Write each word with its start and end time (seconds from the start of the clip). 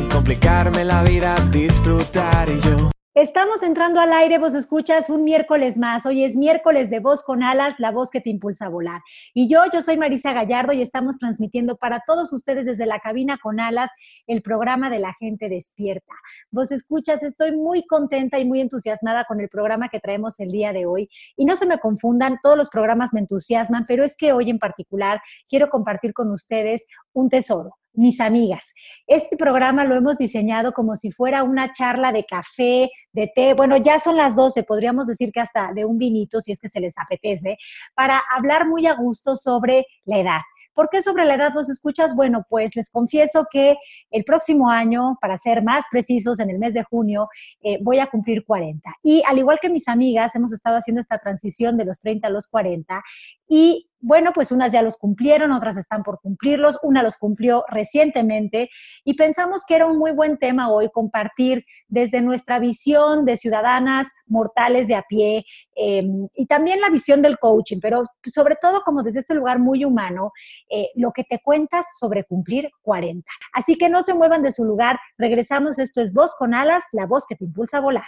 sin 0.00 0.08
complicarme 0.08 0.84
la 0.84 1.02
vida, 1.02 1.36
disfrutar 1.50 2.48
yo. 2.48 2.90
Estamos 3.12 3.62
entrando 3.62 4.00
al 4.00 4.12
aire, 4.12 4.38
vos 4.38 4.54
escuchas 4.54 5.10
un 5.10 5.24
miércoles 5.24 5.76
más. 5.76 6.06
Hoy 6.06 6.24
es 6.24 6.36
miércoles 6.36 6.88
de 6.88 7.00
Voz 7.00 7.22
con 7.22 7.42
Alas, 7.42 7.74
la 7.78 7.90
voz 7.90 8.08
que 8.10 8.20
te 8.20 8.30
impulsa 8.30 8.66
a 8.66 8.68
volar. 8.68 9.00
Y 9.34 9.46
yo, 9.46 9.62
yo 9.70 9.82
soy 9.82 9.98
Marisa 9.98 10.32
Gallardo 10.32 10.72
y 10.72 10.80
estamos 10.80 11.18
transmitiendo 11.18 11.76
para 11.76 12.02
todos 12.06 12.32
ustedes 12.32 12.64
desde 12.64 12.86
la 12.86 13.00
cabina 13.00 13.38
con 13.42 13.60
Alas 13.60 13.90
el 14.26 14.40
programa 14.42 14.88
de 14.88 15.00
la 15.00 15.12
gente 15.12 15.48
despierta. 15.48 16.14
Vos 16.50 16.70
escuchas, 16.70 17.22
estoy 17.22 17.54
muy 17.54 17.84
contenta 17.84 18.38
y 18.38 18.46
muy 18.46 18.60
entusiasmada 18.60 19.24
con 19.24 19.40
el 19.40 19.50
programa 19.50 19.88
que 19.88 20.00
traemos 20.00 20.40
el 20.40 20.50
día 20.50 20.72
de 20.72 20.86
hoy. 20.86 21.10
Y 21.36 21.44
no 21.44 21.56
se 21.56 21.66
me 21.66 21.78
confundan, 21.78 22.38
todos 22.42 22.56
los 22.56 22.70
programas 22.70 23.12
me 23.12 23.20
entusiasman, 23.20 23.84
pero 23.86 24.04
es 24.04 24.16
que 24.16 24.32
hoy 24.32 24.48
en 24.48 24.58
particular 24.58 25.20
quiero 25.48 25.68
compartir 25.68 26.14
con 26.14 26.30
ustedes 26.30 26.86
un 27.12 27.28
tesoro 27.28 27.79
mis 27.92 28.20
amigas. 28.20 28.72
Este 29.06 29.36
programa 29.36 29.84
lo 29.84 29.96
hemos 29.96 30.18
diseñado 30.18 30.72
como 30.72 30.96
si 30.96 31.10
fuera 31.10 31.42
una 31.42 31.72
charla 31.72 32.12
de 32.12 32.24
café, 32.24 32.90
de 33.12 33.32
té, 33.34 33.54
bueno, 33.54 33.76
ya 33.76 33.98
son 33.98 34.16
las 34.16 34.36
12, 34.36 34.62
podríamos 34.62 35.06
decir 35.06 35.32
que 35.32 35.40
hasta 35.40 35.72
de 35.72 35.84
un 35.84 35.98
vinito, 35.98 36.40
si 36.40 36.52
es 36.52 36.60
que 36.60 36.68
se 36.68 36.80
les 36.80 36.96
apetece, 36.98 37.56
para 37.94 38.22
hablar 38.34 38.66
muy 38.68 38.86
a 38.86 38.94
gusto 38.94 39.34
sobre 39.36 39.86
la 40.04 40.18
edad. 40.18 40.40
¿Por 40.72 40.88
qué 40.88 41.02
sobre 41.02 41.24
la 41.24 41.34
edad 41.34 41.52
vos 41.52 41.68
escuchas? 41.68 42.14
Bueno, 42.14 42.46
pues 42.48 42.74
les 42.76 42.90
confieso 42.90 43.46
que 43.50 43.76
el 44.10 44.24
próximo 44.24 44.70
año, 44.70 45.18
para 45.20 45.36
ser 45.36 45.62
más 45.62 45.84
precisos, 45.90 46.40
en 46.40 46.48
el 46.48 46.58
mes 46.58 46.74
de 46.74 46.84
junio, 46.84 47.28
eh, 47.60 47.78
voy 47.82 47.98
a 47.98 48.06
cumplir 48.06 48.44
40. 48.46 48.90
Y 49.02 49.22
al 49.26 49.38
igual 49.38 49.58
que 49.60 49.68
mis 49.68 49.88
amigas, 49.88 50.34
hemos 50.36 50.52
estado 50.52 50.76
haciendo 50.76 51.00
esta 51.00 51.18
transición 51.18 51.76
de 51.76 51.84
los 51.84 51.98
30 51.98 52.28
a 52.28 52.30
los 52.30 52.46
40 52.46 53.02
y 53.48 53.89
bueno, 54.00 54.32
pues 54.32 54.50
unas 54.52 54.72
ya 54.72 54.82
los 54.82 54.96
cumplieron, 54.96 55.52
otras 55.52 55.76
están 55.76 56.02
por 56.02 56.20
cumplirlos, 56.20 56.78
una 56.82 57.02
los 57.02 57.16
cumplió 57.16 57.64
recientemente 57.68 58.70
y 59.04 59.14
pensamos 59.14 59.64
que 59.66 59.76
era 59.76 59.86
un 59.86 59.98
muy 59.98 60.12
buen 60.12 60.38
tema 60.38 60.70
hoy 60.70 60.88
compartir 60.90 61.64
desde 61.88 62.22
nuestra 62.22 62.58
visión 62.58 63.24
de 63.24 63.36
ciudadanas 63.36 64.08
mortales 64.26 64.88
de 64.88 64.94
a 64.94 65.02
pie 65.02 65.44
em, 65.74 66.28
y 66.34 66.46
también 66.46 66.80
la 66.80 66.88
visión 66.88 67.22
del 67.22 67.38
coaching, 67.38 67.78
pero 67.80 68.04
sobre 68.24 68.56
todo 68.56 68.82
como 68.82 69.02
desde 69.02 69.20
este 69.20 69.34
lugar 69.34 69.58
muy 69.58 69.84
humano, 69.84 70.32
eh, 70.70 70.88
lo 70.94 71.12
que 71.12 71.24
te 71.24 71.40
cuentas 71.42 71.86
sobre 71.98 72.24
cumplir 72.24 72.70
40. 72.82 73.30
Así 73.52 73.76
que 73.76 73.88
no 73.88 74.02
se 74.02 74.14
muevan 74.14 74.42
de 74.42 74.52
su 74.52 74.64
lugar, 74.64 74.98
regresamos, 75.18 75.78
esto 75.78 76.00
es 76.00 76.12
Voz 76.12 76.34
con 76.38 76.54
Alas, 76.54 76.84
la 76.92 77.06
voz 77.06 77.26
que 77.28 77.36
te 77.36 77.44
impulsa 77.44 77.78
a 77.78 77.80
volar. 77.80 78.04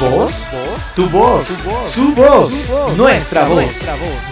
¿Voz? 0.00 0.46
Tu 0.94 1.08
voz, 1.08 1.46
su 1.90 2.14
voz, 2.14 2.68
nuestra 2.96 3.46
voz. 3.46 3.76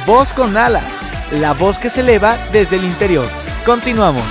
Voz 0.07 0.33
con 0.33 0.57
alas, 0.59 1.01
la 1.33 1.55
voz 1.55 1.79
que 1.79 1.89
se 1.89 2.01
eleva 2.01 2.37
desde 2.53 2.77
el 2.77 2.85
interior. 2.85 3.27
Continuamos. 3.65 4.25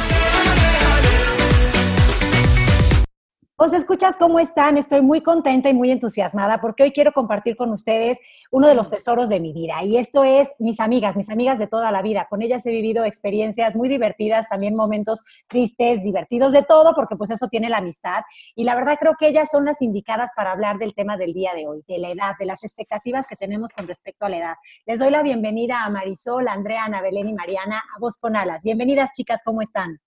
Os 3.56 3.72
escuchas 3.72 4.18
cómo 4.18 4.40
están, 4.40 4.80
estoy 4.80 5.02
muy 5.02 5.22
contenta 5.22 5.70
y 5.70 5.76
muy 5.76 5.92
entusiasmada 5.92 6.60
porque 6.60 6.82
hoy 6.82 6.92
quiero 6.92 7.12
compartir 7.12 7.56
con 7.56 7.70
ustedes 7.70 8.18
uno 8.50 8.68
de 8.68 8.74
los 8.74 8.90
tesoros 8.90 9.30
de 9.30 9.40
mi 9.40 9.54
vida 9.54 9.84
y 9.84 9.98
esto 9.98 10.24
es 10.24 10.50
mis 10.58 10.80
amigas, 10.80 11.16
mis 11.16 11.30
amigas 11.30 11.60
de 11.60 11.68
toda 11.68 11.92
la 11.92 12.02
vida. 12.02 12.26
Con 12.32 12.42
ellas 12.42 12.66
he 12.66 12.72
vivido 12.72 13.06
experiencias 13.06 13.76
muy 13.76 13.90
divertidas, 13.90 14.50
también 14.50 14.76
momentos 14.76 15.24
tristes, 15.48 16.02
divertidos, 16.02 16.52
de 16.52 16.64
todo, 16.64 16.96
porque 16.96 17.16
pues 17.16 17.30
eso 17.30 17.48
tiene 17.48 17.70
la 17.70 17.78
amistad 17.78 18.24
y 18.56 18.64
la 18.64 18.74
verdad 18.74 18.98
creo 19.00 19.14
que 19.20 19.28
ellas 19.28 19.52
son 19.52 19.66
las 19.66 19.84
indicadas 19.84 20.32
para 20.36 20.52
hablar 20.52 20.80
del 20.80 20.96
tema 20.96 21.16
del 21.16 21.34
día 21.34 21.54
de 21.54 21.68
hoy, 21.68 21.84
de 21.88 22.00
la 22.00 22.10
edad, 22.10 22.32
de 22.40 22.46
las 22.46 22.64
expectativas 22.64 23.28
que 23.28 23.36
tenemos 23.36 23.72
con 23.72 23.88
respecto 23.88 24.26
a 24.26 24.30
la 24.30 24.38
edad. 24.40 24.56
Les 24.88 25.00
doy 25.00 25.12
la 25.12 25.22
bienvenida 25.22 25.84
a 25.84 25.92
Marisol, 25.92 26.48
Andrea, 26.48 26.86
Ana 26.86 27.04
Belén 27.04 27.30
y 27.30 27.34
Mariana 27.34 27.84
a 27.96 28.00
Voz 28.00 28.18
con 28.18 28.36
Alas. 28.36 28.64
Bienvenidas 28.64 29.12
chicas, 29.14 29.42
¿cómo 29.46 29.62
están? 29.62 30.00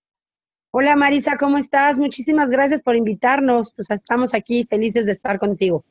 Hola 0.71 0.95
Marisa, 0.95 1.37
¿cómo 1.37 1.57
estás? 1.57 1.97
Muchísimas 1.97 2.49
gracias 2.49 2.83
por 2.83 2.95
invitarnos. 2.95 3.71
Pues 3.71 3.89
estamos 3.89 4.33
aquí 4.33 4.65
felices 4.65 5.05
de 5.05 5.13
estar 5.13 5.39
contigo. 5.39 5.85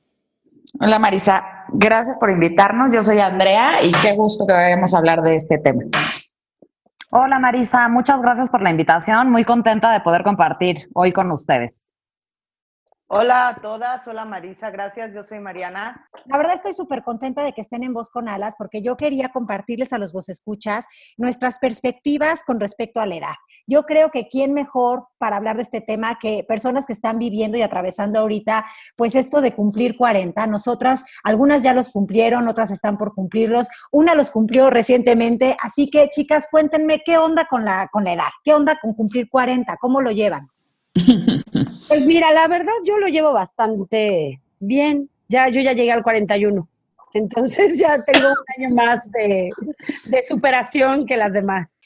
Hola 0.79 0.99
Marisa, 0.99 1.65
gracias 1.69 2.17
por 2.19 2.31
invitarnos. 2.31 2.93
Yo 2.93 3.01
soy 3.01 3.19
Andrea 3.19 3.83
y 3.83 3.91
qué 3.93 4.13
gusto 4.13 4.47
que 4.47 4.53
vayamos 4.53 4.93
a 4.93 4.99
hablar 4.99 5.23
de 5.23 5.37
este 5.37 5.59
tema. 5.59 5.83
Hola 7.11 7.39
Marisa, 7.39 7.89
muchas 7.89 8.21
gracias 8.21 8.51
por 8.51 8.61
la 8.61 8.71
invitación. 8.71 9.31
Muy 9.31 9.45
contenta 9.45 9.91
de 9.93 10.01
poder 10.01 10.23
compartir 10.23 10.89
hoy 10.93 11.13
con 11.13 11.31
ustedes. 11.31 11.86
Hola 13.09 13.47
a 13.47 13.55
todas, 13.61 14.09
hola 14.09 14.25
Marisa, 14.25 14.71
gracias, 14.71 15.15
yo 15.15 15.23
soy 15.23 15.39
Mariana. 15.39 16.09
La 16.25 16.39
verdad 16.39 16.57
estoy 16.57 16.73
súper 16.73 17.05
contenta 17.05 17.45
de 17.45 17.53
que 17.53 17.61
estén 17.61 17.85
en 17.85 17.95
Voz 17.95 18.11
con 18.11 18.29
Alas 18.29 18.57
porque 18.59 18.83
yo 18.83 18.97
quería 18.97 19.29
compartirles 19.29 19.93
a 19.93 19.99
los 19.99 20.13
vos 20.13 20.29
escuchas 20.29 20.87
nuestras 21.17 21.59
perspectivas 21.59 22.43
con 22.43 22.59
respecto 22.59 22.99
a 22.99 23.07
la 23.07 23.15
edad. 23.15 23.35
Yo 23.65 23.85
creo 23.85 24.11
que 24.11 24.27
quién 24.29 24.53
mejor 24.55 25.07
para 25.19 25.37
hablar 25.37 25.55
de 25.55 25.63
este 25.63 25.81
tema 25.81 26.19
que 26.19 26.45
personas 26.49 26.85
que 26.85 26.95
están 26.95 27.21
viviendo 27.21 27.57
y 27.57 27.63
atravesando 27.63 28.19
ahorita 28.19 28.65
pues 28.97 29.15
esto 29.15 29.41
de 29.41 29.55
cumplir 29.55 29.97
40. 29.97 30.45
Nosotras, 30.49 31.05
algunas 31.23 31.63
ya 31.63 31.75
los 31.75 31.91
cumplieron, 31.91 32.49
otras 32.49 32.73
están 32.73 32.99
por 32.99 33.15
cumplirlos, 33.15 33.69
una 33.93 34.17
los 34.17 34.33
cumplió 34.33 34.69
recientemente, 34.69 35.57
así 35.63 35.91
que 35.91 36.09
chicas, 36.09 36.49
cuéntenme 36.51 37.03
qué 37.05 37.19
onda 37.19 37.47
con 37.49 37.65
la, 37.65 37.87
con 37.87 38.03
la 38.03 38.15
edad, 38.15 38.31
qué 38.43 38.53
onda 38.53 38.77
con 38.83 38.95
cumplir 38.95 39.29
40, 39.29 39.77
cómo 39.77 40.01
lo 40.01 40.11
llevan. 40.11 40.49
Pues 41.89 42.07
mira, 42.07 42.33
la 42.33 42.49
verdad 42.49 42.73
yo 42.85 42.99
lo 42.99 43.09
llevo 43.09 43.33
bastante 43.33 44.41
bien. 44.59 45.09
Ya, 45.29 45.49
yo 45.49 45.61
ya 45.61 45.73
llegué 45.73 45.93
al 45.93 46.03
41. 46.03 46.69
Entonces 47.15 47.79
ya 47.79 48.01
tengo 48.03 48.29
un 48.29 48.65
año 48.65 48.75
más 48.75 49.11
de, 49.11 49.51
superación 50.27 51.07
que 51.07 51.17
las 51.17 51.33
demás. 51.33 51.81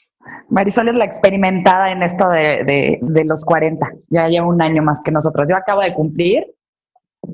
Marisol 0.49 0.89
es 0.89 0.95
la 0.95 1.05
experimentada 1.05 1.91
en 1.91 2.03
esto 2.03 2.27
de, 2.29 2.99
los 3.25 3.45
40. 3.45 3.91
Ya 4.09 4.27
lleva 4.27 4.47
un 4.47 4.61
año 4.61 4.83
más 4.83 5.01
que 5.01 5.11
nosotros. 5.11 5.49
Yo 5.49 5.55
acabo 5.55 5.81
de 5.81 5.93
cumplir 5.93 6.45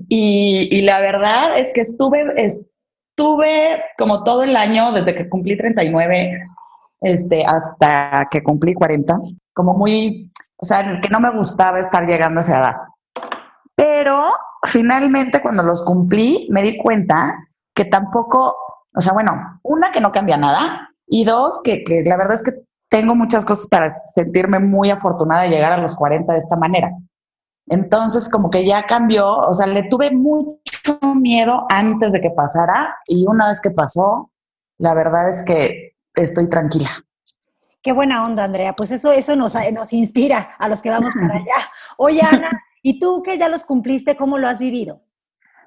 y, 0.08 0.68
y, 0.72 0.82
la 0.82 1.00
verdad 1.00 1.58
es 1.60 1.74
que 1.74 1.82
estuve, 1.82 2.26
estuve 2.36 3.82
como 3.98 4.24
todo 4.24 4.44
el 4.44 4.56
año, 4.56 4.92
desde 4.92 5.16
que 5.16 5.30
cumplí 5.30 5.58
39 5.58 6.48
este, 7.02 7.46
hasta 7.46 8.28
que 8.30 8.42
cumplí 8.42 8.74
40, 8.74 9.20
como 9.54 9.74
muy 9.74 10.32
o 10.58 10.66
sea, 10.66 11.00
que 11.00 11.10
no 11.10 11.20
me 11.20 11.36
gustaba 11.36 11.80
estar 11.80 12.06
llegando 12.06 12.40
a 12.40 12.42
esa 12.42 12.60
edad. 12.60 12.76
Pero 13.76 14.32
finalmente 14.64 15.42
cuando 15.42 15.64
los 15.64 15.84
cumplí 15.84 16.48
me 16.52 16.64
di 16.64 16.78
cuenta 16.78 17.36
que 17.76 17.86
tampoco, 17.86 18.56
o 18.94 19.02
sea, 19.02 19.14
bueno, 19.14 19.60
una 19.64 19.92
que 19.92 20.02
no 20.02 20.12
cambia 20.12 20.38
nada 20.38 20.90
y 21.06 21.26
dos 21.26 21.62
que, 21.64 21.84
que 21.84 22.04
la 22.04 22.18
verdad 22.18 22.34
es 22.34 22.44
que 22.44 22.54
tengo 22.90 23.16
muchas 23.16 23.46
cosas 23.46 23.68
para 23.68 24.02
sentirme 24.16 24.60
muy 24.60 24.90
afortunada 24.90 25.44
de 25.44 25.50
llegar 25.50 25.74
a 25.74 25.78
los 25.78 25.96
40 25.96 26.32
de 26.32 26.40
esta 26.40 26.56
manera. 26.56 26.92
Entonces, 27.68 28.30
como 28.30 28.50
que 28.50 28.66
ya 28.66 28.86
cambió, 28.86 29.30
o 29.30 29.54
sea, 29.54 29.68
le 29.68 29.84
tuve 29.84 30.12
mucho 30.12 31.00
miedo 31.16 31.66
antes 31.70 32.14
de 32.14 32.22
que 32.22 32.30
pasara 32.30 32.96
y 33.06 33.28
una 33.28 33.50
vez 33.50 33.60
que 33.62 33.72
pasó, 33.72 34.32
la 34.78 34.94
verdad 34.94 35.28
es 35.28 35.44
que 35.44 35.96
estoy 36.16 36.50
tranquila. 36.50 36.90
Qué 37.82 37.92
buena 37.92 38.26
onda, 38.26 38.44
Andrea. 38.44 38.74
Pues 38.74 38.92
eso, 38.92 39.12
eso 39.12 39.36
nos, 39.36 39.56
nos 39.74 39.94
inspira 39.94 40.56
a 40.58 40.68
los 40.68 40.82
que 40.82 40.90
vamos 40.90 41.14
para 41.14 41.36
allá. 41.36 41.70
Oye, 41.98 42.22
Ana, 42.22 42.52
¿y 42.82 43.00
tú 43.00 43.22
que 43.24 43.38
ya 43.38 43.48
los 43.50 43.64
cumpliste, 43.64 44.16
cómo 44.16 44.38
lo 44.38 44.48
has 44.48 44.60
vivido? 44.60 45.02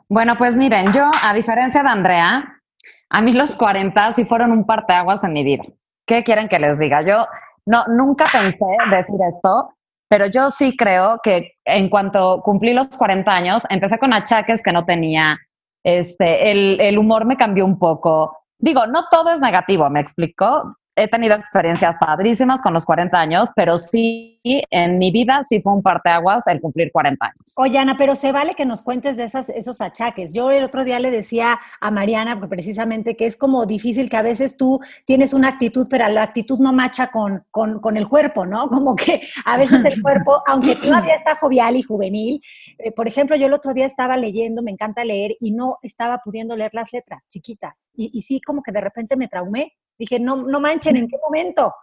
Bueno, 0.08 0.36
pues 0.36 0.56
miren, 0.56 0.92
yo, 0.92 1.08
a 1.22 1.32
diferencia 1.32 1.82
de 1.82 1.88
Andrea, 1.88 2.62
a 3.10 3.20
mí 3.20 3.32
los 3.32 3.54
40 3.56 4.12
sí 4.14 4.24
fueron 4.24 4.52
un 4.52 4.66
parteaguas 4.66 5.22
en 5.24 5.32
mi 5.32 5.44
vida. 5.44 5.64
¿Qué 6.06 6.24
quieren 6.24 6.48
que 6.48 6.58
les 6.58 6.78
diga? 6.78 7.02
Yo 7.02 7.24
no, 7.66 7.84
nunca 7.86 8.26
pensé 8.32 8.66
decir 8.90 9.20
esto, 9.28 9.74
pero 10.08 10.26
yo 10.26 10.50
sí 10.50 10.76
creo 10.76 11.20
que 11.22 11.52
en 11.64 11.88
cuanto 11.88 12.42
cumplí 12.42 12.74
los 12.74 12.88
40 12.96 13.30
años, 13.30 13.66
empecé 13.70 13.98
con 13.98 14.12
achaques 14.12 14.62
que 14.62 14.72
no 14.72 14.84
tenía, 14.84 15.38
este, 15.84 16.50
el, 16.50 16.80
el 16.80 16.98
humor 16.98 17.24
me 17.24 17.36
cambió 17.36 17.64
un 17.64 17.78
poco, 17.78 18.40
Digo, 18.60 18.86
no 18.86 19.06
todo 19.10 19.30
es 19.30 19.40
negativo, 19.40 19.88
me 19.88 20.00
explico. 20.00 20.76
He 20.96 21.08
tenido 21.08 21.34
experiencias 21.34 21.96
padrísimas 21.98 22.62
con 22.62 22.72
los 22.72 22.84
40 22.84 23.18
años, 23.18 23.50
pero 23.54 23.78
sí, 23.78 24.40
en 24.42 24.98
mi 24.98 25.10
vida 25.10 25.42
sí 25.44 25.60
fue 25.60 25.72
un 25.72 25.82
parteaguas 25.82 26.46
el 26.46 26.60
cumplir 26.60 26.90
40 26.92 27.24
años. 27.24 27.54
Oye, 27.56 27.78
Ana, 27.78 27.96
pero 27.96 28.14
se 28.14 28.32
vale 28.32 28.54
que 28.54 28.64
nos 28.64 28.82
cuentes 28.82 29.16
de 29.16 29.24
esas, 29.24 29.48
esos 29.50 29.80
achaques. 29.80 30.32
Yo 30.32 30.50
el 30.50 30.64
otro 30.64 30.84
día 30.84 30.98
le 30.98 31.10
decía 31.10 31.58
a 31.80 31.90
Mariana, 31.90 32.40
precisamente, 32.48 33.16
que 33.16 33.26
es 33.26 33.36
como 33.36 33.66
difícil 33.66 34.10
que 34.10 34.16
a 34.16 34.22
veces 34.22 34.56
tú 34.56 34.80
tienes 35.04 35.32
una 35.32 35.48
actitud, 35.48 35.86
pero 35.88 36.08
la 36.08 36.22
actitud 36.22 36.58
no 36.58 36.72
macha 36.72 37.08
con, 37.08 37.44
con, 37.50 37.80
con 37.80 37.96
el 37.96 38.08
cuerpo, 38.08 38.46
¿no? 38.46 38.68
Como 38.80 38.96
que 38.96 39.20
a 39.44 39.56
veces 39.56 39.84
el 39.84 40.00
cuerpo, 40.00 40.42
aunque 40.46 40.74
todavía 40.76 41.14
está 41.14 41.34
jovial 41.34 41.76
y 41.76 41.82
juvenil, 41.82 42.42
eh, 42.78 42.92
por 42.92 43.06
ejemplo, 43.06 43.36
yo 43.36 43.46
el 43.46 43.52
otro 43.52 43.74
día 43.74 43.84
estaba 43.84 44.16
leyendo, 44.16 44.62
me 44.62 44.70
encanta 44.70 45.04
leer, 45.04 45.36
y 45.38 45.52
no 45.52 45.78
estaba 45.82 46.18
pudiendo 46.18 46.56
leer 46.56 46.72
las 46.72 46.92
letras 46.92 47.26
chiquitas. 47.28 47.90
Y, 47.94 48.10
y 48.12 48.22
sí, 48.22 48.40
como 48.40 48.62
que 48.62 48.72
de 48.72 48.80
repente 48.80 49.16
me 49.16 49.28
traumé 49.28 49.74
Dije, 50.00 50.18
no, 50.18 50.36
no 50.36 50.60
manchen, 50.60 50.96
¿en 50.96 51.06
qué 51.06 51.18
momento? 51.22 51.74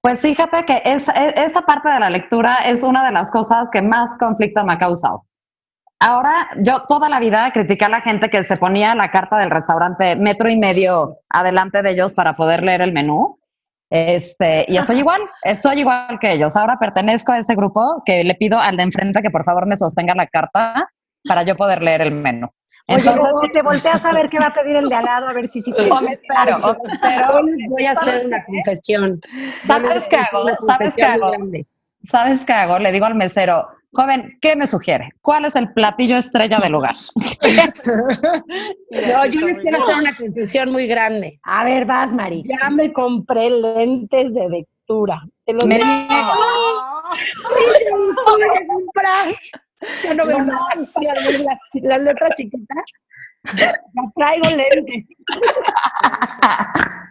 Pues 0.00 0.20
fíjate 0.20 0.64
que 0.64 0.80
esa, 0.84 1.12
esa 1.12 1.62
parte 1.62 1.88
de 1.88 1.98
la 1.98 2.08
lectura 2.08 2.58
es 2.60 2.84
una 2.84 3.04
de 3.04 3.10
las 3.10 3.32
cosas 3.32 3.68
que 3.70 3.82
más 3.82 4.16
conflicto 4.16 4.64
me 4.64 4.74
ha 4.74 4.78
causado. 4.78 5.26
Ahora, 5.98 6.48
yo 6.58 6.84
toda 6.86 7.08
la 7.08 7.18
vida 7.18 7.50
critiqué 7.52 7.84
a 7.84 7.88
la 7.88 8.00
gente 8.00 8.30
que 8.30 8.44
se 8.44 8.56
ponía 8.56 8.94
la 8.94 9.10
carta 9.10 9.36
del 9.38 9.50
restaurante 9.50 10.14
metro 10.14 10.48
y 10.48 10.56
medio 10.56 11.18
adelante 11.28 11.82
de 11.82 11.90
ellos 11.90 12.14
para 12.14 12.34
poder 12.34 12.62
leer 12.62 12.80
el 12.80 12.92
menú. 12.92 13.40
Este, 13.90 14.64
y 14.68 14.76
estoy 14.76 14.98
igual, 14.98 15.20
estoy 15.42 15.80
igual 15.80 16.18
que 16.20 16.32
ellos. 16.32 16.56
Ahora 16.56 16.78
pertenezco 16.78 17.32
a 17.32 17.38
ese 17.38 17.56
grupo 17.56 18.02
que 18.06 18.22
le 18.22 18.36
pido 18.36 18.58
al 18.60 18.76
de 18.76 18.84
enfrente 18.84 19.20
que 19.20 19.30
por 19.30 19.44
favor 19.44 19.66
me 19.66 19.76
sostenga 19.76 20.14
la 20.14 20.28
carta 20.28 20.88
para 21.24 21.42
yo 21.44 21.56
poder 21.56 21.82
leer 21.82 22.02
el 22.02 22.12
menú. 22.12 22.48
Entonces, 22.86 23.30
Oye, 23.32 23.50
te 23.52 23.62
volteas 23.62 24.04
a 24.04 24.12
ver 24.12 24.28
qué 24.28 24.38
va 24.38 24.46
a 24.46 24.52
pedir 24.52 24.76
el 24.76 24.88
de 24.88 24.94
al 24.96 25.04
lado, 25.04 25.28
a 25.28 25.32
ver 25.32 25.48
si 25.48 25.62
sí 25.62 25.72
te... 25.72 25.82
Pero, 26.44 26.56
pero, 27.02 27.40
voy 27.68 27.84
a 27.84 27.92
hacer 27.92 28.26
una 28.26 28.44
confesión. 28.44 29.20
¿Sabes 29.66 30.06
qué 30.08 30.16
hago? 30.16 30.48
¿Sabes 30.66 30.94
qué 30.96 31.02
hago? 31.04 31.32
¿Sabes 32.04 32.44
qué 32.44 32.52
hago? 32.52 32.78
Le 32.78 32.92
digo 32.92 33.06
al 33.06 33.14
mesero, 33.14 33.68
joven, 33.92 34.38
¿qué 34.40 34.56
me 34.56 34.66
sugiere? 34.66 35.10
¿Cuál 35.20 35.44
es 35.44 35.54
el 35.56 35.72
platillo 35.72 36.16
estrella 36.16 36.58
del 36.58 36.72
lugar? 36.72 36.94
no, 37.84 39.26
yo 39.26 39.40
les 39.40 39.60
quiero 39.60 39.82
hacer 39.82 39.96
una 39.96 40.16
confesión 40.16 40.72
muy 40.72 40.86
grande. 40.86 41.38
A 41.42 41.64
ver, 41.64 41.84
vas, 41.84 42.12
Mari. 42.12 42.42
Ya 42.44 42.70
me 42.70 42.92
compré 42.92 43.50
lentes 43.50 44.32
de 44.32 44.48
lectura. 44.48 45.22
Te 45.44 45.52
los 45.52 45.66
Me- 45.66 45.78
¡No! 45.78 46.32
tuve 48.26 48.58
que 48.58 48.66
comprar. 48.66 49.34
Yo 50.04 50.14
no 50.14 50.26
veo 50.26 50.42
nada 50.42 50.66
para 50.92 51.14
leer 51.20 51.40
las, 51.40 51.58
las 51.82 52.02
letras 52.02 52.30
chiquitas. 52.36 52.84
Ya 53.56 53.72
traigo 54.14 54.48
lentes. 54.50 55.04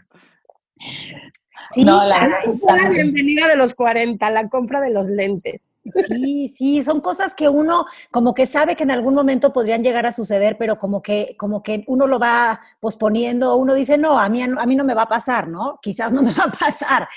Sí, 1.74 1.84
No, 1.84 2.04
la- 2.04 2.28
la 2.28 2.90
bienvenida 2.90 3.48
de 3.48 3.56
los 3.56 3.76
40, 3.76 4.28
la 4.32 4.48
compra 4.50 4.82
de 4.82 4.90
los 4.90 5.08
lentes. 5.08 5.62
Sí, 6.08 6.48
sí, 6.50 6.84
son 6.84 7.02
cosas 7.02 7.36
que 7.36 7.50
uno 7.50 7.86
como 8.12 8.34
que 8.34 8.46
sabe 8.46 8.76
que 8.76 8.84
en 8.84 8.92
algún 8.92 9.14
momento 9.14 9.52
podrían 9.54 9.84
llegar 9.84 10.06
a 10.06 10.12
suceder, 10.12 10.58
pero 10.58 10.78
como 10.78 11.02
que, 11.02 11.36
como 11.38 11.62
que 11.64 11.84
uno 11.88 12.08
lo 12.08 12.20
va 12.20 12.60
posponiendo, 12.80 13.56
uno 13.56 13.74
dice, 13.74 13.98
no, 13.98 14.20
a 14.20 14.30
mí, 14.30 14.42
a 14.42 14.48
mí 14.66 14.76
no 14.76 14.84
me 14.84 14.94
va 14.94 15.04
a 15.04 15.08
pasar, 15.08 15.48
¿no? 15.48 15.80
Quizás 15.82 16.14
no 16.14 16.22
me 16.22 16.34
va 16.34 16.46
a 16.46 16.52
pasar. 16.52 17.08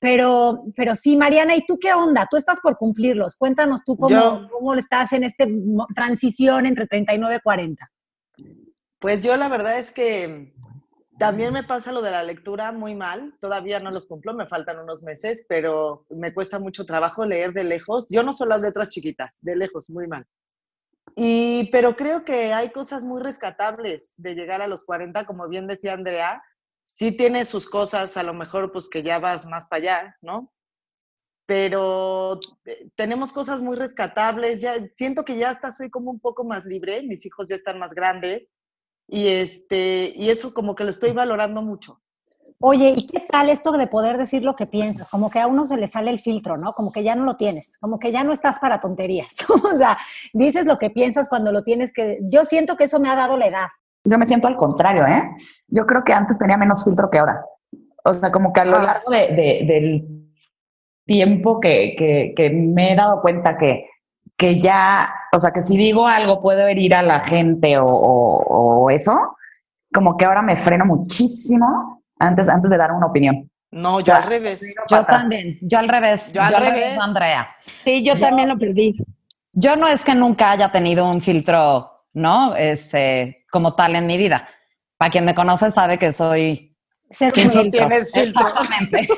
Pero, 0.00 0.64
pero 0.76 0.94
sí, 0.94 1.16
Mariana, 1.16 1.56
¿y 1.56 1.64
tú 1.66 1.78
qué 1.80 1.94
onda? 1.94 2.26
Tú 2.30 2.36
estás 2.36 2.60
por 2.60 2.76
cumplirlos. 2.76 3.36
Cuéntanos 3.36 3.84
tú 3.84 3.96
cómo, 3.96 4.08
Yo- 4.10 4.48
cómo 4.50 4.74
estás 4.74 5.12
en 5.12 5.24
esta 5.24 5.44
transición 5.94 6.66
entre 6.66 6.86
39 6.86 7.36
y 7.36 7.40
40. 7.40 7.86
Pues 8.98 9.22
yo 9.22 9.36
la 9.36 9.48
verdad 9.48 9.78
es 9.78 9.90
que 9.92 10.54
también 11.18 11.52
me 11.52 11.62
pasa 11.62 11.92
lo 11.92 12.02
de 12.02 12.10
la 12.10 12.22
lectura 12.22 12.72
muy 12.72 12.94
mal. 12.94 13.34
Todavía 13.40 13.78
no 13.78 13.90
los 13.90 14.06
cumplo, 14.06 14.34
me 14.34 14.46
faltan 14.46 14.78
unos 14.78 15.02
meses, 15.02 15.44
pero 15.48 16.06
me 16.10 16.34
cuesta 16.34 16.58
mucho 16.58 16.84
trabajo 16.84 17.24
leer 17.24 17.52
de 17.52 17.64
lejos. 17.64 18.08
Yo 18.10 18.22
no 18.22 18.32
son 18.32 18.48
las 18.48 18.60
letras 18.60 18.88
chiquitas, 18.88 19.38
de 19.40 19.56
lejos, 19.56 19.90
muy 19.90 20.08
mal. 20.08 20.26
Y, 21.14 21.70
pero 21.70 21.94
creo 21.94 22.24
que 22.24 22.52
hay 22.52 22.70
cosas 22.70 23.04
muy 23.04 23.22
rescatables 23.22 24.14
de 24.16 24.34
llegar 24.34 24.60
a 24.60 24.66
los 24.66 24.84
40, 24.84 25.24
como 25.26 25.48
bien 25.48 25.68
decía 25.68 25.92
Andrea. 25.92 26.42
Sí 26.84 27.12
tiene 27.12 27.44
sus 27.44 27.68
cosas, 27.68 28.16
a 28.16 28.22
lo 28.22 28.34
mejor 28.34 28.72
pues 28.72 28.88
que 28.88 29.02
ya 29.02 29.18
vas 29.18 29.46
más 29.46 29.68
para 29.68 29.82
allá, 29.82 30.16
¿no? 30.20 30.52
Pero 31.46 32.40
eh, 32.64 32.88
tenemos 32.96 33.32
cosas 33.32 33.62
muy 33.62 33.76
rescatables. 33.76 34.60
Ya 34.60 34.74
siento 34.94 35.24
que 35.24 35.36
ya 35.36 35.50
hasta 35.50 35.70
soy 35.70 35.90
como 35.90 36.10
un 36.10 36.18
poco 36.18 36.42
más 36.44 36.64
libre. 36.64 37.02
Mis 37.02 37.24
hijos 37.24 37.48
ya 37.48 37.54
están 37.54 37.78
más 37.78 37.94
grandes 37.94 38.52
y 39.08 39.28
este 39.28 40.12
y 40.16 40.30
eso 40.30 40.54
como 40.54 40.74
que 40.74 40.84
lo 40.84 40.90
estoy 40.90 41.12
valorando 41.12 41.62
mucho. 41.62 42.00
Oye, 42.60 42.94
¿y 42.96 43.06
qué 43.08 43.20
tal 43.20 43.50
esto 43.50 43.72
de 43.72 43.86
poder 43.88 44.16
decir 44.16 44.42
lo 44.42 44.54
que 44.54 44.64
piensas? 44.66 45.08
Como 45.10 45.28
que 45.28 45.38
a 45.40 45.46
uno 45.46 45.64
se 45.66 45.76
le 45.76 45.86
sale 45.86 46.10
el 46.10 46.18
filtro, 46.20 46.56
¿no? 46.56 46.72
Como 46.72 46.92
que 46.92 47.02
ya 47.02 47.14
no 47.14 47.24
lo 47.24 47.36
tienes, 47.36 47.76
como 47.78 47.98
que 47.98 48.10
ya 48.12 48.24
no 48.24 48.32
estás 48.32 48.58
para 48.58 48.80
tonterías. 48.80 49.28
o 49.74 49.76
sea, 49.76 49.98
dices 50.32 50.64
lo 50.64 50.78
que 50.78 50.88
piensas 50.88 51.28
cuando 51.28 51.52
lo 51.52 51.62
tienes 51.62 51.92
que... 51.92 52.20
Yo 52.22 52.44
siento 52.44 52.76
que 52.76 52.84
eso 52.84 53.00
me 53.00 53.08
ha 53.10 53.16
dado 53.16 53.36
la 53.36 53.48
edad. 53.48 53.66
Yo 54.04 54.16
me 54.18 54.24
siento 54.24 54.48
al 54.48 54.56
contrario, 54.56 55.04
¿eh? 55.06 55.22
Yo 55.68 55.84
creo 55.84 56.04
que 56.04 56.12
antes 56.14 56.38
tenía 56.38 56.56
menos 56.56 56.84
filtro 56.84 57.10
que 57.10 57.18
ahora. 57.18 57.44
O 58.04 58.12
sea, 58.14 58.30
como 58.32 58.52
que 58.52 58.60
a 58.60 58.64
lo 58.64 58.76
Ah. 58.78 58.82
largo 58.84 59.10
de, 59.10 59.18
de- 59.34 59.64
del 59.66 60.30
tiempo 61.06 61.60
que, 61.60 61.94
que- 61.98 62.32
que 62.36 62.50
me 62.50 62.92
he 62.92 62.96
dado 62.96 63.20
cuenta 63.20 63.56
que, 63.58 63.86
que 64.38 64.60
ya, 64.60 65.12
o 65.34 65.38
sea, 65.38 65.50
que 65.50 65.60
si 65.60 65.76
digo 65.76 66.06
algo 66.06 66.40
puedo 66.40 66.66
herir 66.66 66.94
a 66.94 67.02
la 67.02 67.20
gente 67.20 67.76
o, 67.78 67.86
o- 67.86 68.82
o 68.84 68.90
eso, 68.90 69.14
como 69.92 70.16
que 70.16 70.24
ahora 70.24 70.42
me 70.42 70.56
freno 70.56 70.84
muchísimo 70.86 72.02
antes, 72.18 72.48
antes 72.48 72.70
de 72.70 72.76
dar 72.76 72.92
una 72.92 73.06
opinión. 73.06 73.50
No, 73.70 73.96
O 73.96 73.98
yo 73.98 74.02
sea, 74.06 74.16
al 74.18 74.22
revés. 74.24 74.60
Yo 74.88 75.04
también, 75.04 75.58
yo 75.62 75.78
al 75.78 75.88
revés, 75.88 76.30
Yo 76.32 76.40
al 76.42 76.54
revés. 76.54 76.98
Andrea. 76.98 77.48
Sí, 77.84 78.04
yo, 78.04 78.16
también 78.18 78.48
lo 78.48 78.56
perdí. 78.58 78.94
Yo 79.52 79.76
no 79.76 79.86
es 79.88 80.04
que 80.04 80.14
nunca 80.14 80.52
haya 80.52 80.70
tenido 80.70 81.08
un 81.10 81.20
filtro, 81.20 81.90
¿no? 82.12 82.54
Este, 82.56 83.44
como 83.50 83.74
tal 83.74 83.96
en 83.96 84.06
mi 84.06 84.16
vida. 84.16 84.46
Para 84.96 85.10
quien 85.10 85.24
me 85.24 85.34
conoce 85.34 85.70
sabe 85.72 85.98
que 85.98 86.12
soy 86.12 86.73
Ser 87.10 87.32
tienes 87.32 87.52
filtro. 87.52 87.86
Exactamente. 87.86 89.08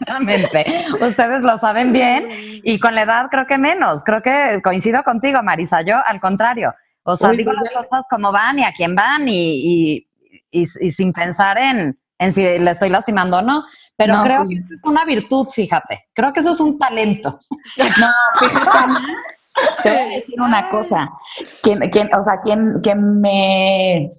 Exactamente. 0.00 0.66
Ustedes 1.00 1.42
lo 1.42 1.58
saben 1.58 1.92
bien 1.92 2.28
y 2.64 2.78
con 2.78 2.94
la 2.94 3.02
edad 3.02 3.26
creo 3.30 3.46
que 3.46 3.58
menos. 3.58 4.02
Creo 4.04 4.22
que 4.22 4.60
coincido 4.62 5.02
contigo, 5.02 5.42
Marisa. 5.42 5.82
Yo 5.82 5.96
al 6.04 6.20
contrario. 6.20 6.72
O 7.02 7.16
sea, 7.16 7.30
Uy, 7.30 7.36
digo 7.36 7.52
pues 7.58 7.72
las 7.72 7.82
cosas 7.84 8.06
como 8.08 8.32
van 8.32 8.58
y 8.58 8.64
a 8.64 8.72
quién 8.72 8.94
van 8.94 9.28
y, 9.28 9.34
y- 9.94 10.08
y- 10.50 10.66
y 10.80 10.90
sin 10.90 11.12
pensar 11.12 11.58
en, 11.58 11.94
en 12.18 12.32
si 12.32 12.42
le 12.42 12.70
estoy 12.70 12.88
lastimando 12.88 13.38
o 13.38 13.42
no. 13.42 13.64
Pero 13.96 14.14
No, 14.16 14.22
creo 14.24 14.38
pues- 14.38 14.48
que 14.50 14.54
eso 14.56 14.74
es 14.74 14.80
una 14.84 15.04
virtud, 15.04 15.46
fíjate. 15.52 16.06
Creo 16.14 16.32
que 16.32 16.40
eso 16.40 16.50
es 16.52 16.60
un 16.60 16.78
talento. 16.78 17.38
No, 17.98 18.10
fíjate, 18.38 18.94
te 19.82 19.90
voy 19.90 19.98
a 19.98 20.06
decir 20.16 20.40
una 20.40 20.68
cosa. 20.68 21.08
Quien, 21.62 21.78
quien, 21.90 22.10
o 22.14 22.22
sea, 22.22 22.40
quien, 22.42 22.80
quien 22.82 23.20
me, 23.20 24.10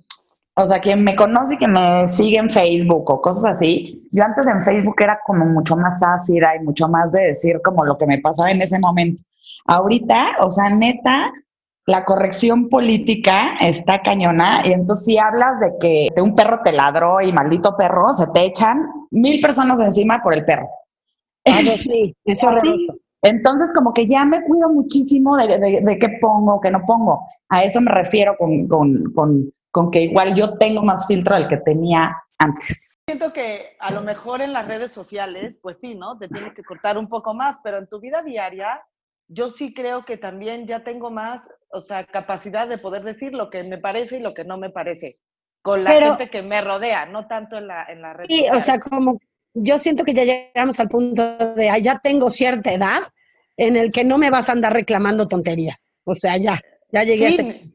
o 0.57 0.65
sea, 0.65 0.79
quien 0.81 1.03
me 1.03 1.15
conoce 1.15 1.53
y 1.53 1.57
que 1.57 1.67
me 1.67 2.07
sigue 2.07 2.37
en 2.37 2.49
Facebook 2.49 3.09
o 3.11 3.21
cosas 3.21 3.45
así, 3.51 4.07
yo 4.11 4.23
antes 4.23 4.47
en 4.47 4.61
Facebook 4.61 4.95
era 4.99 5.19
como 5.25 5.45
mucho 5.45 5.77
más 5.77 6.01
ácida 6.03 6.55
y 6.59 6.63
mucho 6.63 6.87
más 6.89 7.11
de 7.11 7.27
decir 7.27 7.61
como 7.63 7.85
lo 7.85 7.97
que 7.97 8.07
me 8.07 8.19
pasaba 8.19 8.51
en 8.51 8.61
ese 8.61 8.79
momento. 8.79 9.23
Ahorita, 9.65 10.37
o 10.41 10.49
sea, 10.49 10.69
neta, 10.69 11.31
la 11.85 12.03
corrección 12.05 12.69
política 12.69 13.51
está 13.61 14.01
cañona 14.01 14.61
y 14.65 14.71
entonces 14.73 15.05
si 15.05 15.17
hablas 15.17 15.59
de 15.59 15.73
que 15.79 16.09
un 16.21 16.35
perro 16.35 16.59
te 16.63 16.71
ladró 16.73 17.21
y 17.21 17.31
maldito 17.31 17.77
perro, 17.77 18.11
se 18.11 18.27
te 18.27 18.45
echan 18.45 18.79
mil 19.11 19.39
personas 19.39 19.79
encima 19.79 20.21
por 20.23 20.33
el 20.33 20.43
perro. 20.43 20.67
Ah, 21.45 21.59
sí, 21.77 22.15
es 22.25 22.43
horroroso. 22.43 22.95
Entonces, 23.21 23.73
como 23.73 23.93
que 23.93 24.05
ya 24.05 24.25
me 24.25 24.43
cuido 24.43 24.69
muchísimo 24.69 25.35
de, 25.37 25.57
de- 25.59 25.81
de 25.81 25.99
qué 25.99 26.09
pongo, 26.21 26.59
qué 26.61 26.69
no 26.71 26.81
pongo. 26.85 27.27
A 27.49 27.61
eso 27.61 27.81
me 27.81 27.91
refiero 27.91 28.35
con, 28.37 28.67
con- 28.67 29.11
con- 29.13 29.51
con 29.71 29.91
que 29.91 30.01
igual 30.01 30.33
yo 30.35 30.57
tengo 30.57 30.81
más 30.83 31.07
filtro 31.07 31.35
del 31.35 31.47
que 31.47 31.57
tenía 31.57 32.15
antes. 32.37 32.89
Siento 33.07 33.31
que 33.31 33.75
a 33.79 33.91
lo 33.91 34.01
mejor 34.01 34.41
en 34.41 34.53
las 34.53 34.67
redes 34.67 34.91
sociales, 34.91 35.59
pues 35.61 35.79
sí, 35.79 35.95
¿no? 35.95 36.17
Te 36.17 36.27
tienes 36.27 36.53
que 36.53 36.63
cortar 36.63 36.97
un 36.97 37.07
poco 37.07 37.33
más, 37.33 37.59
pero 37.63 37.77
en 37.77 37.87
tu 37.87 37.99
vida 38.01 38.21
diaria, 38.21 38.81
yo 39.29 39.49
sí 39.49 39.73
creo 39.73 40.03
que 40.05 40.17
también 40.17 40.67
ya 40.67 40.83
tengo 40.83 41.09
más, 41.09 41.49
o 41.69 41.79
sea, 41.81 42.05
capacidad 42.05 42.67
de 42.67 42.77
poder 42.77 43.03
decir 43.03 43.33
lo 43.33 43.49
que 43.49 43.63
me 43.63 43.77
parece 43.77 44.17
y 44.17 44.21
lo 44.21 44.33
que 44.33 44.43
no 44.43 44.57
me 44.57 44.69
parece, 44.69 45.15
con 45.61 45.83
la 45.83 45.91
Pero- 45.91 46.07
gente 46.17 46.29
que 46.29 46.41
me 46.41 46.61
rodea, 46.61 47.05
no 47.05 47.27
tanto 47.27 47.57
en 47.57 47.67
la, 47.67 47.83
en 47.85 48.01
la 48.01 48.13
red 48.13 48.25
Sí, 48.27 48.39
social. 48.39 48.57
o 48.57 48.59
sea, 48.61 48.79
como 48.79 49.19
yo 49.53 49.77
siento 49.79 50.03
que 50.03 50.13
ya 50.13 50.23
llegamos 50.23 50.79
al 50.79 50.89
punto 50.89 51.37
de, 51.55 51.69
"Ay, 51.69 51.81
ya 51.81 51.99
tengo 51.99 52.29
cierta 52.29 52.71
edad 52.73 52.99
en 53.57 53.75
el 53.75 53.91
que 53.91 54.03
no 54.03 54.17
me 54.17 54.29
vas 54.29 54.49
a 54.49 54.51
andar 54.51 54.71
reclamando 54.73 55.27
tonterías. 55.27 55.87
O 56.03 56.13
sea, 56.13 56.37
ya, 56.37 56.61
ya 56.91 57.03
llegué 57.03 57.25
a 57.25 57.29
Sí, 57.29 57.33
ese 57.35 57.43
ni- 57.43 57.73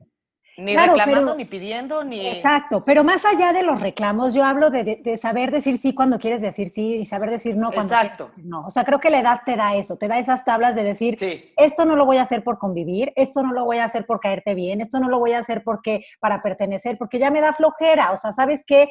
Ni 0.62 0.72
Claro, 0.74 0.92
reclamando, 0.94 1.26
pero- 1.32 1.36
ni 1.38 1.44
pidiendo, 1.44 2.04
ni... 2.04 2.26
Exacto, 2.28 2.82
pero 2.84 3.02
más 3.04 3.24
allá 3.24 3.52
de 3.52 3.62
los 3.62 3.80
reclamos, 3.80 4.32
yo 4.34 4.44
hablo 4.44 4.70
de, 4.70 4.84
de- 4.84 4.96
de 4.96 5.16
saber 5.16 5.50
decir 5.50 5.78
sí 5.78 5.94
cuando 5.94 6.18
quieres 6.18 6.40
decir 6.42 6.68
sí 6.68 6.94
y 6.96 7.04
saber 7.04 7.30
decir 7.30 7.56
no 7.56 7.72
cuando 7.72 7.94
Exacto. 7.94 8.24
quieres 8.26 8.36
decir 8.36 8.50
no. 8.50 8.66
O 8.66 8.70
sea, 8.70 8.84
creo 8.84 9.00
que 9.00 9.10
la 9.10 9.18
edad 9.20 9.40
te 9.44 9.56
da 9.56 9.74
eso, 9.74 9.96
te 9.96 10.08
da 10.08 10.18
esas 10.18 10.44
tablas 10.44 10.74
de 10.74 10.84
decir, 10.84 11.18
Sí. 11.18 11.52
esto 11.56 11.84
no 11.84 11.96
lo 11.96 12.06
voy 12.06 12.18
a 12.18 12.22
hacer 12.22 12.44
por 12.44 12.58
convivir, 12.58 13.12
esto 13.16 13.42
no 13.42 13.52
lo 13.52 13.64
voy 13.64 13.78
a 13.78 13.84
hacer 13.84 14.06
por 14.06 14.20
caerte 14.20 14.54
bien, 14.54 14.80
esto 14.80 15.00
no 15.00 15.08
lo 15.08 15.18
voy 15.18 15.32
a 15.32 15.38
hacer 15.40 15.62
porque 15.64 16.04
para 16.20 16.42
pertenecer, 16.42 16.96
porque 16.98 17.18
ya 17.18 17.30
me 17.30 17.40
da 17.40 17.52
flojera. 17.52 18.12
O 18.12 18.16
sea, 18.16 18.32
¿sabes 18.32 18.64
qué? 18.66 18.88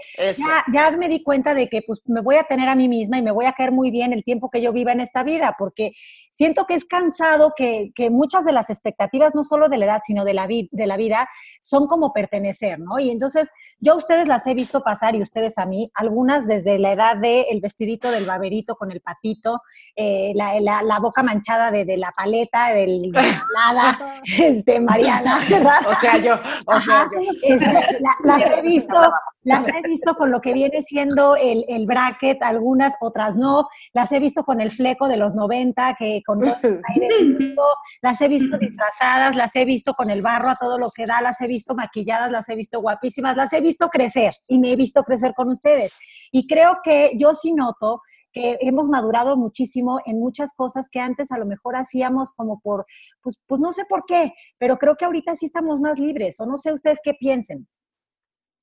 Ya 0.73 0.91
me 0.91 1.07
di 1.07 1.23
cuenta 1.23 1.53
de 1.53 1.67
que 1.69 1.81
pues 1.81 2.01
me 2.05 2.21
voy 2.21 2.35
a 2.35 2.43
tener 2.43 2.67
a 2.69 2.75
mí 2.75 2.87
misma 2.87 3.17
y 3.17 3.21
me 3.21 3.31
voy 3.31 3.45
a 3.45 3.53
caer 3.53 3.71
muy 3.71 3.91
bien 3.91 4.13
el 4.13 4.23
tiempo 4.23 4.49
que 4.49 4.61
yo 4.61 4.73
viva 4.73 4.91
en 4.91 4.99
esta 4.99 5.23
vida, 5.23 5.55
porque 5.57 5.91
siento 6.31 6.65
que 6.65 6.73
es 6.75 6.85
cansado 6.85 7.53
que, 7.55 7.91
que 7.95 8.09
muchas 8.09 8.45
de 8.45 8.51
las 8.51 8.69
expectativas, 8.69 9.35
no 9.35 9.43
solo 9.43 9.69
de 9.69 9.77
la 9.77 9.85
edad, 9.85 10.01
sino 10.05 10.25
de 10.25 10.33
la, 10.33 10.47
vi- 10.47 10.69
de 10.71 10.87
la 10.87 10.97
vida, 10.97 11.29
son 11.61 11.87
como 11.87 12.11
pertenecer, 12.11 12.79
¿no? 12.79 12.99
Y 12.99 13.09
entonces 13.11 13.49
yo 13.79 13.93
a 13.93 13.95
ustedes 13.95 14.27
las 14.27 14.45
he 14.47 14.53
visto 14.53 14.81
pasar 14.83 15.15
y 15.15 15.21
ustedes 15.21 15.57
a 15.57 15.65
mí, 15.65 15.89
algunas 15.95 16.47
desde 16.47 16.79
la 16.79 16.91
edad 16.91 17.17
de 17.17 17.43
el 17.51 17.61
vestidito 17.61 18.11
del 18.11 18.25
baberito 18.25 18.75
con 18.75 18.91
el 18.91 18.99
patito, 19.01 19.61
eh, 19.95 20.33
la, 20.35 20.59
la- 20.59 20.81
la 20.83 20.99
boca 20.99 21.23
manchada 21.23 21.71
de, 21.71 21.85
de 21.85 21.97
la 21.97 22.11
paleta, 22.11 22.73
del 22.73 23.11
de 23.11 23.19
helada, 23.19 24.21
este, 24.39 24.79
Mariana, 24.79 25.39
¿verdad? 25.49 25.79
O 25.87 25.95
sea, 26.01 26.17
yo, 26.17 26.35
o 26.65 26.79
sea, 26.81 27.09
yo. 27.13 27.31
este, 27.43 27.99
la- 28.01 28.11
las 28.37 28.49
he 28.49 28.61
visto, 28.61 28.95
las 29.43 29.67
he 29.67 29.81
visto 29.87 30.15
con 30.15 30.31
lo 30.31 30.41
que 30.41 30.53
viene 30.53 30.81
siendo 30.81 31.35
el, 31.35 31.65
el 31.67 31.85
bracket, 31.85 32.41
algunas, 32.43 32.95
otras 33.01 33.35
no, 33.35 33.67
las 33.93 34.11
he 34.11 34.19
visto 34.19 34.43
con 34.43 34.61
el 34.61 34.71
fleco 34.71 35.07
de 35.07 35.17
los 35.17 35.33
90, 35.35 35.95
que 35.97 36.21
con 36.25 36.39
todo 36.39 36.55
el 36.63 36.81
aire 36.95 37.07
del 37.17 37.37
mundo, 37.39 37.63
las 38.01 38.19
he 38.21 38.27
visto 38.27 38.57
disfrazadas, 38.57 39.35
las 39.35 39.55
he 39.55 39.65
visto 39.65 39.93
con 39.93 40.09
el 40.09 40.21
barro 40.21 40.49
a 40.49 40.55
todo 40.55 40.77
lo 40.77 40.91
que 40.91 41.05
da, 41.05 41.21
las 41.21 41.40
he 41.41 41.47
visto 41.47 41.75
maquilladas, 41.75 42.31
las 42.31 42.47
he 42.49 42.55
visto 42.55 42.79
guapísimas, 42.79 43.35
las 43.35 43.51
he 43.53 43.61
visto 43.61 43.89
crecer 43.89 44.33
y 44.47 44.59
me 44.59 44.71
he 44.71 44.75
visto 44.75 45.03
crecer 45.03 45.33
con 45.35 45.49
ustedes. 45.49 45.91
Y 46.31 46.47
creo 46.47 46.77
que 46.83 47.11
yo 47.17 47.33
sí 47.33 47.53
noto 47.53 48.01
que 48.31 48.57
hemos 48.61 48.89
madurado 48.89 49.35
muchísimo 49.35 49.99
en 50.05 50.19
muchas 50.19 50.53
cosas 50.55 50.87
que 50.89 50.99
antes 50.99 51.31
a 51.31 51.37
lo 51.37 51.45
mejor 51.45 51.75
hacíamos 51.75 52.33
como 52.33 52.59
por, 52.61 52.85
pues, 53.21 53.41
pues 53.45 53.59
no 53.59 53.71
sé 53.73 53.85
por 53.85 54.03
qué, 54.05 54.33
pero 54.57 54.77
creo 54.77 54.95
que 54.95 55.05
ahorita 55.05 55.35
sí 55.35 55.47
estamos 55.47 55.79
más 55.79 55.99
libres, 55.99 56.39
o 56.39 56.45
no 56.45 56.57
sé 56.57 56.71
ustedes 56.71 56.99
qué 57.03 57.13
piensen. 57.13 57.67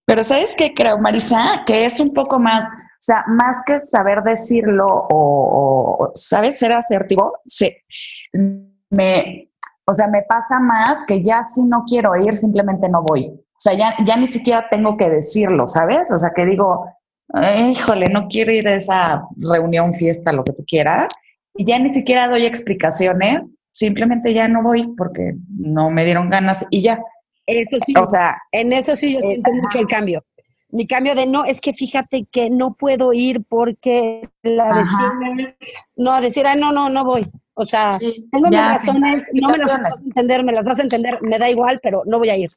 Pero 0.06 0.24
¿sabes 0.24 0.54
qué 0.56 0.72
creo, 0.72 0.98
Marisa? 0.98 1.64
Que 1.66 1.84
es 1.84 2.00
un 2.00 2.14
poco 2.14 2.38
más, 2.38 2.64
o 2.64 2.96
sea, 2.98 3.24
más 3.28 3.62
que 3.66 3.78
saber 3.78 4.22
decirlo 4.22 4.86
o, 4.86 5.96
o, 6.00 6.10
¿sabes? 6.14 6.58
Ser 6.58 6.72
asertivo, 6.72 7.40
se, 7.44 7.82
me, 8.88 9.50
o 9.88 9.92
sea, 9.94 10.06
me 10.06 10.22
pasa 10.22 10.60
más 10.60 11.06
que 11.06 11.22
ya 11.22 11.42
si 11.44 11.62
no 11.62 11.84
quiero 11.86 12.14
ir, 12.14 12.36
simplemente 12.36 12.90
no 12.90 13.02
voy. 13.02 13.28
O 13.28 13.60
sea, 13.60 13.72
ya, 13.72 13.96
ya 14.04 14.18
ni 14.18 14.26
siquiera 14.26 14.66
tengo 14.70 14.98
que 14.98 15.08
decirlo, 15.08 15.66
¿sabes? 15.66 16.12
O 16.12 16.18
sea, 16.18 16.30
que 16.36 16.44
digo, 16.44 16.84
"Ay, 17.32 17.70
híjole, 17.70 18.06
no 18.12 18.28
quiero 18.28 18.52
ir 18.52 18.68
a 18.68 18.74
esa 18.74 19.22
reunión, 19.38 19.94
fiesta, 19.94 20.32
lo 20.32 20.44
que 20.44 20.52
tú 20.52 20.62
quieras. 20.68 21.10
Y 21.54 21.64
ya 21.64 21.78
ni 21.78 21.94
siquiera 21.94 22.28
doy 22.28 22.44
explicaciones, 22.44 23.42
simplemente 23.70 24.34
ya 24.34 24.46
no 24.46 24.62
voy 24.62 24.94
porque 24.94 25.32
no 25.58 25.88
me 25.88 26.04
dieron 26.04 26.28
ganas 26.28 26.66
y 26.68 26.82
ya. 26.82 27.00
Eso 27.46 27.78
sí, 27.86 27.94
O 27.98 28.04
sea, 28.04 28.36
en 28.52 28.74
eso 28.74 28.94
sí 28.94 29.14
yo 29.14 29.20
siento 29.20 29.50
mucho 29.52 29.78
el 29.78 29.86
cambio. 29.86 30.22
Mi 30.70 30.86
cambio 30.86 31.14
de 31.14 31.24
no, 31.24 31.46
es 31.46 31.62
que 31.62 31.72
fíjate 31.72 32.26
que 32.30 32.50
no 32.50 32.74
puedo 32.74 33.14
ir 33.14 33.42
porque 33.48 34.28
la 34.42 34.70
vecina, 34.74 35.56
no, 35.96 36.20
decir, 36.20 36.46
ah, 36.46 36.56
no, 36.56 36.72
no, 36.72 36.90
no 36.90 37.06
voy. 37.06 37.30
O 37.60 37.66
sea, 37.66 37.90
Sí, 37.90 38.28
tengo 38.30 38.48
mis 38.50 38.60
razones, 38.60 39.24
no 39.32 39.48
me 39.48 39.58
las 39.58 39.66
vas 39.66 39.80
a 39.80 40.00
entender, 40.04 40.44
me 40.44 40.52
las 40.52 40.64
vas 40.64 40.78
a 40.78 40.82
entender, 40.82 41.18
me 41.22 41.38
da 41.38 41.50
igual, 41.50 41.80
pero 41.82 42.02
no 42.06 42.18
voy 42.18 42.30
a 42.30 42.36
ir. 42.36 42.50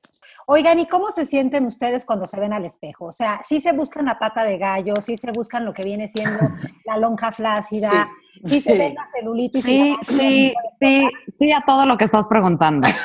Oigan, 0.46 0.78
¿y 0.78 0.86
cómo 0.86 1.10
se 1.10 1.26
sienten 1.26 1.66
ustedes 1.66 2.06
cuando 2.06 2.28
se 2.28 2.40
ven 2.40 2.54
al 2.54 2.66
espejo? 2.66 3.06
O 3.06 3.12
sea, 3.12 3.42
sí 3.44 3.60
se 3.62 3.72
buscan 3.72 4.06
la 4.06 4.20
pata 4.20 4.44
de 4.44 4.60
gallo, 4.60 5.02
sí 5.02 5.18
se 5.18 5.32
buscan 5.32 5.66
lo 5.66 5.74
que 5.74 5.82
viene 5.84 6.08
siendo 6.08 6.40
la 6.86 6.98
lonja 6.98 7.32
flácida, 7.32 8.10
sí, 8.46 8.62
se 8.62 8.74
sí. 8.74 8.78
ven 8.78 8.94
la 8.94 9.08
celulitis. 9.08 9.66
y 9.66 9.68
Sí, 9.68 9.90
la- 9.90 10.04
sí, 10.04 10.54
sí, 10.80 11.10
sí 11.40 11.52
a 11.52 11.62
todo 11.66 11.88
lo 11.88 11.98
que 11.98 12.06
estás 12.06 12.28
preguntando. 12.28 12.88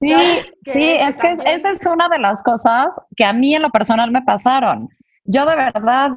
Sí, 0.00 0.14
sí, 0.64 0.96
es 1.00 1.18
que 1.18 1.32
esa 1.32 1.70
es 1.70 1.84
una 1.86 2.08
de 2.08 2.20
las 2.20 2.44
cosas 2.44 2.96
que 3.16 3.24
a 3.24 3.32
mí 3.32 3.56
en 3.56 3.62
lo 3.62 3.70
personal 3.70 4.12
me 4.12 4.22
pasaron. 4.22 4.88
Yo 5.24 5.44
de 5.44 5.56
verdad 5.56 6.10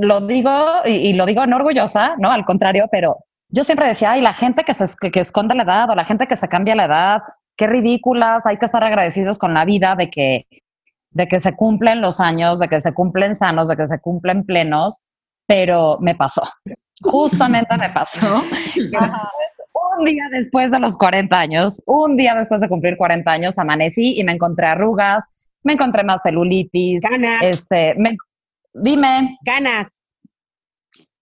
lo 0.00 0.26
digo 0.26 0.50
y, 0.84 0.90
y 0.90 1.12
lo 1.14 1.26
digo 1.26 1.46
no 1.46 1.56
orgullosa, 1.56 2.14
¿no? 2.18 2.30
Al 2.30 2.44
contrario, 2.44 2.86
pero 2.90 3.16
yo 3.48 3.64
siempre 3.64 3.86
decía, 3.88 4.12
ay, 4.12 4.20
la 4.20 4.32
gente 4.32 4.64
que, 4.64 4.74
se, 4.74 4.84
que, 5.00 5.10
que 5.10 5.20
esconde 5.20 5.54
la 5.54 5.64
edad 5.64 5.90
o 5.90 5.94
la 5.94 6.04
gente 6.04 6.26
que 6.26 6.36
se 6.36 6.48
cambia 6.48 6.74
la 6.74 6.84
edad, 6.84 7.18
qué 7.56 7.66
ridículas, 7.66 8.46
hay 8.46 8.58
que 8.58 8.66
estar 8.66 8.82
agradecidos 8.84 9.38
con 9.38 9.54
la 9.54 9.64
vida 9.64 9.96
de 9.96 10.08
que, 10.08 10.46
de 11.10 11.26
que 11.26 11.40
se 11.40 11.56
cumplen 11.56 12.00
los 12.00 12.20
años, 12.20 12.58
de 12.58 12.68
que 12.68 12.80
se 12.80 12.92
cumplen 12.94 13.34
sanos, 13.34 13.68
de 13.68 13.76
que 13.76 13.86
se 13.86 13.98
cumplen 14.00 14.44
plenos, 14.44 15.04
pero 15.46 15.98
me 16.00 16.14
pasó. 16.14 16.42
Justamente 17.02 17.76
me 17.76 17.90
pasó. 17.90 18.42
un 19.98 20.04
día 20.04 20.24
después 20.30 20.70
de 20.70 20.78
los 20.78 20.96
40 20.96 21.38
años, 21.38 21.82
un 21.86 22.16
día 22.16 22.34
después 22.34 22.60
de 22.60 22.68
cumplir 22.68 22.96
40 22.96 23.30
años, 23.30 23.58
amanecí 23.58 24.18
y 24.18 24.24
me 24.24 24.32
encontré 24.32 24.66
arrugas, 24.66 25.26
me 25.62 25.72
encontré 25.74 26.04
más 26.04 26.22
celulitis. 26.22 27.02
Este, 27.42 27.94
me- 27.96 28.16
dime. 28.72 29.38
ganas. 29.44 29.96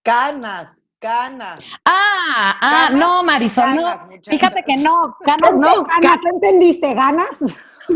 Canas, 0.03 0.85
canas. 0.99 1.59
Ah, 1.85 2.55
ah, 2.61 2.87
Canas, 2.87 2.99
no, 2.99 3.23
Marisol, 3.23 3.75
no. 3.75 3.83
canas. 3.83 4.19
Fíjate 4.27 4.63
que 4.65 4.77
no, 4.77 5.15
canas 5.23 5.55
no. 5.55 5.83
¿Ganas? 5.83 6.21
¿Tú 6.21 6.29
entendiste? 6.33 6.93
¿Ganas? 6.93 7.39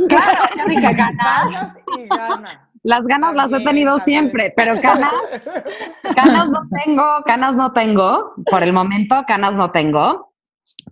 Claro, 0.09 0.43
yo 0.57 0.65
dije 0.65 0.93
ganas. 0.93 1.53
Canas 1.53 1.77
y 1.97 2.07
ganas. 2.07 2.57
Las 2.83 3.03
ganas 3.05 3.33
las 3.33 3.53
he 3.53 3.59
tenido 3.63 3.97
también. 3.97 3.99
siempre, 4.05 4.53
pero 4.57 4.79
canas, 4.81 5.13
canas 6.15 6.49
no 6.49 6.61
tengo, 6.83 7.03
canas 7.25 7.55
no 7.55 7.71
tengo. 7.71 8.33
Por 8.49 8.61
el 8.61 8.73
momento, 8.73 9.23
canas 9.25 9.55
no 9.55 9.71
tengo. 9.71 10.33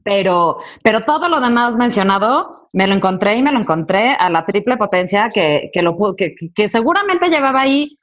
Pero, 0.03 0.57
pero 0.83 1.01
todo 1.01 1.27
lo 1.27 1.41
demás 1.41 1.75
mencionado, 1.75 2.69
me 2.73 2.87
lo 2.87 2.93
encontré 2.93 3.35
y 3.35 3.43
me 3.43 3.51
lo 3.51 3.59
encontré 3.59 4.13
a 4.13 4.29
la 4.29 4.45
triple 4.45 4.77
potencia 4.77 5.29
que, 5.33 5.69
que, 5.73 5.81
lo, 5.81 5.97
que, 6.15 6.33
que 6.55 6.69
seguramente 6.69 7.29
llevaba 7.29 7.61
ahí 7.61 7.97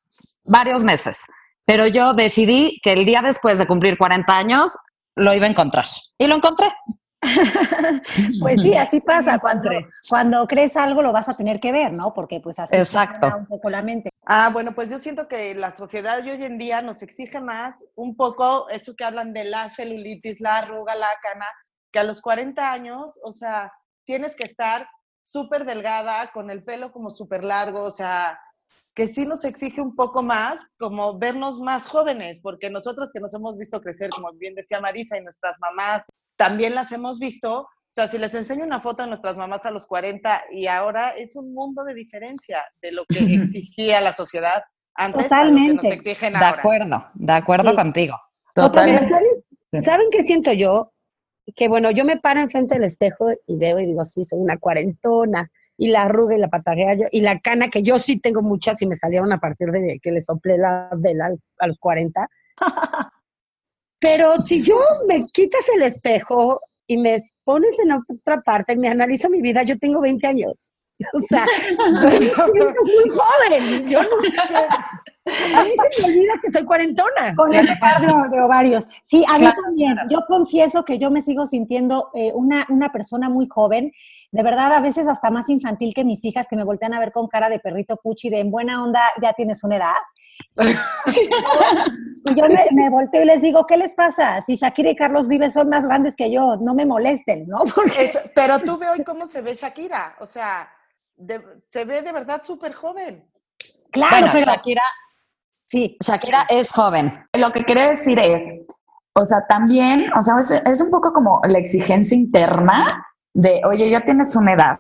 varios 0.49 0.83
meses. 0.83 1.25
Pero 1.65 1.87
yo 1.87 2.15
decidí 2.15 2.81
que 2.83 2.93
el 2.95 3.05
día 3.05 3.23
después 3.23 3.59
de 3.59 3.67
cumplir 3.67 3.99
40 3.99 4.37
años 4.37 4.77
lo 5.17 5.35
iba 5.35 5.47
a 5.47 5.51
encontrar. 5.51 5.87
Y 6.17 6.27
lo 6.27 6.37
encontré. 6.37 6.73
Pues 8.41 8.63
sí, 8.63 8.75
así 8.77 9.01
pasa. 9.01 9.39
Cuando, 9.39 9.71
cuando 10.09 10.47
crees 10.47 10.77
algo 10.77 11.03
lo 11.03 11.13
vas 11.13 11.29
a 11.29 11.37
tener 11.37 11.59
que 11.61 11.73
ver, 11.73 11.93
¿no? 11.93 12.15
Porque 12.15 12.41
pues 12.41 12.59
así 12.59 12.77
Exacto. 12.77 13.27
un 13.27 13.47
poco 13.47 13.69
la 13.71 13.83
mente. 13.83 14.11
Ah, 14.25 14.51
bueno, 14.53 14.73
pues 14.73 14.91
yo 14.91 14.99
siento 14.99 15.27
que 15.27 15.55
la 15.55 15.71
sociedad 15.71 16.23
de 16.23 16.33
hoy 16.33 16.45
en 16.45 16.59
día 16.59 16.81
nos 16.81 17.03
exige 17.03 17.41
más 17.41 17.85
un 17.97 18.17
poco 18.17 18.69
eso 18.69 18.95
que 18.95 19.05
hablan 19.05 19.33
de 19.33 19.45
la 19.45 19.69
celulitis, 19.69 20.41
la 20.41 20.59
arruga, 20.59 20.95
la 20.95 21.09
cana, 21.23 21.47
que 21.93 21.99
a 21.99 22.05
los 22.05 22.21
40 22.21 22.71
años, 22.71 23.19
o 23.25 23.33
sea, 23.33 23.73
tienes 24.05 24.37
que 24.37 24.45
estar 24.45 24.89
súper 25.23 25.65
delgada, 25.65 26.31
con 26.33 26.51
el 26.51 26.63
pelo 26.63 26.93
como 26.93 27.11
súper 27.11 27.45
largo, 27.45 27.81
o 27.81 27.91
sea, 27.91 28.39
que 28.99 29.07
sí 29.07 29.25
nos 29.27 29.45
exige 29.45 29.81
un 29.81 29.95
poco 29.95 30.25
más, 30.25 30.59
como 30.77 31.17
vernos 31.21 31.61
más 31.61 31.87
jóvenes, 31.87 32.41
porque 32.43 32.69
nosotros 32.69 33.11
que 33.13 33.21
nos 33.21 33.33
hemos 33.33 33.57
visto 33.57 33.81
crecer, 33.81 34.11
como 34.11 34.33
bien 34.33 34.57
decía 34.57 34.81
Marisa, 34.81 35.17
y 35.17 35.23
nuestras 35.23 35.57
mamás 35.61 36.05
también 36.35 36.75
las 36.75 36.91
hemos 36.91 37.21
visto, 37.21 37.61
o 37.61 37.69
sea, 37.89 38.09
si 38.09 38.19
les 38.19 38.35
enseño 38.35 38.65
una 38.65 38.81
foto 38.81 39.05
de 39.05 39.09
nuestras 39.11 39.37
mamás 39.37 39.65
a 39.67 39.71
los 39.71 39.87
40 39.87 40.47
y 40.51 40.67
ahora 40.67 41.11
es 41.11 41.37
un 41.37 41.55
mundo 41.55 41.85
de 41.85 41.95
diferencia 41.95 42.65
de 42.83 42.91
lo 42.91 43.05
que 43.09 43.19
exigía 43.63 44.01
la 44.01 44.13
sociedad 44.13 44.65
antes 44.97 45.31
a 45.31 45.45
lo 45.45 45.51
que 45.55 45.55
Totalmente. 45.55 45.75
nos 45.75 45.93
exigen 45.93 46.33
De 46.33 46.39
ahora. 46.45 46.59
acuerdo, 46.59 47.05
de 47.15 47.33
acuerdo 47.33 47.71
Sí. 47.71 47.77
contigo. 47.77 48.17
Totalmente. 48.53 49.09
¿saben. 49.09 49.29
¿saben 49.85 50.07
qué 50.11 50.25
siento 50.25 50.53
yo? 50.55 50.91
Que 51.55 51.69
bueno, 51.69 51.93
yo 51.93 52.05
me 52.05 52.17
paro 52.17 52.41
enfrente 52.41 52.75
del 52.75 52.83
espejo 52.83 53.31
y 53.47 53.57
veo 53.57 53.79
y 53.79 53.87
digo, 53.87 54.05
sí, 54.05 54.25
soy 54.25 54.41
una 54.41 54.59
cuarentona. 54.59 55.49
Y 55.79 55.89
la 55.89 56.03
arruga 56.03 56.35
y 56.35 56.39
la 56.39 56.49
patajea 56.49 56.95
yo, 56.95 57.05
y 57.11 57.21
la 57.21 57.39
cana, 57.39 57.69
que 57.69 57.83
yo 57.83 57.99
sí 57.99 58.19
tengo 58.19 58.43
muchas 58.43 58.83
y 58.83 58.87
me 58.87 58.97
salieron 58.97 59.33
a 59.33 59.39
partir 59.39 59.69
de 59.71 60.01
que 60.03 60.11
le 60.11 60.21
soplé 60.21 60.59
la 60.59 60.91
vela 60.97 61.31
a 61.59 61.67
los 61.67 61.79
40. 61.79 62.29
Pero 64.01 64.37
si 64.39 64.63
yo 64.63 64.79
me 65.07 65.27
quitas 65.29 65.65
el 65.75 65.83
espejo 65.83 66.61
y 66.87 66.97
me 66.99 67.17
pones 67.45 67.79
en 67.79 67.93
otra 67.93 68.41
parte, 68.43 68.77
me 68.77 68.89
analizo 68.89 69.29
mi 69.29 69.41
vida, 69.41 69.63
yo 69.63 69.79
tengo 69.79 70.01
20 70.01 70.27
años. 70.27 70.71
O 71.15 71.21
sea, 71.21 71.47
me 72.03 72.19
siento 72.19 72.83
muy 72.83 73.09
joven. 73.09 73.89
Yo 73.89 74.03
no, 74.03 74.09
A 75.55 75.65
mí 75.65 75.71
se 75.71 76.03
me 76.03 76.09
olvida 76.13 76.33
que 76.43 76.51
soy 76.51 76.65
cuarentona. 76.65 77.35
Con 77.37 77.55
ese 77.55 77.77
par 77.77 78.01
de, 78.01 78.41
ovarios. 78.41 78.89
Sí, 79.03 79.25
a 79.29 79.39
mí 79.39 79.49
también. 79.65 79.97
Yo 80.11 80.25
confieso 80.27 80.85
que 80.85 80.99
yo 80.99 81.11
me 81.11 81.23
sigo 81.23 81.47
sintiendo 81.47 82.11
eh, 82.15 82.33
una, 82.35 82.67
una 82.69 82.91
persona 82.93 83.29
muy 83.29 83.47
joven, 83.49 83.93
de 84.31 84.43
verdad, 84.43 84.73
a 84.73 84.81
veces 84.81 85.07
hasta 85.09 85.31
más 85.31 85.49
infantil 85.49 85.95
que 85.95 86.05
mis 86.05 86.25
hijas 86.25 86.49
que 86.49 86.57
me 86.57 86.65
voltean 86.65 86.93
a 86.95 87.01
ver 87.01 87.13
con 87.13 87.29
cara 87.29 87.49
de 87.49 87.59
perrito 87.61 87.97
puchi, 87.97 88.29
de 88.31 88.41
en 88.41 88.51
buena 88.51 88.83
onda, 88.85 89.01
ya 89.23 89.33
tienes 89.33 89.65
una 89.65 89.77
edad. 89.77 89.95
y 92.25 92.35
yo 92.35 92.47
me, 92.49 92.67
me 92.73 92.91
volteo 92.91 93.23
y 93.23 93.27
les 93.27 93.41
digo, 93.43 93.67
¿qué 93.67 93.77
les 93.77 93.95
pasa? 93.95 94.41
Si 94.43 94.57
Shakira 94.57 94.91
y 94.91 94.97
Carlos 94.97 95.29
Vives 95.29 95.55
son 95.55 95.69
más 95.69 95.85
grandes 95.87 96.15
que 96.17 96.31
yo, 96.31 96.57
no 96.61 96.75
me 96.75 96.85
molesten, 96.85 97.47
¿no? 97.49 97.59
Porque 97.75 98.05
Es- 98.07 98.31
pero 98.35 98.59
tú 98.61 98.77
ve 98.79 98.89
hoy 98.89 99.05
cómo 99.05 99.27
se 99.27 99.41
ve 99.43 99.55
Shakira. 99.55 100.17
O 100.21 100.27
sea, 100.27 100.69
de- 101.17 101.43
se 101.69 101.85
ve 101.85 102.03
de 102.03 102.13
verdad 102.13 102.43
súper 102.45 102.73
joven. 102.75 103.25
claro, 103.91 104.17
Bueno, 104.19 104.33
pero 104.33 104.53
Shakira, 104.53 104.83
sí. 105.69 105.97
Shakira 106.01 106.47
es 106.49 106.71
joven. 106.71 107.27
Lo 107.37 107.53
que 107.53 107.65
quería 107.65 107.89
decir 107.89 108.19
es, 108.19 108.67
o 109.15 109.25
sea, 109.25 109.47
también, 109.49 110.11
o 110.17 110.23
sea, 110.23 110.35
es, 110.39 110.81
un 110.81 110.91
poco 110.91 111.13
como 111.13 111.41
la 111.49 111.59
exigencia 111.59 112.17
interna 112.17 113.07
de, 113.35 113.61
oye, 113.65 113.89
ya 113.91 114.01
tienes 114.01 114.35
una 114.37 114.53
edad. 114.53 114.79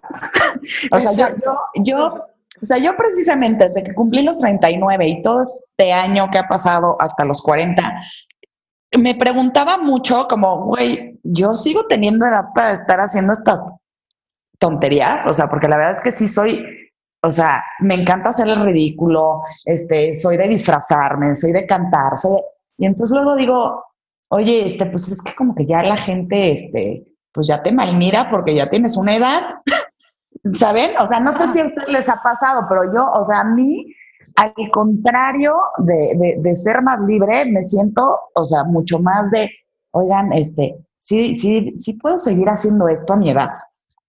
o 0.93 0.99
sea, 0.99 1.13
yo, 1.13 1.37
yo, 1.45 1.59
yo, 1.83 2.07
o 2.61 2.65
sea, 2.65 2.79
yo 2.79 2.97
precisamente 2.97 3.69
desde 3.69 3.85
que 3.85 3.95
cumplí 3.95 4.23
los 4.23 4.41
39 4.41 5.07
y 5.07 5.23
todo 5.23 5.43
este 5.43 5.93
año 5.93 6.29
que 6.31 6.39
ha 6.39 6.49
pasado 6.49 6.97
hasta 7.01 7.25
los 7.25 7.43
40, 7.43 7.83
me 8.97 9.15
preguntaba 9.15 9.77
mucho 9.77 10.27
como, 10.29 10.65
güey, 10.65 11.21
yo 11.23 11.55
sigo 11.55 11.87
teniendo 11.87 12.27
edad 12.27 12.47
para 12.55 12.73
estar 12.73 13.01
haciendo 13.01 13.33
estas 13.33 13.61
tonterías, 14.59 15.27
o 15.27 15.35
sea, 15.35 15.49
porque 15.49 15.69
la 15.69 15.77
verdad 15.77 15.97
es 15.97 16.01
que 16.03 16.11
sí 16.11 16.27
soy, 16.27 16.65
o 17.23 17.31
sea, 17.31 17.63
me 17.81 17.95
encanta 17.95 18.29
hacer 18.31 18.49
el 18.49 18.61
ridículo, 18.65 19.43
este, 19.65 20.15
soy 20.15 20.37
de 20.37 20.49
disfrazarme, 20.49 21.35
soy 21.35 21.53
de 21.53 21.67
cantar, 21.67 22.17
soy 22.17 22.37
de- 22.37 22.43
y 22.79 22.87
entonces 22.87 23.15
luego 23.17 23.35
digo, 23.37 23.85
oye, 24.29 24.67
este, 24.67 24.87
pues 24.87 25.09
es 25.09 25.21
que 25.23 25.35
como 25.35 25.55
que 25.55 25.67
ya 25.67 25.83
la 25.83 25.97
gente, 25.97 26.53
este, 26.53 27.07
pues 27.33 27.47
ya 27.49 27.63
te 27.63 27.73
malmira 27.73 28.31
porque 28.31 28.55
ya 28.55 28.71
tienes 28.71 28.97
una 28.97 29.17
edad, 29.17 29.43
¿saben? 30.45 30.97
O 30.99 31.07
sea, 31.07 31.21
no 31.21 31.33
sé 31.33 31.49
si 31.49 31.61
a 31.61 31.67
ustedes 31.67 31.89
les 31.89 32.09
ha 32.09 32.21
pasado, 32.23 32.67
pero 32.69 32.85
yo, 32.93 33.11
o 33.13 33.25
sea, 33.25 33.41
a 33.41 33.45
mí, 33.45 33.87
al 34.37 34.55
contrario 34.71 35.57
de, 35.79 36.13
de, 36.17 36.37
de 36.39 36.55
ser 36.55 36.83
más 36.83 37.01
libre, 37.01 37.45
me 37.47 37.63
siento, 37.63 38.19
o 38.35 38.45
sea, 38.45 38.63
mucho 38.65 39.01
más 39.01 39.31
de, 39.33 39.51
oigan, 39.91 40.33
este, 40.33 40.77
sí, 40.97 41.35
sí, 41.37 41.75
sí 41.79 41.95
puedo 41.95 42.17
seguir 42.19 42.49
haciendo 42.49 42.87
esto 42.89 43.15
a 43.15 43.17
mi 43.17 43.31
edad. 43.31 43.49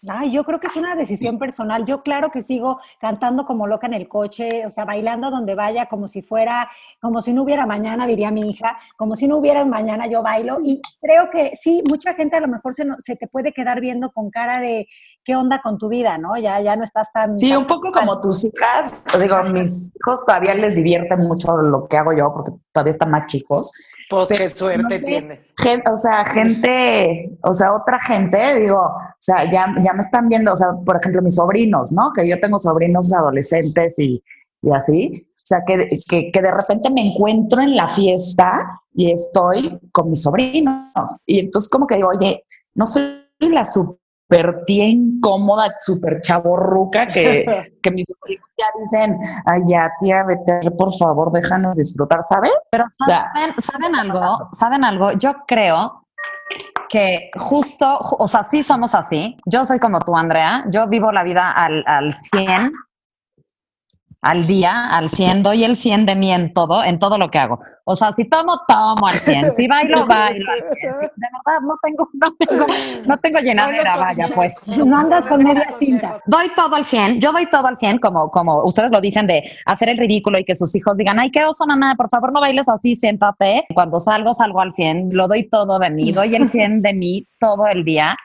Ay, 0.07 0.31
yo 0.31 0.45
creo 0.45 0.61
que 0.61 0.67
es 0.67 0.77
una 0.77 0.95
decisión 0.95 1.37
personal. 1.37 1.83
Yo 1.85 2.03
claro 2.03 2.31
que 2.31 2.41
sigo 2.41 2.79
cantando 3.01 3.45
como 3.45 3.67
loca 3.67 3.85
en 3.87 3.93
el 3.93 4.07
coche, 4.07 4.65
o 4.65 4.69
sea, 4.69 4.85
bailando 4.85 5.29
donde 5.29 5.55
vaya, 5.55 5.87
como 5.87 6.07
si 6.07 6.21
fuera, 6.21 6.69
como 7.01 7.21
si 7.21 7.33
no 7.33 7.43
hubiera 7.43 7.65
mañana, 7.65 8.07
diría 8.07 8.31
mi 8.31 8.49
hija, 8.49 8.77
como 8.95 9.17
si 9.17 9.27
no 9.27 9.35
hubiera 9.35 9.65
mañana, 9.65 10.07
yo 10.07 10.23
bailo. 10.23 10.57
Y 10.63 10.81
creo 11.01 11.29
que 11.29 11.51
sí, 11.55 11.83
mucha 11.89 12.13
gente 12.13 12.37
a 12.37 12.39
lo 12.39 12.47
mejor 12.47 12.73
se, 12.73 12.85
no- 12.85 12.95
se 12.99 13.17
te 13.17 13.27
puede 13.27 13.51
quedar 13.51 13.81
viendo 13.81 14.09
con 14.11 14.29
cara 14.29 14.61
de 14.61 14.87
qué 15.25 15.35
onda 15.35 15.59
con 15.61 15.77
tu 15.77 15.89
vida, 15.89 16.17
¿no? 16.17 16.37
Ya, 16.37 16.61
ya 16.61 16.77
no 16.77 16.85
estás 16.85 17.11
tan... 17.11 17.37
Sí, 17.37 17.49
tan- 17.49 17.59
un 17.59 17.67
poco 17.67 17.91
como 17.91 18.21
tus 18.21 18.45
hijas, 18.45 19.03
digo, 19.19 19.43
mis 19.43 19.91
hijos 19.95 20.23
todavía 20.25 20.55
les 20.55 20.75
divierte 20.75 21.17
mucho 21.17 21.57
lo 21.57 21.89
que 21.89 21.97
hago 21.97 22.13
yo 22.13 22.31
porque 22.33 22.51
todavía 22.71 22.91
están 22.91 23.11
más 23.11 23.27
chicos. 23.27 23.73
Pues 24.09 24.27
Pero, 24.29 24.45
qué 24.45 24.49
suerte 24.49 24.81
no 24.83 24.89
sé, 24.89 24.99
tienes. 25.01 25.53
Gen- 25.61 25.83
o 25.91 25.95
sea, 25.95 26.25
gente, 26.25 27.37
o 27.43 27.53
sea, 27.53 27.73
otra 27.73 27.99
gente, 27.99 28.59
digo, 28.59 28.79
o 28.81 29.15
sea, 29.19 29.43
ya, 29.49 29.67
ya 29.81 29.88
me 29.93 30.01
están 30.01 30.29
viendo, 30.29 30.53
o 30.53 30.55
sea, 30.55 30.69
por 30.85 30.97
ejemplo, 30.97 31.21
mis 31.21 31.35
sobrinos, 31.35 31.91
¿no? 31.91 32.11
Que 32.13 32.27
yo 32.27 32.39
tengo 32.39 32.59
sobrinos 32.59 33.13
adolescentes 33.13 33.97
y, 33.99 34.23
y 34.61 34.71
así. 34.71 35.25
O 35.35 35.49
sea, 35.49 35.59
que, 35.65 35.87
que, 36.07 36.31
que 36.31 36.41
de 36.41 36.51
repente 36.51 36.89
me 36.91 37.01
encuentro 37.01 37.61
en 37.61 37.75
la 37.75 37.87
fiesta 37.87 38.81
y 38.93 39.11
estoy 39.11 39.79
con 39.91 40.09
mis 40.09 40.21
sobrinos. 40.21 40.83
Y 41.25 41.39
entonces 41.39 41.69
como 41.69 41.87
que 41.87 41.95
digo, 41.95 42.09
oye, 42.09 42.43
no 42.75 42.85
soy 42.85 43.23
la 43.39 43.65
super 43.65 44.63
tía 44.65 44.87
incómoda, 44.87 45.69
super 45.79 46.21
chaborruca 46.21 47.07
que, 47.07 47.45
que 47.81 47.91
mis 47.91 48.05
sobrinos 48.05 48.49
ya 48.57 48.65
dicen, 48.79 49.17
ay, 49.45 49.61
ya, 49.67 49.91
tía, 49.99 50.23
vete, 50.23 50.71
por 50.71 50.93
favor, 50.93 51.31
déjanos 51.31 51.77
disfrutar, 51.77 52.19
¿sabes? 52.27 52.51
Pero 52.69 52.85
O 52.85 53.05
sea, 53.05 53.31
¿saben, 53.33 53.61
¿saben 53.61 53.95
algo? 53.95 54.49
¿Saben 54.53 54.83
algo? 54.83 55.13
Yo 55.13 55.33
creo 55.47 56.05
que 56.89 57.29
justo, 57.37 57.85
ju- 57.99 58.17
o 58.19 58.27
sea, 58.27 58.43
sí 58.43 58.63
somos 58.63 58.95
así. 58.95 59.37
Yo 59.45 59.63
soy 59.65 59.79
como 59.79 59.99
tú, 60.01 60.15
Andrea. 60.17 60.65
Yo 60.71 60.87
vivo 60.87 61.11
la 61.11 61.23
vida 61.23 61.51
al, 61.51 61.83
al 61.87 62.11
100, 62.13 62.71
al 64.21 64.47
día, 64.47 64.87
al 64.87 65.09
100. 65.09 65.43
Doy 65.43 65.63
el 65.63 65.75
100 65.75 66.05
de 66.05 66.15
mí 66.15 66.31
en 66.31 66.53
todo, 66.53 66.83
en 66.83 66.99
todo 66.99 67.17
lo 67.17 67.29
que 67.29 67.39
hago. 67.39 67.59
O 67.85 67.95
sea, 67.95 68.11
si 68.11 68.27
tomo, 68.27 68.59
tomo 68.67 69.07
al 69.07 69.13
100. 69.13 69.51
Si 69.51 69.67
bailo, 69.67 70.05
bailo 70.07 70.51
al 70.51 70.59
100. 70.59 70.73
Si 70.73 70.87
de 70.87 71.27
verdad 71.31 71.61
no 71.61 71.77
tengo, 71.81 72.09
no 72.13 72.33
tengo, 72.37 72.65
no 73.05 73.17
tengo 73.17 73.39
llenadera, 73.39 73.97
vaya, 73.97 74.29
pues. 74.33 74.67
No 74.67 74.97
andas 74.97 75.27
con 75.27 75.43
medias 75.43 75.77
tintas. 75.79 76.21
Doy 76.25 76.49
todo 76.55 76.75
al 76.75 76.85
100, 76.85 77.19
yo 77.19 77.31
doy 77.31 77.49
todo 77.49 77.67
al 77.67 77.77
100, 77.77 77.99
como, 77.99 78.29
como 78.29 78.63
ustedes 78.63 78.91
lo 78.91 79.01
dicen, 79.01 79.27
de 79.27 79.43
hacer 79.65 79.89
el 79.89 79.97
ridículo 79.97 80.39
y 80.39 80.43
que 80.43 80.55
sus 80.55 80.75
hijos 80.75 80.97
digan, 80.97 81.19
ay, 81.19 81.31
qué 81.31 81.45
oso, 81.45 81.65
mamá, 81.65 81.95
por 81.95 82.09
favor 82.09 82.33
no 82.33 82.41
bailes 82.41 82.67
así, 82.69 82.95
siéntate. 82.95 83.65
Cuando 83.73 83.99
salgo, 83.99 84.33
salgo 84.33 84.61
al 84.61 84.71
100, 84.71 85.09
lo 85.13 85.27
doy 85.27 85.49
todo 85.49 85.79
de 85.79 85.89
mí, 85.89 86.11
doy 86.11 86.35
el 86.35 86.47
100 86.47 86.81
de 86.81 86.93
mí 86.93 87.27
todo 87.39 87.67
el 87.67 87.83
día, 87.83 88.15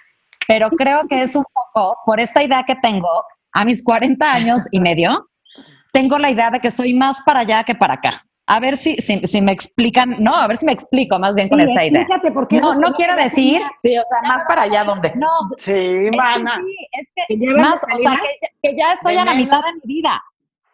pero 0.46 0.70
creo 0.70 1.06
que 1.08 1.22
es 1.22 1.36
un 1.36 1.44
poco 1.52 1.96
por 2.04 2.20
esta 2.20 2.42
idea 2.42 2.62
que 2.64 2.74
tengo 2.76 3.08
a 3.52 3.64
mis 3.64 3.84
40 3.84 4.30
años 4.30 4.66
y 4.72 4.80
medio, 4.80 5.28
tengo 5.94 6.18
la 6.18 6.30
idea 6.30 6.50
de 6.50 6.60
que 6.60 6.70
soy 6.70 6.92
más 6.92 7.16
para 7.24 7.40
allá 7.40 7.64
que 7.64 7.74
para 7.74 7.94
acá. 7.94 8.26
A 8.46 8.60
ver 8.60 8.76
si, 8.76 8.96
si, 8.96 9.26
si 9.26 9.40
me 9.40 9.52
explican, 9.52 10.16
no, 10.18 10.34
a 10.34 10.46
ver 10.46 10.58
si 10.58 10.66
me 10.66 10.72
explico 10.72 11.18
más 11.18 11.34
bien 11.34 11.48
con 11.48 11.58
Sí, 11.60 11.64
esta 11.66 11.84
idea. 11.86 12.00
explícate 12.02 12.30
porque 12.32 12.58
No, 12.60 12.74
no 12.74 12.92
quiero 12.92 13.14
decir, 13.16 13.56
Sí, 13.80 13.96
o 13.96 14.02
sea, 14.06 14.28
más 14.28 14.44
para 14.46 14.62
allá 14.62 14.84
donde. 14.84 15.14
no, 15.16 15.28
Sí, 15.56 15.72
es 15.72 16.10
que 16.10 16.16
mana. 16.16 16.56
sí, 16.62 16.76
es 16.92 17.08
que 17.14 17.22
¿Que 17.38 17.46
ya 17.46 17.52
vas 17.54 17.62
más, 17.62 17.80
de 17.80 17.94
o 17.94 17.98
sea, 17.98 18.10
salida? 18.12 18.22
que, 18.62 18.68
que 18.70 18.76
ya 18.76 18.92
estoy 18.92 19.16
a 19.16 19.24
la 19.24 19.34
mitad 19.34 19.60
de 19.60 19.72
mi 19.86 19.94
vida. 19.94 20.22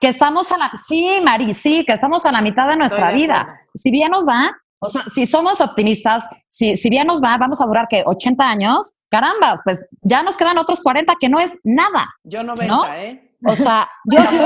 Que 0.01 0.09
estamos 0.09 0.51
a 0.51 0.59
la, 0.59 0.71
sí, 0.75 1.07
Mari, 1.25 1.53
sí, 1.55 1.85
que 1.87 1.93
estamos 1.93 2.25
a 2.27 2.33
la 2.33 2.41
mitad 2.41 2.67
de 2.67 2.77
nuestra 2.77 3.13
vida. 3.13 3.47
Si 3.75 3.91
bien 3.93 4.11
nos 4.11 4.27
va, 4.27 4.51
o 4.81 4.89
sea, 4.89 5.03
si 5.15 5.27
somos 5.27 5.61
optimistas, 5.61 6.27
si, 6.49 6.77
si 6.77 6.89
bien 6.91 7.07
nos 7.07 7.23
va, 7.23 7.37
vamos 7.37 7.61
a 7.61 7.67
durar 7.67 7.87
que 7.87 8.03
80 8.05 8.43
años, 8.49 8.95
carambas, 9.11 9.61
pues 9.63 9.87
ya 10.01 10.23
nos 10.25 10.37
quedan 10.39 10.57
otros 10.59 10.81
40 10.81 11.15
que 11.21 11.29
no 11.29 11.39
es 11.39 11.57
nada. 11.63 12.09
Yo 12.25 12.43
90, 12.43 12.67
¿No? 12.75 12.85
¿eh? 12.95 13.30
O 13.45 13.57
sea, 13.57 13.89
yo 14.05 14.21
sí 14.23 14.37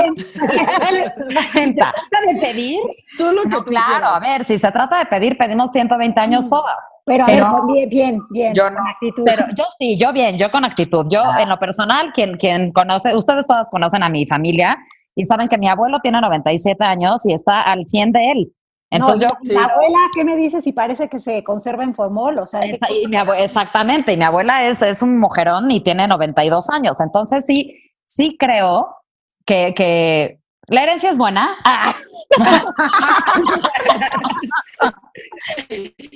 90. 1.53 1.75
¿Trata 2.09 2.33
de 2.33 2.39
pedir? 2.39 2.79
Tú 3.17 3.31
lo 3.31 3.43
que 3.43 3.49
No, 3.49 3.57
tú 3.59 3.65
claro, 3.65 4.05
a 4.07 4.19
quieras. 4.19 4.21
ver, 4.21 4.45
si 4.45 4.57
se 4.59 4.71
trata 4.71 4.99
de 4.99 5.05
pedir, 5.07 5.37
pedimos 5.37 5.71
120 5.71 6.19
años 6.19 6.49
todas. 6.49 6.75
Pero 7.05 7.23
a 7.23 7.27
ver, 7.27 7.35
Pero- 7.43 7.51
con 7.51 7.73
bien, 7.73 7.89
bien, 7.89 8.19
bien. 8.29 8.53
Yo 8.55 8.63
con 8.65 8.73
no. 8.75 8.79
actitud. 8.89 9.23
Pero 9.25 9.43
yo 9.55 9.63
sí, 9.77 9.97
yo 9.97 10.13
bien, 10.13 10.37
yo 10.37 10.49
con 10.49 10.65
actitud. 10.65 11.05
Yo 11.09 11.21
en 11.39 11.49
lo 11.49 11.57
personal, 11.59 12.11
quien, 12.13 12.37
quien 12.37 12.71
conoce, 12.71 13.15
ustedes 13.15 13.45
todas 13.45 13.69
conocen 13.69 14.03
a 14.03 14.09
mi 14.09 14.25
familia 14.25 14.77
y 15.15 15.25
saben 15.25 15.47
que 15.47 15.57
mi 15.57 15.67
abuelo 15.67 15.99
tiene 15.99 16.19
97 16.21 16.83
años 16.83 17.25
y 17.25 17.33
está 17.33 17.61
al 17.61 17.85
100 17.85 18.11
de 18.11 18.31
él. 18.31 18.51
Entonces 18.91 19.27
No, 19.29 19.37
yo... 19.43 19.53
La 19.59 19.65
abuela, 19.65 19.97
¿qué 20.13 20.23
me 20.23 20.35
dices 20.37 20.63
si 20.63 20.71
parece 20.71 21.09
que 21.09 21.19
se 21.19 21.43
conserva 21.43 21.83
en 21.83 21.95
formol? 21.95 22.37
O 22.39 22.45
sea, 22.45 22.61
Esa- 22.61 22.91
y 22.91 23.07
mi 23.07 23.17
abue- 23.17 23.39
exactamente, 23.43 24.13
y 24.13 24.17
mi 24.17 24.23
abuela 24.23 24.63
es, 24.67 24.81
es 24.81 25.01
un 25.01 25.19
mujerón 25.19 25.69
y 25.71 25.81
tiene 25.81 26.07
92 26.07 26.69
años. 26.69 26.99
Entonces 27.01 27.45
sí, 27.45 27.75
sí 28.05 28.37
creo 28.37 28.95
que, 29.45 29.73
que 29.75 30.39
la 30.67 30.83
herencia 30.83 31.09
es 31.11 31.17
buena. 31.17 31.55
Ah. 32.37 32.51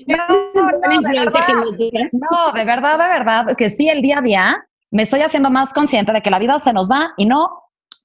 no, 0.08 0.25
no, 0.56 1.02
de 1.02 1.19
verdad. 1.19 1.47
No, 2.12 2.52
de 2.52 2.65
verdad, 2.65 2.97
de 2.97 3.08
verdad, 3.08 3.56
que 3.56 3.69
sí, 3.69 3.88
el 3.88 4.02
día 4.02 4.17
a 4.17 4.21
día 4.21 4.67
me 4.91 5.04
estoy 5.04 5.21
haciendo 5.21 5.49
más 5.49 5.71
consciente 5.71 6.12
de 6.12 6.21
que 6.21 6.32
la 6.32 6.39
vida 6.39 6.60
se 6.60 6.73
nos 6.73 6.89
va 6.89 7.13
y 7.15 7.25
no, 7.25 7.47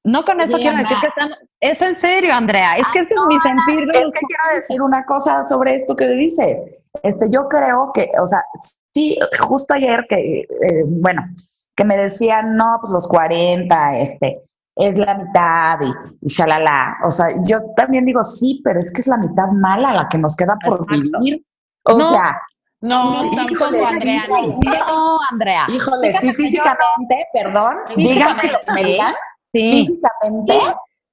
no 0.04 0.24
con 0.24 0.40
eso 0.40 0.58
quiero 0.58 0.76
decir 0.76 0.96
que 1.00 1.06
estamos, 1.06 1.38
es 1.60 1.80
en 1.80 1.94
serio, 1.94 2.34
Andrea, 2.34 2.76
es 2.76 2.86
que 2.88 3.00
ese 3.00 3.14
es 3.14 3.20
mi 3.26 3.40
sentir. 3.40 3.86
de 3.86 3.98
Es 3.98 4.12
que 4.12 4.26
quiero 4.26 4.54
decir 4.54 4.82
una 4.82 5.04
cosa 5.06 5.46
sobre 5.48 5.76
esto 5.76 5.96
que 5.96 6.08
dices. 6.08 6.58
Este, 7.02 7.26
yo 7.30 7.48
creo 7.48 7.90
que, 7.92 8.10
o 8.20 8.26
sea, 8.26 8.44
sí, 8.92 9.18
justo 9.40 9.74
ayer 9.74 10.06
que, 10.08 10.40
eh, 10.40 10.84
bueno, 10.86 11.22
que 11.76 11.84
me 11.84 11.96
decían, 11.96 12.56
no, 12.56 12.78
pues 12.80 12.92
los 12.92 13.06
40, 13.08 13.98
este, 13.98 14.42
es 14.76 14.98
la 14.98 15.14
mitad 15.14 15.78
y, 15.80 15.92
y 16.20 16.28
shalala. 16.28 16.96
O 17.04 17.10
sea, 17.10 17.26
yo 17.42 17.58
también 17.76 18.04
digo, 18.04 18.22
sí, 18.22 18.60
pero 18.64 18.80
es 18.80 18.92
que 18.92 19.00
es 19.00 19.06
la 19.06 19.16
mitad 19.16 19.48
mala 19.48 19.92
la 19.92 20.08
que 20.08 20.18
nos 20.18 20.36
queda 20.36 20.56
por 20.64 20.82
Exacto. 20.82 21.18
vivir. 21.20 21.44
O 21.84 21.98
No. 21.98 22.10
sea, 22.10 22.40
No, 22.80 23.24
Híjole, 23.24 23.36
tampoco, 23.36 23.70
sí, 23.70 23.84
Andrea. 23.94 24.24
no. 24.28 24.58
No, 24.62 25.18
Andrea. 25.30 25.66
híjole, 25.70 26.08
Fíjate 26.08 26.26
sí, 26.26 26.32
yo- 26.32 26.34
físicamente, 26.34 27.26
perdón, 27.32 27.76
díganme 27.96 28.42
lo 28.52 28.58
que 28.66 28.72
me 28.72 28.84
digan, 28.84 29.14
Sí. 29.54 29.70
físicamente, 29.86 30.58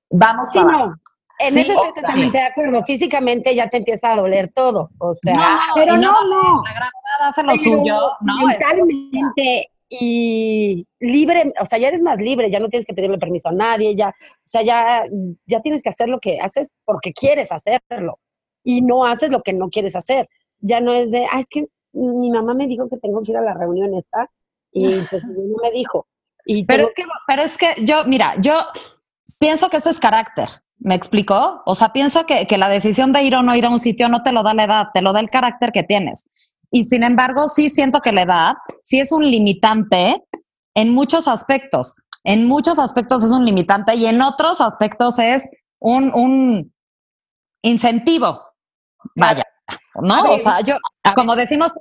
vamos 0.09 0.49
Sí, 0.51 0.59
para 0.59 0.77
no. 0.77 0.95
En 1.39 1.53
Sí, 1.53 1.59
eso 1.61 1.71
estoy 1.73 2.01
totalmente 2.01 2.37
de 2.37 2.43
acuerdo. 2.43 2.83
Físicamente 2.83 3.55
ya 3.55 3.67
te 3.67 3.77
empieza 3.77 4.11
a 4.11 4.15
doler 4.17 4.51
todo. 4.53 4.89
O 4.99 5.13
sea, 5.15 5.33
No, 5.33 5.41
pero 5.75 5.95
no, 5.95 6.11
no. 6.25 6.61
La 6.63 6.71
gravedad 6.73 7.29
hace 7.29 7.41
lo 7.43 7.47
pero 7.53 7.63
suyo, 7.77 7.97
¿no? 8.19 8.33
Mentalmente 8.45 9.71
y 9.93 10.87
libre, 11.01 11.51
o 11.59 11.65
sea, 11.65 11.77
ya 11.77 11.89
eres 11.89 12.01
más 12.01 12.17
libre, 12.17 12.49
ya 12.49 12.59
no 12.59 12.69
tienes 12.69 12.85
que 12.85 12.93
pedirle 12.93 13.17
permiso 13.17 13.49
a 13.49 13.51
nadie, 13.51 13.93
ya, 13.93 14.07
o 14.09 14.41
sea, 14.45 14.61
ya, 14.61 15.03
ya 15.45 15.59
tienes 15.59 15.83
que 15.83 15.89
hacer 15.89 16.07
lo 16.07 16.21
que 16.21 16.39
haces 16.39 16.71
porque 16.85 17.11
quieres 17.11 17.51
hacerlo 17.51 18.17
y 18.63 18.81
no 18.81 19.03
haces 19.03 19.31
lo 19.31 19.41
que 19.41 19.51
no 19.51 19.69
quieres 19.69 19.97
hacer. 19.97 20.29
Ya 20.59 20.79
no 20.79 20.93
es 20.93 21.11
de, 21.11 21.25
ah, 21.25 21.41
es 21.41 21.47
que 21.47 21.67
mi 21.91 22.31
mamá 22.31 22.53
me 22.53 22.67
dijo 22.67 22.87
que 22.87 22.97
tengo 22.97 23.21
que 23.21 23.31
ir 23.31 23.37
a 23.37 23.41
la 23.41 23.53
reunión 23.53 23.93
esta 23.93 24.29
y 24.71 25.01
pues 25.09 25.23
no 25.25 25.57
me 25.61 25.71
dijo. 25.71 26.07
Y 26.45 26.65
pero, 26.65 26.87
es 26.87 26.93
que, 26.95 27.03
pero 27.27 27.41
es 27.41 27.57
que 27.57 27.75
yo, 27.83 28.05
mira, 28.05 28.35
yo 28.39 28.53
pienso 29.39 29.69
que 29.69 29.77
eso 29.77 29.89
es 29.89 29.99
carácter. 29.99 30.47
¿Me 30.79 30.95
explicó? 30.95 31.61
O 31.65 31.75
sea, 31.75 31.91
pienso 31.93 32.25
que, 32.25 32.47
que 32.47 32.57
la 32.57 32.69
decisión 32.69 33.11
de 33.11 33.21
ir 33.23 33.35
o 33.35 33.43
no 33.43 33.55
ir 33.55 33.65
a 33.65 33.69
un 33.69 33.77
sitio 33.77 34.07
no 34.07 34.23
te 34.23 34.31
lo 34.31 34.41
da 34.41 34.53
la 34.53 34.63
edad, 34.63 34.83
te 34.93 35.01
lo 35.01 35.13
da 35.13 35.19
el 35.19 35.29
carácter 35.29 35.71
que 35.71 35.83
tienes. 35.83 36.27
Y 36.71 36.85
sin 36.85 37.03
embargo, 37.03 37.47
sí 37.47 37.69
siento 37.69 37.99
que 37.99 38.11
la 38.11 38.23
edad 38.23 38.53
sí 38.83 38.99
es 38.99 39.11
un 39.11 39.29
limitante 39.29 40.23
en 40.73 40.93
muchos 40.93 41.27
aspectos. 41.27 41.95
En 42.23 42.47
muchos 42.47 42.79
aspectos 42.79 43.23
es 43.23 43.31
un 43.31 43.45
limitante 43.45 43.95
y 43.95 44.05
en 44.05 44.21
otros 44.21 44.61
aspectos 44.61 45.19
es 45.19 45.43
un, 45.79 46.13
un 46.13 46.73
incentivo. 47.61 48.41
Vaya, 49.15 49.43
¿no? 49.95 50.23
O 50.23 50.37
sea, 50.37 50.61
yo, 50.61 50.75
como 51.15 51.35
decimos, 51.35 51.71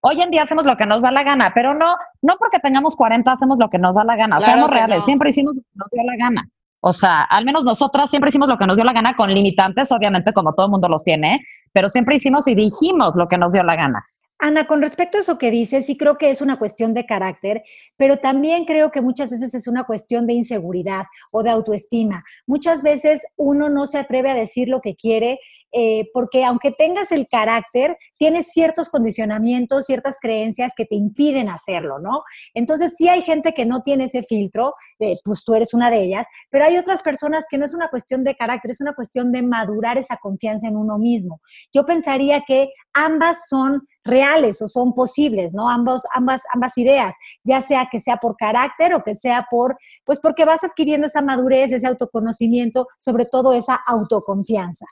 hoy 0.00 0.20
en 0.20 0.30
día 0.30 0.42
hacemos 0.42 0.66
lo 0.66 0.76
que 0.76 0.86
nos 0.86 1.02
da 1.02 1.10
la 1.10 1.22
gana, 1.22 1.52
pero 1.54 1.74
no, 1.74 1.96
no 2.22 2.36
porque 2.38 2.58
tengamos 2.58 2.96
40 2.96 3.30
hacemos 3.30 3.58
lo 3.58 3.68
que 3.68 3.78
nos 3.78 3.94
da 3.94 4.04
la 4.04 4.16
gana. 4.16 4.40
Seamos 4.40 4.70
reales, 4.70 5.04
siempre 5.04 5.30
hicimos 5.30 5.54
lo 5.54 5.62
que 5.62 5.76
nos 5.76 5.88
dio 5.90 6.02
la 6.04 6.16
gana. 6.16 6.48
O 6.82 6.92
sea, 6.92 7.22
al 7.24 7.44
menos 7.44 7.62
nosotras 7.62 8.08
siempre 8.08 8.30
hicimos 8.30 8.48
lo 8.48 8.56
que 8.56 8.66
nos 8.66 8.76
dio 8.76 8.84
la 8.84 8.94
gana 8.94 9.14
con 9.14 9.32
limitantes, 9.32 9.92
obviamente 9.92 10.32
como 10.32 10.54
todo 10.54 10.66
el 10.66 10.72
mundo 10.72 10.88
los 10.88 11.04
tiene, 11.04 11.40
pero 11.72 11.90
siempre 11.90 12.16
hicimos 12.16 12.48
y 12.48 12.54
dijimos 12.54 13.14
lo 13.16 13.28
que 13.28 13.36
nos 13.36 13.52
dio 13.52 13.62
la 13.62 13.76
gana. 13.76 14.02
Ana, 14.40 14.66
con 14.66 14.80
respecto 14.80 15.18
a 15.18 15.20
eso 15.20 15.38
que 15.38 15.50
dices, 15.50 15.86
sí 15.86 15.96
creo 15.96 16.16
que 16.16 16.30
es 16.30 16.40
una 16.40 16.58
cuestión 16.58 16.94
de 16.94 17.04
carácter, 17.04 17.62
pero 17.96 18.18
también 18.18 18.64
creo 18.64 18.90
que 18.90 19.02
muchas 19.02 19.30
veces 19.30 19.54
es 19.54 19.68
una 19.68 19.84
cuestión 19.84 20.26
de 20.26 20.32
inseguridad 20.32 21.04
o 21.30 21.42
de 21.42 21.50
autoestima. 21.50 22.24
Muchas 22.46 22.82
veces 22.82 23.22
uno 23.36 23.68
no 23.68 23.86
se 23.86 23.98
atreve 23.98 24.30
a 24.30 24.34
decir 24.34 24.68
lo 24.68 24.80
que 24.80 24.96
quiere 24.96 25.38
eh, 25.72 26.10
porque 26.12 26.44
aunque 26.44 26.72
tengas 26.72 27.12
el 27.12 27.28
carácter, 27.28 27.96
tienes 28.18 28.48
ciertos 28.48 28.88
condicionamientos, 28.88 29.86
ciertas 29.86 30.16
creencias 30.20 30.72
que 30.76 30.84
te 30.84 30.96
impiden 30.96 31.48
hacerlo, 31.48 31.98
¿no? 32.00 32.24
Entonces 32.54 32.96
sí 32.96 33.08
hay 33.08 33.22
gente 33.22 33.54
que 33.54 33.66
no 33.66 33.82
tiene 33.82 34.04
ese 34.04 34.22
filtro, 34.22 34.74
eh, 34.98 35.16
pues 35.24 35.44
tú 35.44 35.54
eres 35.54 35.72
una 35.72 35.90
de 35.90 36.02
ellas, 36.02 36.26
pero 36.50 36.64
hay 36.64 36.76
otras 36.76 37.02
personas 37.02 37.44
que 37.48 37.58
no 37.58 37.64
es 37.64 37.74
una 37.74 37.88
cuestión 37.88 38.24
de 38.24 38.34
carácter, 38.34 38.72
es 38.72 38.80
una 38.80 38.94
cuestión 38.94 39.30
de 39.30 39.42
madurar 39.42 39.98
esa 39.98 40.16
confianza 40.16 40.66
en 40.66 40.76
uno 40.76 40.98
mismo. 40.98 41.40
Yo 41.72 41.84
pensaría 41.86 42.42
que 42.46 42.70
ambas 42.92 43.48
son 43.48 43.86
reales 44.04 44.60
o 44.62 44.68
son 44.68 44.94
posibles, 44.94 45.54
¿no? 45.54 45.68
Ambos, 45.68 46.06
ambas, 46.12 46.42
ambas 46.54 46.76
ideas, 46.78 47.14
ya 47.44 47.60
sea 47.60 47.88
que 47.90 48.00
sea 48.00 48.16
por 48.16 48.36
carácter 48.36 48.94
o 48.94 49.02
que 49.02 49.14
sea 49.14 49.46
por, 49.50 49.76
pues 50.04 50.20
porque 50.20 50.44
vas 50.44 50.64
adquiriendo 50.64 51.06
esa 51.06 51.22
madurez, 51.22 51.72
ese 51.72 51.86
autoconocimiento, 51.86 52.86
sobre 52.98 53.26
todo 53.26 53.52
esa 53.52 53.80
autoconfianza. 53.86 54.86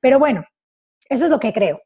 Pero 0.00 0.18
bueno, 0.18 0.42
eso 1.08 1.24
es 1.24 1.30
lo 1.30 1.38
que 1.38 1.52
creo. 1.52 1.78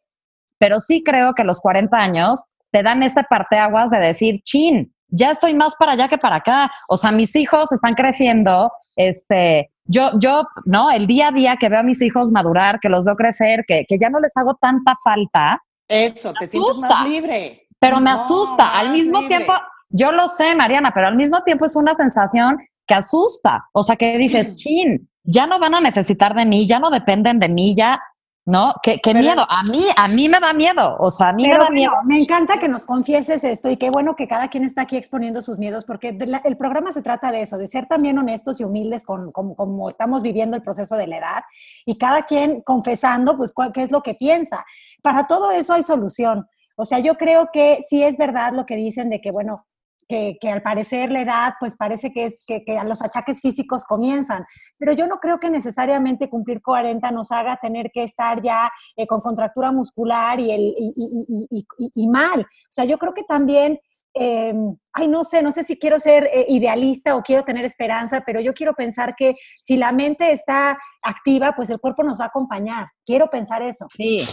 Pero 0.58 0.80
sí 0.80 1.02
creo 1.04 1.34
que 1.34 1.44
los 1.44 1.60
40 1.60 1.96
años 1.96 2.44
te 2.70 2.82
dan 2.82 3.02
este 3.02 3.24
parteaguas 3.24 3.90
de 3.90 3.98
decir, 3.98 4.40
chin, 4.42 4.92
ya 5.08 5.30
estoy 5.30 5.54
más 5.54 5.74
para 5.78 5.92
allá 5.92 6.08
que 6.08 6.18
para 6.18 6.36
acá. 6.36 6.70
O 6.88 6.96
sea, 6.96 7.12
mis 7.12 7.34
hijos 7.36 7.72
están 7.72 7.94
creciendo, 7.94 8.70
este, 8.96 9.70
yo, 9.84 10.10
yo, 10.20 10.42
¿no? 10.66 10.90
El 10.90 11.06
día 11.06 11.28
a 11.28 11.32
día 11.32 11.56
que 11.58 11.68
veo 11.68 11.80
a 11.80 11.84
mis 11.84 12.02
hijos 12.02 12.30
madurar, 12.30 12.78
que 12.80 12.88
los 12.88 13.04
veo 13.04 13.16
crecer, 13.16 13.64
que, 13.66 13.84
que 13.88 13.98
ya 13.98 14.10
no 14.10 14.20
les 14.20 14.36
hago 14.36 14.54
tanta 14.60 14.94
falta, 15.02 15.62
eso, 15.88 16.33
te 16.38 16.46
sientes 16.46 16.79
más 16.79 17.09
libre. 17.09 17.66
Pero 17.79 18.01
me 18.01 18.11
asusta. 18.11 18.79
Al 18.79 18.92
mismo 18.92 19.27
tiempo, 19.27 19.53
yo 19.88 20.12
lo 20.12 20.29
sé, 20.29 20.55
Mariana, 20.55 20.92
pero 20.94 21.09
al 21.09 21.16
mismo 21.16 21.42
tiempo 21.42 21.64
es 21.64 21.77
una 21.77 21.94
sensación 21.94 22.59
que 22.87 22.94
asusta. 22.94 23.68
O 23.72 23.83
sea, 23.83 23.96
que 23.96 24.18
dices, 24.18 24.55
chin, 24.55 25.09
ya 25.24 25.46
no 25.46 25.59
van 25.59 25.74
a 25.74 25.81
necesitar 25.81 26.35
de 26.35 26.44
mí, 26.44 26.66
ya 26.66 26.79
no 26.79 26.90
dependen 26.90 27.38
de 27.38 27.48
mí, 27.48 27.74
ya 27.74 28.01
¿no? 28.48 28.72
Qué, 28.83 28.98
miedo. 29.12 29.44
A 29.46 29.62
mí, 29.64 29.87
a 29.94 30.09
mí 30.09 30.27
me 30.27 30.40
da 30.40 30.55
miedo. 30.55 30.96
O 30.98 31.11
sea, 31.11 31.29
a 31.29 31.33
mí 31.35 31.46
me 31.46 31.59
da 31.59 31.68
miedo. 31.68 31.92
Me 32.07 32.18
encanta 32.18 32.59
que 32.59 32.66
nos 32.66 32.87
confieses 32.87 33.44
esto 33.44 33.68
y 33.68 33.77
qué 33.77 33.90
bueno 33.90 34.16
que 34.16 34.27
cada 34.27 34.48
quien 34.48 34.64
está 34.64 34.83
aquí 34.83 34.96
exponiendo 34.96 35.42
sus 35.42 35.59
miedos, 35.59 35.85
porque 35.85 36.16
el 36.44 36.57
programa 36.57 36.90
se 36.92 37.03
trata 37.03 37.31
de 37.31 37.42
eso, 37.42 37.59
de 37.59 37.68
ser 37.68 37.87
también 37.87 38.18
honestos 38.18 38.59
y 38.61 38.64
humildes 38.64 39.05
con 39.05 39.33
como 39.33 39.88
estamos 39.90 40.22
viviendo 40.22 40.57
el 40.57 40.62
proceso 40.62 40.96
de 40.96 41.07
la 41.07 41.18
edad 41.18 41.44
y 41.85 41.98
cada 41.98 42.22
quien 42.22 42.62
confesando, 42.62 43.37
pues, 43.37 43.53
qué 43.74 43.83
es 43.83 43.90
lo 43.90 44.03
que 44.03 44.14
piensa. 44.14 44.64
Para 45.02 45.26
todo 45.26 45.50
eso 45.50 45.74
hay 45.74 45.82
solución. 45.82 46.46
O 46.76 46.84
sea, 46.84 47.00
yo 47.00 47.16
creo 47.16 47.48
que 47.52 47.80
sí 47.88 48.02
es 48.02 48.16
verdad 48.16 48.52
lo 48.52 48.66
que 48.66 48.76
dicen 48.76 49.11
de 49.11 49.20
que, 49.20 49.30
bueno, 49.30 49.66
que, 50.08 50.38
al 50.50 50.62
parecer 50.62 51.11
la 51.11 51.20
edad, 51.20 51.54
pues 51.61 51.76
parece 51.76 52.12
que, 52.12 52.26
es, 52.26 52.44
que, 52.46 52.64
los 52.84 53.02
achaques 53.02 53.40
físicos 53.40 53.84
comienzan. 53.84 54.44
Pero 54.78 54.92
yo 54.92 55.06
no 55.06 55.18
creo 55.18 55.38
que 55.38 55.50
necesariamente 55.50 56.30
cumplir 56.30 56.62
40 56.62 57.11
nos 57.11 57.30
haga 57.30 57.58
tener 57.61 57.90
que 57.92 58.04
estar 58.04 58.42
ya 58.42 58.70
eh, 58.96 59.06
con 59.06 59.20
contractura 59.20 59.70
muscular 59.70 60.40
y, 60.40 60.50
el, 60.50 60.74
y, 60.76 62.08
mal. 62.08 62.40
O 62.40 62.70
sea, 62.70 62.84
yo 62.84 62.98
creo 62.98 63.12
que 63.12 63.24
también 63.24 63.78
eh, 64.14 64.54
ay, 64.94 65.06
no 65.06 65.22
sé, 65.22 65.42
no 65.42 65.52
sé 65.52 65.62
si 65.62 65.78
quiero 65.78 65.98
ser 65.98 66.24
eh, 66.24 66.46
idealista 66.48 67.14
o 67.14 67.22
quiero 67.22 67.44
tener 67.44 67.64
esperanza, 67.64 68.22
pero 68.26 68.40
yo 68.40 68.54
quiero 68.54 68.72
pensar 68.72 69.14
que 69.14 69.34
si 69.54 69.76
la 69.76 69.92
mente 69.92 70.32
está 70.32 70.76
activa, 71.04 71.52
pues 71.54 71.70
el 71.70 71.78
cuerpo 71.78 72.02
nos 72.02 72.18
va 72.18 72.24
a 72.24 72.28
acompañar. 72.28 72.88
Quiero 73.04 73.28
pensar 73.28 73.62
eso. 73.62 73.87
Sí. 73.90 74.24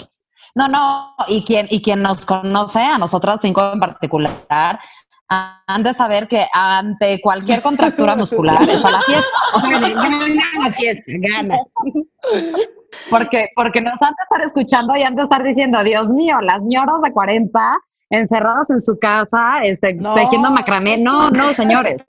No, 0.55 0.67
no, 0.67 1.15
y 1.27 1.43
quien, 1.43 1.67
y 1.69 1.81
quien 1.81 2.01
nos 2.01 2.25
conoce, 2.25 2.79
a 2.79 2.97
nosotras 2.97 3.39
cinco 3.41 3.71
en 3.73 3.79
particular, 3.79 4.79
han 5.27 5.83
de 5.83 5.93
saber 5.93 6.27
que 6.27 6.47
ante 6.53 7.19
cualquier 7.21 7.61
contractura 7.61 8.15
muscular 8.17 8.61
está 8.61 8.91
la 8.91 9.01
fiesta. 9.01 9.37
O 9.53 9.59
sea, 9.59 9.79
gana 9.79 10.09
la 10.63 10.71
fiesta, 10.71 11.03
gana. 11.07 11.57
Porque, 13.09 13.49
porque 13.55 13.81
nos 13.81 14.01
han 14.01 14.09
de 14.11 14.23
estar 14.23 14.41
escuchando 14.41 14.95
y 14.95 15.03
han 15.03 15.15
de 15.15 15.23
estar 15.23 15.43
diciendo, 15.43 15.83
Dios 15.83 16.09
mío, 16.09 16.39
las 16.41 16.61
ñoros 16.63 17.01
de 17.01 17.11
40 17.11 17.77
encerradas 18.09 18.69
en 18.69 18.79
su 18.79 18.97
casa, 18.97 19.59
este, 19.63 19.97
tejiendo 20.15 20.51
macramé. 20.51 20.97
No, 20.97 21.29
no, 21.31 21.53
señores. 21.53 22.03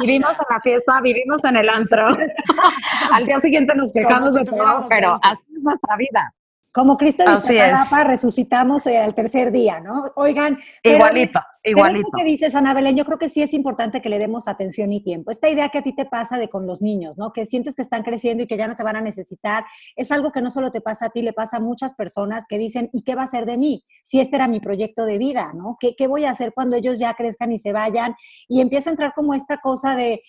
Vivimos 0.00 0.38
en 0.40 0.46
la 0.50 0.60
fiesta, 0.60 1.00
vivimos 1.00 1.44
en 1.44 1.56
el 1.56 1.68
antro. 1.68 2.08
Al 3.12 3.26
día 3.26 3.38
siguiente 3.38 3.74
nos 3.74 3.92
quejamos 3.92 4.34
de 4.34 4.44
todo, 4.44 4.86
pero 4.88 5.18
así 5.22 5.42
es 5.56 5.62
nuestra 5.62 5.96
vida. 5.96 6.34
Como 6.72 6.96
Cristo 6.96 7.22
de 7.22 8.04
resucitamos 8.04 8.86
eh, 8.86 8.96
al 8.96 9.14
tercer 9.14 9.52
día, 9.52 9.80
¿no? 9.80 10.04
Oigan. 10.16 10.58
Igualito, 10.82 11.38
igualito. 11.62 12.08
Pero 12.10 12.24
que 12.24 12.30
dices, 12.30 12.54
Ana 12.54 12.72
Belén, 12.72 12.96
yo 12.96 13.04
creo 13.04 13.18
que 13.18 13.28
sí 13.28 13.42
es 13.42 13.52
importante 13.52 14.00
que 14.00 14.08
le 14.08 14.18
demos 14.18 14.48
atención 14.48 14.90
y 14.90 15.02
tiempo. 15.02 15.30
Esta 15.30 15.50
idea 15.50 15.68
que 15.68 15.78
a 15.78 15.82
ti 15.82 15.94
te 15.94 16.06
pasa 16.06 16.38
de 16.38 16.48
con 16.48 16.66
los 16.66 16.80
niños, 16.80 17.18
¿no? 17.18 17.34
Que 17.34 17.44
sientes 17.44 17.76
que 17.76 17.82
están 17.82 18.02
creciendo 18.02 18.44
y 18.44 18.46
que 18.46 18.56
ya 18.56 18.68
no 18.68 18.74
te 18.74 18.82
van 18.82 18.96
a 18.96 19.02
necesitar, 19.02 19.64
es 19.96 20.10
algo 20.10 20.32
que 20.32 20.40
no 20.40 20.48
solo 20.48 20.70
te 20.70 20.80
pasa 20.80 21.06
a 21.06 21.10
ti, 21.10 21.20
le 21.20 21.34
pasa 21.34 21.58
a 21.58 21.60
muchas 21.60 21.94
personas 21.94 22.44
que 22.48 22.56
dicen, 22.56 22.88
¿y 22.94 23.02
qué 23.02 23.14
va 23.14 23.24
a 23.24 23.26
ser 23.26 23.44
de 23.44 23.58
mí? 23.58 23.84
Si 24.02 24.20
este 24.20 24.36
era 24.36 24.48
mi 24.48 24.60
proyecto 24.60 25.04
de 25.04 25.18
vida, 25.18 25.52
¿no? 25.54 25.76
¿Qué, 25.78 25.94
qué 25.94 26.06
voy 26.06 26.24
a 26.24 26.30
hacer 26.30 26.54
cuando 26.54 26.76
ellos 26.76 26.98
ya 26.98 27.12
crezcan 27.12 27.52
y 27.52 27.58
se 27.58 27.72
vayan? 27.72 28.14
Y 28.48 28.62
empieza 28.62 28.88
a 28.88 28.92
entrar 28.92 29.12
como 29.14 29.34
esta 29.34 29.58
cosa 29.58 29.94
de, 29.94 30.22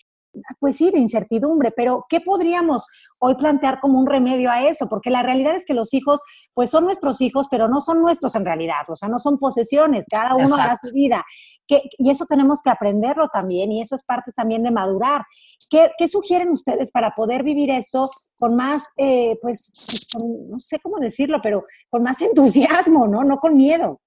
pues 0.60 0.78
sí, 0.78 0.92
de 0.92 1.00
incertidumbre, 1.00 1.72
pero 1.72 2.06
¿qué 2.10 2.20
podríamos 2.22 2.88
hoy 3.20 3.36
plantear 3.36 3.80
como 3.80 4.00
un 4.00 4.08
remedio 4.08 4.52
a 4.52 4.68
eso? 4.68 4.88
Porque 4.88 5.10
la 5.10 5.24
realidad 5.24 5.56
es 5.56 5.66
que 5.66 5.74
los 5.74 5.94
hijos, 5.94 6.22
pues 6.54 6.70
son 6.70 6.86
nuestros 6.86 7.22
hijos, 7.22 7.48
pero 7.50 7.68
no 7.68 7.82
son 7.82 8.02
nuestros 8.02 8.36
en 8.36 8.46
realidad, 8.46 8.84
o 8.88 8.96
sea, 8.96 9.10
no 9.10 9.20
son 9.20 9.38
posesiones, 9.38 10.06
cada 10.10 10.36
uno 10.36 10.56
hará 10.56 10.76
su 10.82 10.94
vida. 10.94 11.24
y 11.68 12.10
eso 12.10 12.26
tenemos 12.26 12.62
que 12.62 12.70
aprenderlo 12.70 13.30
también, 13.30 13.72
y 13.72 13.82
eso 13.82 13.96
es 13.96 14.04
parte 14.04 14.32
también 14.34 14.64
de 14.64 14.72
madurar. 14.72 15.24
¿Qué, 15.70 16.08
sugieren 16.08 16.50
ustedes 16.50 16.92
para 16.92 17.16
poder 17.16 17.44
vivir 17.44 17.72
esto 17.72 18.10
con 18.38 18.56
más, 18.56 18.84
eh, 18.98 19.36
pues, 19.42 19.72
pues 20.12 20.24
no 20.50 20.60
sé 20.60 20.80
cómo 20.80 20.98
decirlo, 21.00 21.40
pero 21.42 21.64
con 21.90 22.04
más 22.04 22.22
entusiasmo, 22.22 23.08
¿no? 23.08 23.24
No 23.24 23.38
con 23.38 23.56
miedo. 23.56 24.02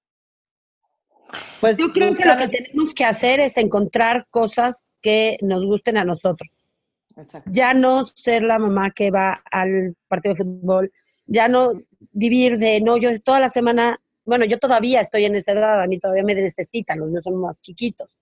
Pues 1.59 1.77
yo 1.77 1.91
creo 1.91 2.13
que 2.13 2.25
lo 2.25 2.37
que 2.37 2.47
tenemos 2.47 2.93
que 2.93 3.05
hacer 3.05 3.39
es 3.39 3.57
encontrar 3.57 4.27
cosas 4.29 4.91
que 5.01 5.37
nos 5.41 5.65
gusten 5.65 5.97
a 5.97 6.03
nosotros. 6.03 6.49
Ya 7.47 7.73
no 7.73 8.03
ser 8.03 8.43
la 8.43 8.59
mamá 8.59 8.91
que 8.91 9.09
va 9.09 9.41
al 9.51 9.95
partido 10.07 10.35
de 10.35 10.43
fútbol, 10.43 10.91
ya 11.25 11.47
no 11.47 11.71
vivir 12.11 12.59
de, 12.59 12.79
no, 12.81 12.97
yo 12.97 13.19
toda 13.21 13.39
la 13.39 13.49
semana, 13.49 13.99
bueno, 14.23 14.45
yo 14.45 14.59
todavía 14.59 15.01
estoy 15.01 15.25
en 15.25 15.35
esa 15.35 15.53
edad, 15.53 15.81
a 15.81 15.87
mí 15.87 15.99
todavía 15.99 16.23
me 16.23 16.35
necesitan, 16.35 16.99
los 16.99 17.09
niños 17.09 17.23
son 17.23 17.41
más 17.41 17.59
chiquitos. 17.59 18.17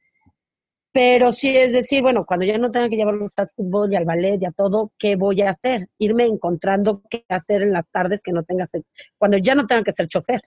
Pero 0.93 1.33
sí 1.33 1.57
es 1.57 1.73
decir, 1.73 2.01
bueno, 2.01 2.25
cuando 2.25 2.45
ya 2.45 2.57
no 2.57 2.71
tenga 2.71 2.87
que 2.87 2.95
llevarlos 2.95 3.33
al 3.37 3.49
fútbol 3.49 3.91
y 3.91 3.97
al 3.97 4.05
ballet 4.05 4.41
y 4.41 4.45
a 4.45 4.51
todo, 4.51 4.93
¿qué 4.97 5.17
voy 5.17 5.41
a 5.41 5.49
hacer? 5.49 5.89
Irme 5.97 6.23
encontrando 6.23 7.01
qué 7.09 7.25
hacer 7.27 7.63
en 7.63 7.73
las 7.73 7.85
tardes 7.89 8.23
que 8.23 8.31
no 8.31 8.43
tenga, 8.43 8.63
cuando 9.17 9.37
ya 9.37 9.55
no 9.55 9.67
tenga 9.67 9.83
que 9.83 9.91
ser 9.91 10.07
chofer. 10.07 10.41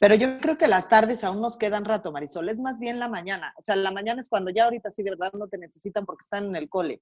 Pero 0.00 0.14
yo 0.14 0.38
creo 0.40 0.58
que 0.58 0.68
las 0.68 0.88
tardes 0.88 1.24
aún 1.24 1.40
nos 1.40 1.56
quedan 1.56 1.84
rato, 1.84 2.12
Marisol. 2.12 2.48
Es 2.48 2.60
más 2.60 2.78
bien 2.78 2.98
la 2.98 3.08
mañana. 3.08 3.54
O 3.56 3.62
sea, 3.64 3.76
la 3.76 3.90
mañana 3.90 4.20
es 4.20 4.28
cuando 4.28 4.50
ya 4.50 4.64
ahorita 4.64 4.90
sí 4.90 5.02
de 5.02 5.10
verdad 5.10 5.32
no 5.32 5.48
te 5.48 5.56
necesitan 5.58 6.04
porque 6.04 6.22
están 6.22 6.44
en 6.46 6.56
el 6.56 6.68
cole. 6.68 7.00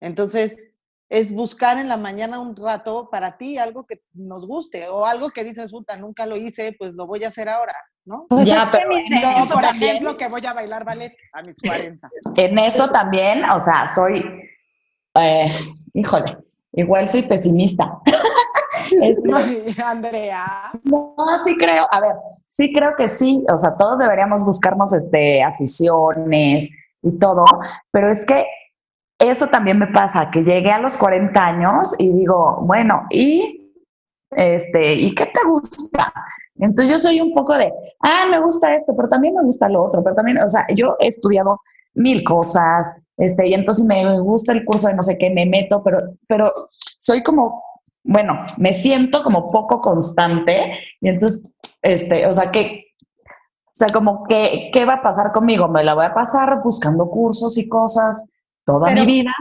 Entonces, 0.00 0.72
es 1.08 1.32
buscar 1.32 1.78
en 1.78 1.88
la 1.88 1.96
mañana 1.96 2.40
un 2.40 2.56
rato 2.56 3.08
para 3.10 3.36
ti 3.36 3.58
algo 3.58 3.86
que 3.86 4.00
nos 4.14 4.46
guste 4.46 4.88
o 4.88 5.04
algo 5.04 5.30
que 5.30 5.44
dices, 5.44 5.70
puta, 5.70 5.96
nunca 5.96 6.26
lo 6.26 6.36
hice, 6.36 6.74
pues 6.78 6.94
lo 6.94 7.06
voy 7.06 7.22
a 7.22 7.28
hacer 7.28 7.48
ahora, 7.48 7.74
¿no? 8.06 8.26
Pues 8.28 8.48
ya, 8.48 8.68
pero 8.72 8.96
en 8.96 9.04
No, 9.10 9.44
eso 9.44 9.54
por 9.54 9.62
también- 9.62 9.90
ejemplo, 9.96 10.16
que 10.16 10.26
voy 10.28 10.44
a 10.46 10.52
bailar 10.54 10.84
ballet 10.84 11.14
a 11.34 11.42
mis 11.42 11.58
40. 11.60 12.10
En 12.36 12.58
eso 12.58 12.88
también, 12.90 13.44
o 13.44 13.58
sea, 13.60 13.86
soy, 13.86 14.24
eh, 15.16 15.52
híjole, 15.92 16.38
igual 16.72 17.08
soy 17.08 17.22
pesimista. 17.22 18.00
Este, 19.00 19.82
Andrea. 19.82 20.44
No, 20.84 21.16
sí 21.44 21.56
creo, 21.56 21.86
a 21.90 22.00
ver, 22.00 22.14
sí 22.46 22.72
creo 22.72 22.94
que 22.96 23.08
sí, 23.08 23.44
o 23.52 23.56
sea, 23.56 23.76
todos 23.76 23.98
deberíamos 23.98 24.44
buscarnos 24.44 24.92
este, 24.92 25.42
aficiones 25.42 26.70
y 27.02 27.18
todo, 27.18 27.44
pero 27.90 28.10
es 28.10 28.26
que 28.26 28.44
eso 29.18 29.48
también 29.48 29.78
me 29.78 29.86
pasa, 29.86 30.30
que 30.30 30.42
llegué 30.42 30.70
a 30.72 30.80
los 30.80 30.96
40 30.96 31.44
años 31.44 31.94
y 31.98 32.12
digo, 32.12 32.58
bueno, 32.62 33.06
¿y, 33.10 33.72
este, 34.30 34.94
¿y 34.94 35.14
qué 35.14 35.26
te 35.26 35.48
gusta? 35.48 36.12
Entonces 36.56 36.90
yo 36.90 36.98
soy 36.98 37.20
un 37.20 37.32
poco 37.32 37.56
de, 37.56 37.72
ah, 38.00 38.26
me 38.30 38.40
gusta 38.40 38.74
esto, 38.74 38.94
pero 38.96 39.08
también 39.08 39.34
me 39.34 39.42
gusta 39.42 39.68
lo 39.68 39.84
otro, 39.84 40.02
pero 40.02 40.16
también, 40.16 40.38
o 40.38 40.48
sea, 40.48 40.66
yo 40.74 40.96
he 40.98 41.06
estudiado 41.06 41.60
mil 41.94 42.24
cosas, 42.24 42.96
este, 43.16 43.48
y 43.48 43.54
entonces 43.54 43.84
me 43.84 44.20
gusta 44.20 44.52
el 44.52 44.64
curso 44.64 44.88
de 44.88 44.94
no 44.94 45.02
sé 45.02 45.18
qué, 45.18 45.30
me 45.30 45.46
meto, 45.46 45.82
pero, 45.84 46.00
pero 46.26 46.52
soy 46.98 47.22
como 47.22 47.62
bueno, 48.04 48.46
me 48.56 48.72
siento 48.72 49.22
como 49.22 49.50
poco 49.50 49.80
constante 49.80 50.78
y 51.00 51.08
entonces, 51.08 51.48
este, 51.80 52.26
o 52.26 52.32
sea, 52.32 52.50
que, 52.50 52.94
o 53.26 53.70
sea, 53.74 53.88
como 53.88 54.24
que, 54.24 54.70
¿qué 54.72 54.84
va 54.84 54.94
a 54.94 55.02
pasar 55.02 55.32
conmigo? 55.32 55.68
Me 55.68 55.84
la 55.84 55.94
voy 55.94 56.04
a 56.04 56.14
pasar 56.14 56.62
buscando 56.62 57.08
cursos 57.08 57.56
y 57.58 57.68
cosas 57.68 58.28
toda 58.64 58.88
Pero- 58.88 59.00
mi 59.00 59.06
vida. 59.06 59.32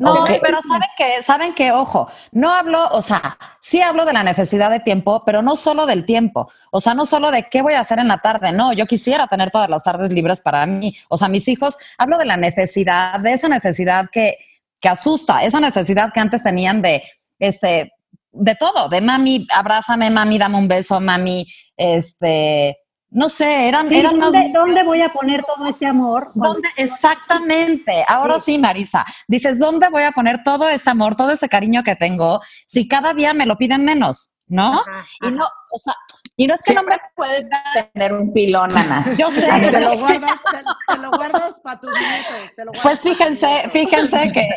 No, 0.00 0.24
pero 0.40 0.62
saben 0.62 0.88
que, 0.96 1.22
saben 1.24 1.54
que, 1.54 1.72
ojo, 1.72 2.08
no 2.30 2.50
hablo, 2.54 2.86
o 2.92 3.02
sea, 3.02 3.36
sí 3.58 3.82
hablo 3.82 4.04
de 4.04 4.12
la 4.12 4.22
necesidad 4.22 4.70
de 4.70 4.78
tiempo, 4.78 5.24
pero 5.26 5.42
no 5.42 5.56
solo 5.56 5.86
del 5.86 6.04
tiempo. 6.06 6.48
O 6.70 6.80
sea, 6.80 6.94
no 6.94 7.04
solo 7.04 7.32
de 7.32 7.48
qué 7.50 7.62
voy 7.62 7.72
a 7.74 7.80
hacer 7.80 7.98
en 7.98 8.06
la 8.06 8.18
tarde. 8.18 8.52
No, 8.52 8.72
yo 8.72 8.86
quisiera 8.86 9.26
tener 9.26 9.50
todas 9.50 9.68
las 9.68 9.82
tardes 9.82 10.12
libres 10.12 10.40
para 10.40 10.64
mí. 10.66 10.94
O 11.08 11.16
sea, 11.16 11.26
mis 11.26 11.48
hijos, 11.48 11.76
hablo 11.98 12.16
de 12.16 12.26
la 12.26 12.36
necesidad, 12.36 13.18
de 13.18 13.32
esa 13.32 13.48
necesidad 13.48 14.08
que, 14.12 14.36
que 14.80 14.88
asusta, 14.88 15.42
esa 15.42 15.58
necesidad 15.58 16.12
que 16.12 16.20
antes 16.20 16.44
tenían 16.44 16.80
de, 16.80 17.02
este, 17.40 17.92
de 18.38 18.54
todo, 18.54 18.88
de 18.88 19.00
mami, 19.00 19.46
abrázame, 19.54 20.10
mami, 20.10 20.38
dame 20.38 20.58
un 20.58 20.68
beso, 20.68 21.00
mami, 21.00 21.46
este, 21.76 22.76
no 23.10 23.28
sé, 23.28 23.68
eran, 23.68 23.88
Sí, 23.88 23.96
eran 23.98 24.18
más 24.18 24.32
¿dónde, 24.32 24.50
dónde 24.52 24.82
voy 24.84 25.02
a 25.02 25.08
poner 25.10 25.42
todo 25.44 25.66
este 25.66 25.86
amor? 25.86 26.30
¿Dónde? 26.34 26.68
Exactamente. 26.76 28.04
Ahora 28.06 28.38
sí, 28.38 28.58
Marisa. 28.58 29.04
Dices, 29.26 29.58
¿dónde 29.58 29.88
voy 29.88 30.02
a 30.02 30.12
poner 30.12 30.42
todo 30.42 30.68
ese 30.68 30.90
amor, 30.90 31.14
todo 31.16 31.30
ese 31.30 31.48
cariño 31.48 31.82
que 31.82 31.96
tengo 31.96 32.40
si 32.66 32.86
cada 32.86 33.14
día 33.14 33.32
me 33.34 33.46
lo 33.46 33.56
piden 33.56 33.84
menos? 33.84 34.32
¿no? 34.48 34.80
Ajá, 34.80 35.06
Y 35.22 35.30
no, 35.30 35.44
o 35.44 35.78
sea, 35.78 35.94
y 36.36 36.46
no 36.46 36.54
es 36.54 36.62
que 36.64 36.74
no 36.74 36.82
me 36.82 36.96
puedes 37.14 37.44
tener 37.92 38.12
un 38.12 38.32
pilón, 38.32 38.76
Ana. 38.76 39.04
Yo 39.18 39.30
sé, 39.30 39.46
Te 39.46 39.80
lo 39.80 39.96
guardas, 39.96 40.38
te, 40.50 40.94
te 40.94 40.98
lo 40.98 41.10
guardas 41.10 41.60
para 41.62 41.80
tus 41.80 41.90
nietos. 41.90 42.54
te 42.56 42.64
lo 42.64 42.72
guardas 42.72 42.82
Pues 42.82 43.02
fíjense, 43.02 43.68
fíjense 43.70 44.32
que, 44.32 44.48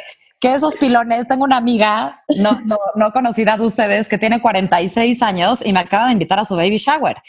que 0.42 0.56
esos 0.56 0.76
pilones, 0.76 1.28
tengo 1.28 1.44
una 1.44 1.58
amiga 1.58 2.24
no, 2.40 2.60
no, 2.66 2.78
no 2.96 3.12
conocida 3.12 3.58
de 3.58 3.64
ustedes 3.64 4.10
que 4.10 4.18
tiene 4.18 4.42
46 4.42 5.22
años 5.22 5.64
y 5.64 5.72
me 5.72 5.82
acaba 5.82 6.08
de 6.08 6.14
invitar 6.14 6.40
a 6.40 6.46
su 6.46 6.56
baby 6.56 6.78
shower. 6.78 7.22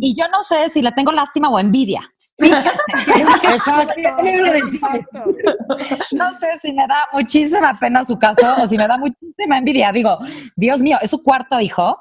Y 0.00 0.14
yo 0.18 0.26
no 0.28 0.42
sé 0.42 0.68
si 0.68 0.82
le 0.82 0.90
tengo 0.90 1.12
lástima 1.12 1.48
o 1.48 1.58
envidia. 1.58 2.02
No 6.12 6.36
sé 6.36 6.58
si 6.60 6.72
me 6.72 6.86
da 6.86 7.06
muchísima 7.12 7.78
pena 7.78 8.04
su 8.04 8.18
caso 8.18 8.56
o 8.60 8.66
si 8.66 8.76
me 8.76 8.88
da 8.88 8.98
muchísima 8.98 9.58
envidia. 9.58 9.92
Digo, 9.92 10.18
Dios 10.56 10.80
mío, 10.80 10.98
es 11.00 11.10
su 11.10 11.22
cuarto 11.22 11.60
hijo. 11.60 11.98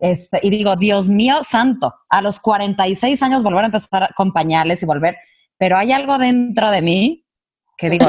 Este, 0.00 0.40
y 0.42 0.50
digo, 0.50 0.76
Dios 0.76 1.08
mío 1.08 1.42
santo, 1.42 1.94
a 2.08 2.22
los 2.22 2.40
46 2.40 3.22
años 3.22 3.42
volver 3.42 3.62
a 3.62 3.66
empezar 3.66 4.14
con 4.16 4.32
pañales 4.32 4.82
y 4.82 4.86
volver. 4.86 5.16
Pero 5.58 5.76
hay 5.76 5.92
algo 5.92 6.18
dentro 6.18 6.70
de 6.70 6.82
mí 6.82 7.24
que 7.76 7.90
digo. 7.90 8.06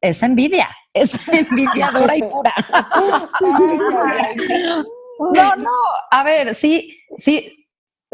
Es 0.00 0.22
envidia, 0.22 0.68
es 0.94 1.28
envidia 1.32 1.90
dura 1.90 2.16
y 2.16 2.22
pura. 2.22 2.54
No, 5.18 5.56
no, 5.56 5.70
a 6.10 6.22
ver, 6.24 6.54
sí, 6.54 6.98
sí, 7.18 7.66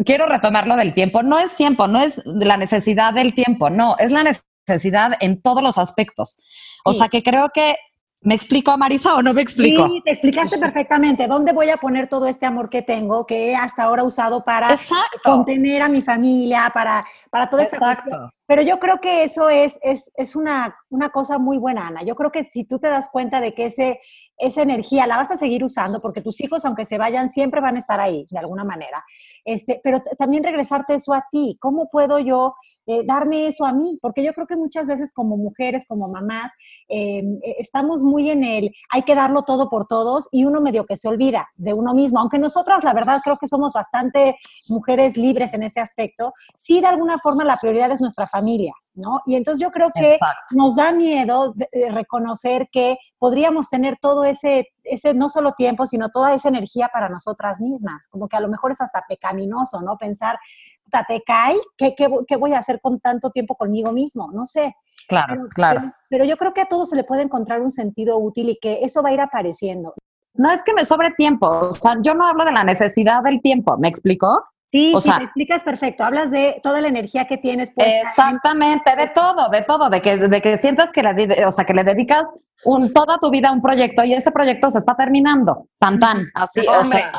quiero 0.04 0.26
retomar 0.26 0.66
lo 0.66 0.76
del 0.76 0.92
tiempo. 0.92 1.22
No 1.22 1.38
es 1.38 1.54
tiempo, 1.54 1.86
no 1.86 2.00
es 2.00 2.20
la 2.24 2.56
necesidad 2.56 3.12
del 3.14 3.34
tiempo, 3.34 3.70
no, 3.70 3.96
es 3.98 4.10
la 4.10 4.24
necesidad 4.24 5.12
en 5.20 5.40
todos 5.40 5.62
los 5.62 5.78
aspectos. 5.78 6.38
O 6.84 6.92
Sí. 6.92 6.98
sea 6.98 7.08
que 7.08 7.22
creo 7.22 7.50
que, 7.54 7.76
¿me 8.20 8.34
explico, 8.34 8.76
Marisa, 8.76 9.14
o 9.14 9.22
no 9.22 9.32
me 9.32 9.42
explico? 9.42 9.88
Sí, 9.88 10.02
te 10.04 10.10
explicaste 10.10 10.58
perfectamente. 10.58 11.26
¿Dónde 11.26 11.52
voy 11.52 11.70
a 11.70 11.76
poner 11.76 12.08
todo 12.08 12.26
este 12.26 12.46
amor 12.46 12.70
que 12.70 12.82
tengo, 12.82 13.26
que 13.26 13.50
he 13.50 13.56
hasta 13.56 13.84
ahora 13.84 14.02
usado 14.02 14.44
para 14.44 14.72
Exacto. 14.72 15.20
contener 15.22 15.82
a 15.82 15.88
mi 15.88 16.02
familia, 16.02 16.70
para, 16.74 17.04
para 17.30 17.48
toda 17.48 17.62
esta 17.62 17.78
cuestión? 17.78 18.14
Exacto. 18.14 18.36
Pero 18.46 18.62
yo 18.62 18.78
creo 18.78 19.00
que 19.00 19.24
eso 19.24 19.48
es, 19.48 19.78
es, 19.82 20.12
es 20.16 20.36
una, 20.36 20.76
una 20.88 21.10
cosa 21.10 21.38
muy 21.38 21.58
buena, 21.58 21.88
Ana. 21.88 22.02
Yo 22.04 22.14
creo 22.14 22.30
que 22.30 22.44
si 22.44 22.64
tú 22.64 22.78
te 22.78 22.88
das 22.88 23.08
cuenta 23.10 23.40
de 23.40 23.54
que 23.54 23.66
ese, 23.66 23.98
esa 24.38 24.62
energía 24.62 25.06
la 25.06 25.16
vas 25.16 25.30
a 25.30 25.36
seguir 25.36 25.64
usando, 25.64 26.00
porque 26.00 26.20
tus 26.20 26.40
hijos, 26.40 26.64
aunque 26.64 26.84
se 26.84 26.98
vayan, 26.98 27.30
siempre 27.30 27.60
van 27.60 27.76
a 27.76 27.78
estar 27.78 28.00
ahí, 28.00 28.26
de 28.30 28.38
alguna 28.38 28.64
manera. 28.64 29.04
Este, 29.44 29.80
pero 29.82 30.02
también 30.18 30.44
regresarte 30.44 30.94
eso 30.94 31.14
a 31.14 31.24
ti. 31.30 31.56
¿Cómo 31.60 31.88
puedo 31.88 32.18
yo 32.18 32.54
eh, 32.86 33.02
darme 33.06 33.46
eso 33.46 33.64
a 33.64 33.72
mí? 33.72 33.98
Porque 34.00 34.24
yo 34.24 34.32
creo 34.34 34.46
que 34.46 34.56
muchas 34.56 34.88
veces 34.88 35.12
como 35.12 35.36
mujeres, 35.36 35.84
como 35.86 36.08
mamás, 36.08 36.52
eh, 36.88 37.18
eh, 37.18 37.56
estamos 37.58 38.02
muy 38.02 38.30
en 38.30 38.44
el 38.44 38.70
hay 38.90 39.02
que 39.02 39.14
darlo 39.14 39.42
todo 39.42 39.68
por 39.68 39.86
todos 39.86 40.28
y 40.30 40.44
uno 40.44 40.60
medio 40.60 40.84
que 40.86 40.96
se 40.96 41.08
olvida 41.08 41.48
de 41.56 41.72
uno 41.72 41.94
mismo. 41.94 42.20
Aunque 42.20 42.38
nosotras, 42.38 42.84
la 42.84 42.92
verdad, 42.92 43.20
creo 43.22 43.36
que 43.36 43.48
somos 43.48 43.72
bastante 43.72 44.36
mujeres 44.68 45.16
libres 45.16 45.54
en 45.54 45.62
ese 45.62 45.80
aspecto, 45.80 46.32
sí 46.54 46.80
de 46.80 46.86
alguna 46.86 47.18
forma 47.18 47.44
la 47.44 47.56
prioridad 47.56 47.90
es 47.90 48.00
nuestra 48.00 48.26
familia, 48.26 48.72
¿no? 48.96 49.20
Y 49.26 49.36
entonces 49.36 49.60
yo 49.62 49.70
creo 49.70 49.90
que 49.94 50.14
Exacto. 50.14 50.56
nos 50.56 50.74
da 50.74 50.92
miedo 50.92 51.52
de- 51.54 51.68
de 51.72 51.90
reconocer 51.90 52.68
que 52.72 52.96
podríamos 53.18 53.68
tener 53.68 53.98
todo 54.00 54.24
ese, 54.24 54.68
ese, 54.82 55.14
no 55.14 55.28
solo 55.28 55.52
tiempo, 55.52 55.86
sino 55.86 56.08
toda 56.08 56.34
esa 56.34 56.48
energía 56.48 56.88
para 56.92 57.08
nosotras 57.08 57.60
mismas. 57.60 58.08
Como 58.08 58.28
que 58.28 58.36
a 58.36 58.40
lo 58.40 58.48
mejor 58.48 58.72
es 58.72 58.80
hasta 58.80 59.04
pecaminoso, 59.08 59.80
¿no? 59.82 59.96
Pensar, 59.96 60.38
"Puta, 60.84 61.04
¿te 61.06 61.22
cae? 61.22 61.56
¿Qué, 61.76 61.94
qué, 61.94 62.08
qué 62.26 62.36
voy 62.36 62.54
a 62.54 62.58
hacer 62.58 62.80
con 62.80 62.98
tanto 63.00 63.30
tiempo 63.30 63.54
conmigo 63.54 63.92
mismo? 63.92 64.30
No 64.32 64.46
sé. 64.46 64.74
Claro, 65.08 65.34
Pero- 65.34 65.48
claro. 65.54 65.80
Pero, 65.80 65.92
pero 66.10 66.24
yo 66.24 66.36
creo 66.36 66.52
que 66.52 66.62
a 66.62 66.66
todo 66.66 66.84
se 66.86 66.96
le 66.96 67.04
puede 67.04 67.22
encontrar 67.22 67.60
un 67.60 67.70
sentido 67.70 68.18
útil 68.18 68.48
y 68.50 68.58
que 68.60 68.80
eso 68.82 69.02
va 69.02 69.10
a 69.10 69.12
ir 69.12 69.20
apareciendo. 69.20 69.94
No 70.34 70.50
es 70.50 70.62
que 70.64 70.74
me 70.74 70.84
sobre 70.84 71.12
tiempo, 71.12 71.46
o 71.48 71.72
sea, 71.72 71.96
yo 72.02 72.12
no 72.14 72.26
hablo 72.26 72.44
de 72.44 72.52
la 72.52 72.62
necesidad 72.64 73.22
del 73.22 73.40
tiempo, 73.40 73.76
¿me 73.78 73.88
explico? 73.88 74.44
Sí, 74.72 74.92
O 74.94 75.00
sí, 75.00 75.08
sea- 75.08 75.18
te 75.18 75.24
explicas 75.24 75.62
perfecto. 75.62 76.04
Hablas 76.04 76.30
de 76.30 76.60
toda 76.62 76.80
la 76.80 76.88
energía 76.88 77.26
que 77.26 77.38
tienes 77.38 77.70
en- 77.76 78.06
Exactamente, 78.06 78.94
de 78.96 79.08
todo, 79.08 79.48
de 79.48 79.62
todo, 79.62 79.88
de 79.90 80.00
que, 80.02 80.16
de 80.16 80.40
que 80.40 80.58
sientas 80.58 80.90
que 80.92 81.02
le, 81.02 81.46
o 81.46 81.52
sea, 81.52 81.64
que 81.64 81.72
le 81.74 81.84
dedicas 81.84 82.28
un, 82.64 82.92
toda 82.92 83.18
tu 83.18 83.30
vida 83.30 83.48
a 83.48 83.52
un 83.52 83.62
proyecto 83.62 84.02
y 84.04 84.12
ese 84.14 84.32
proyecto 84.32 84.70
se 84.70 84.78
está 84.78 84.94
terminando, 84.96 85.68
tan 85.78 85.98
tan, 85.98 86.26
así, 86.34 86.60
o 86.66 86.82
sea, 86.84 87.12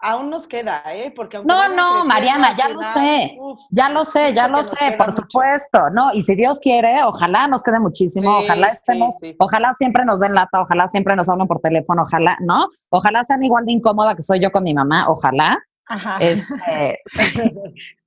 aún 0.00 0.30
nos 0.30 0.46
queda, 0.46 0.82
¿eh? 0.94 1.12
Porque 1.14 1.38
No, 1.44 1.68
no, 1.68 2.04
Mariana, 2.04 2.56
ya 2.56 2.68
lo 2.68 2.82
sé. 2.82 3.36
uf, 3.38 3.58
ya 3.70 3.88
lo 3.90 4.04
sé, 4.04 4.32
ya 4.34 4.48
lo 4.48 4.62
sé, 4.62 4.92
por 4.96 5.06
mucho. 5.08 5.22
supuesto, 5.22 5.90
¿no? 5.92 6.12
Y 6.12 6.22
si 6.22 6.34
Dios 6.34 6.58
quiere, 6.60 7.02
ojalá 7.04 7.46
nos 7.48 7.62
quede 7.62 7.80
muchísimo, 7.80 8.38
Sí, 8.40 8.44
ojalá 8.44 8.70
sí, 8.70 8.76
estemos, 8.76 9.18
sí. 9.18 9.34
ojalá 9.38 9.74
siempre 9.74 10.04
nos 10.04 10.20
den 10.20 10.34
lata, 10.34 10.60
ojalá 10.60 10.88
siempre 10.88 11.16
nos 11.16 11.28
hablen 11.28 11.46
por 11.46 11.60
teléfono, 11.60 12.02
ojalá, 12.02 12.36
¿no? 12.40 12.68
Ojalá 12.90 13.24
sean 13.24 13.42
igual 13.44 13.64
de 13.66 13.72
incómoda 13.72 14.14
que 14.14 14.22
soy 14.22 14.40
yo 14.40 14.50
con 14.50 14.64
mi 14.64 14.74
mamá, 14.74 15.08
ojalá. 15.08 15.58
Ajá. 15.86 16.18
Este, 16.20 17.00
sí. 17.06 17.22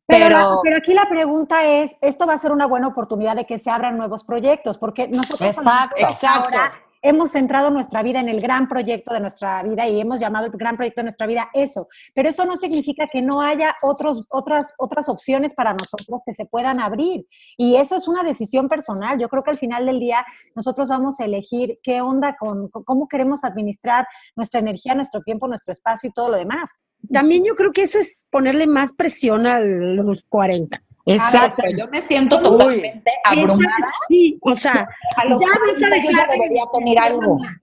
Pero, 0.10 0.26
Pero, 0.26 0.60
pero 0.63 0.78
aquí 0.78 0.94
la 0.94 1.10
pregunta 1.10 1.66
es, 1.66 1.98
esto 2.02 2.26
va 2.26 2.34
a 2.34 2.38
ser 2.38 2.54
una 2.54 2.66
buena 2.66 2.88
oportunidad 2.88 3.36
de 3.36 3.46
que 3.46 3.58
se 3.58 3.70
abran 3.70 3.98
nuevos 3.98 4.24
proyectos, 4.24 4.78
porque 4.78 5.08
nosotros 5.10 5.50
Exacto. 5.50 5.96
Exacto. 5.98 6.58
ahora 6.58 6.74
hemos 7.02 7.32
centrado 7.32 7.70
nuestra 7.70 8.04
vida 8.04 8.20
en 8.20 8.30
el 8.30 8.42
gran 8.42 8.68
proyecto 8.68 9.13
de 9.13 9.20
nuestra 9.20 9.62
vida 9.63 9.88
y 9.88 10.00
hemos 10.00 10.20
llamado 10.20 10.48
el 10.48 10.52
gran 10.54 10.76
proyecto 10.76 11.02
de 11.02 11.06
nuestra 11.06 11.28
vida 11.28 11.50
eso, 11.54 11.88
pero 12.13 12.30
eso 12.30 12.46
no 12.46 12.56
significa 12.56 13.06
que 13.12 13.22
no 13.22 13.42
haya 13.42 13.76
otros, 13.82 14.26
otras, 14.30 14.76
otras 14.78 15.10
opciones 15.10 15.54
para 15.54 15.74
nosotros 15.74 16.22
que 16.26 16.34
se 16.34 16.46
puedan 16.46 16.80
abrir. 16.80 17.26
Y 17.58 17.76
eso 17.76 17.96
es 17.96 18.08
una 18.08 18.24
decisión 18.24 18.68
personal. 18.68 19.20
Yo 19.20 19.30
creo 19.30 19.44
que 19.44 19.52
al 19.52 19.58
final 19.58 19.86
del 19.86 20.00
día 20.00 20.26
nosotros 20.56 20.90
vamos 20.90 21.20
a 21.20 21.26
elegir 21.26 21.80
qué 21.84 22.02
onda 22.02 22.36
con, 22.38 22.70
con 22.70 22.84
cómo 22.84 23.08
queremos 23.08 23.44
administrar 23.44 24.08
nuestra 24.36 24.60
energía, 24.60 24.96
nuestro 24.96 25.22
tiempo, 25.22 25.48
nuestro 25.48 25.72
espacio 25.72 26.10
y 26.10 26.13
todo 26.13 26.32
lo 26.32 26.38
demás. 26.38 26.82
También 27.12 27.44
yo 27.46 27.56
creo 27.56 27.72
que 27.72 27.84
eso 27.84 28.00
es 28.00 28.26
ponerle 28.30 28.68
más 28.68 28.94
presión 28.94 29.48
a 29.48 29.60
los 29.60 30.24
40. 30.30 30.82
Exacto, 31.06 31.64
yo 31.78 31.88
me 31.88 32.02
siento 32.02 32.36
Uy. 32.38 32.44
totalmente 32.44 33.12
abrumada. 33.24 33.62
Esa- 33.80 33.92
sí, 34.10 34.38
o 34.42 34.56
sea, 34.56 34.90
A 35.16 35.26
los 35.26 35.40
ya 35.40 35.48
vas 35.48 35.56
a 35.56 35.60
40 35.62 35.98
yo 35.98 36.04
ya 36.04 36.10
dejar 36.10 36.30
de 36.30 36.62
tener 36.74 37.00
algo. 37.00 37.36
mamá. 37.38 37.62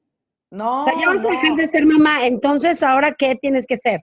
No, 0.50 0.82
O 0.82 0.84
sea, 0.86 0.94
ya 0.98 1.06
vas 1.08 1.24
a 1.24 1.28
dejar 1.28 1.56
de 1.56 1.66
ser 1.68 1.84
mamá, 1.84 2.26
entonces 2.26 2.82
ahora 2.82 3.12
qué 3.12 3.34
tienes 3.34 3.66
que 3.66 3.76
ser? 3.76 4.00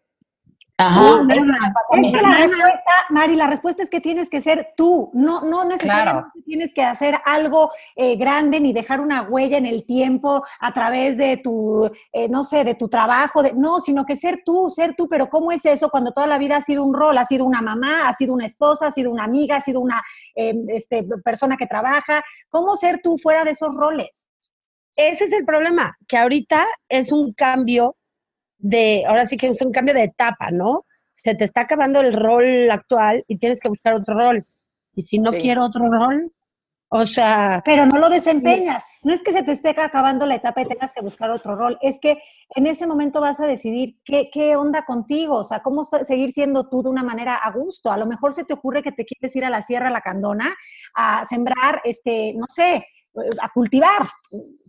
Ajá, 0.82 1.22
Es 1.30 1.44
esa, 1.44 1.54
que 1.92 2.22
la 2.22 2.30
respuesta, 2.30 2.92
Mari, 3.10 3.36
la 3.36 3.48
respuesta 3.48 3.84
es 3.84 3.90
que 3.90 4.02
tienes 4.02 4.30
que 4.30 4.42
ser 4.42 4.74
tú, 4.76 5.12
no, 5.14 5.42
no 5.42 5.64
necesariamente 5.66 6.42
tienes 6.46 6.74
que 6.74 6.84
hacer 6.84 7.20
algo 7.24 7.70
eh, 7.96 8.16
grande 8.16 8.60
ni 8.60 8.74
dejar 8.74 9.00
una 9.00 9.22
huella 9.22 9.58
en 9.58 9.66
el 9.66 9.86
tiempo 9.86 10.44
a 10.60 10.74
través 10.74 11.18
de 11.18 11.38
tu, 11.38 11.90
eh, 12.12 12.28
no 12.30 12.44
sé, 12.44 12.64
de 12.64 12.76
tu 12.76 12.90
trabajo, 12.90 13.44
de, 13.44 13.54
no, 13.54 13.80
sino 13.80 14.06
que 14.06 14.16
ser 14.16 14.42
tú, 14.44 14.70
ser 14.70 14.96
tú, 14.96 15.08
pero 15.08 15.30
¿cómo 15.30 15.52
es 15.52 15.66
eso 15.66 15.90
cuando 15.90 16.12
toda 16.12 16.28
la 16.28 16.38
vida 16.38 16.58
ha 16.58 16.62
sido 16.62 16.84
un 16.84 16.94
rol? 16.94 17.18
Ha 17.18 17.26
sido 17.26 17.46
una 17.46 17.62
mamá, 17.62 18.10
ha 18.10 18.14
sido 18.14 18.34
una 18.34 18.46
esposa, 18.46 18.88
ha 18.88 18.92
sido 18.92 19.12
una 19.12 19.24
amiga, 19.24 19.58
ha 19.58 19.62
sido 19.62 19.80
una 19.80 20.02
eh, 20.36 20.54
este, 20.70 21.04
persona 21.24 21.58
que 21.58 21.68
trabaja. 21.68 22.24
¿Cómo 22.50 22.76
ser 22.76 23.02
tú 23.04 23.18
fuera 23.18 23.44
de 23.44 23.52
esos 23.52 23.76
roles? 23.76 24.28
Ese 24.96 25.26
es 25.26 25.34
el 25.34 25.46
problema, 25.46 25.96
que 26.08 26.18
ahorita 26.18 26.66
es 26.90 27.12
un 27.12 27.34
cambio 27.34 27.96
de, 28.62 29.04
ahora 29.08 29.26
sí 29.26 29.38
que 29.38 29.48
es 29.48 29.62
un 29.62 29.72
cambio 29.72 29.94
de 29.94 30.04
etapa, 30.04 30.52
¿no? 30.52 30.86
Se 31.12 31.36
te 31.36 31.44
está 31.44 31.62
acabando 31.62 32.00
el 32.00 32.14
rol 32.14 32.70
actual 32.72 33.26
y 33.28 33.38
tienes 33.38 33.60
que 33.60 33.70
buscar 33.70 33.94
otro 33.94 34.16
rol. 34.16 34.46
Y 34.96 35.02
si 35.02 35.20
no 35.20 35.32
Sí. 35.32 35.40
quiero 35.42 35.64
otro 35.66 35.88
rol, 35.90 36.32
o 36.94 37.06
sea, 37.06 37.62
Pero 37.64 37.86
no 37.86 38.00
lo 38.00 38.10
desempeñas. 38.10 38.84
No 39.02 39.14
es 39.14 39.22
que 39.22 39.32
se 39.32 39.44
te 39.44 39.54
esté 39.54 39.70
acabando 39.70 40.26
la 40.26 40.36
etapa 40.36 40.62
y 40.62 40.66
tengas 40.66 40.92
que 40.92 41.02
buscar 41.02 41.32
otro 41.32 41.56
rol. 41.56 41.78
Es 41.82 42.00
que 42.02 42.18
en 42.54 42.68
ese 42.68 42.86
momento 42.86 43.22
vas 43.22 43.40
a 43.40 43.46
decidir 43.48 43.96
qué, 44.04 44.30
qué 44.30 44.58
onda 44.58 44.84
contigo, 44.84 45.38
o 45.38 45.44
sea, 45.46 45.62
cómo 45.62 45.86
seguir 45.86 46.34
siendo 46.34 46.68
tú 46.68 46.84
de 46.84 46.90
una 46.90 47.02
manera 47.02 47.36
a 47.38 47.50
gusto. 47.52 47.94
A 47.94 47.98
lo 47.98 48.06
mejor 48.06 48.34
se 48.34 48.44
te 48.44 48.54
ocurre 48.54 48.84
que 48.84 48.92
te 48.92 49.06
quieres 49.06 49.34
ir 49.38 49.46
a 49.46 49.50
la 49.50 49.62
Sierra 49.62 49.90
La 49.90 50.02
Candona 50.02 50.54
a 50.94 51.24
sembrar, 51.24 51.82
este, 51.86 52.34
no 52.34 52.46
sé, 52.50 52.86
a 53.42 53.50
cultivar 53.50 54.08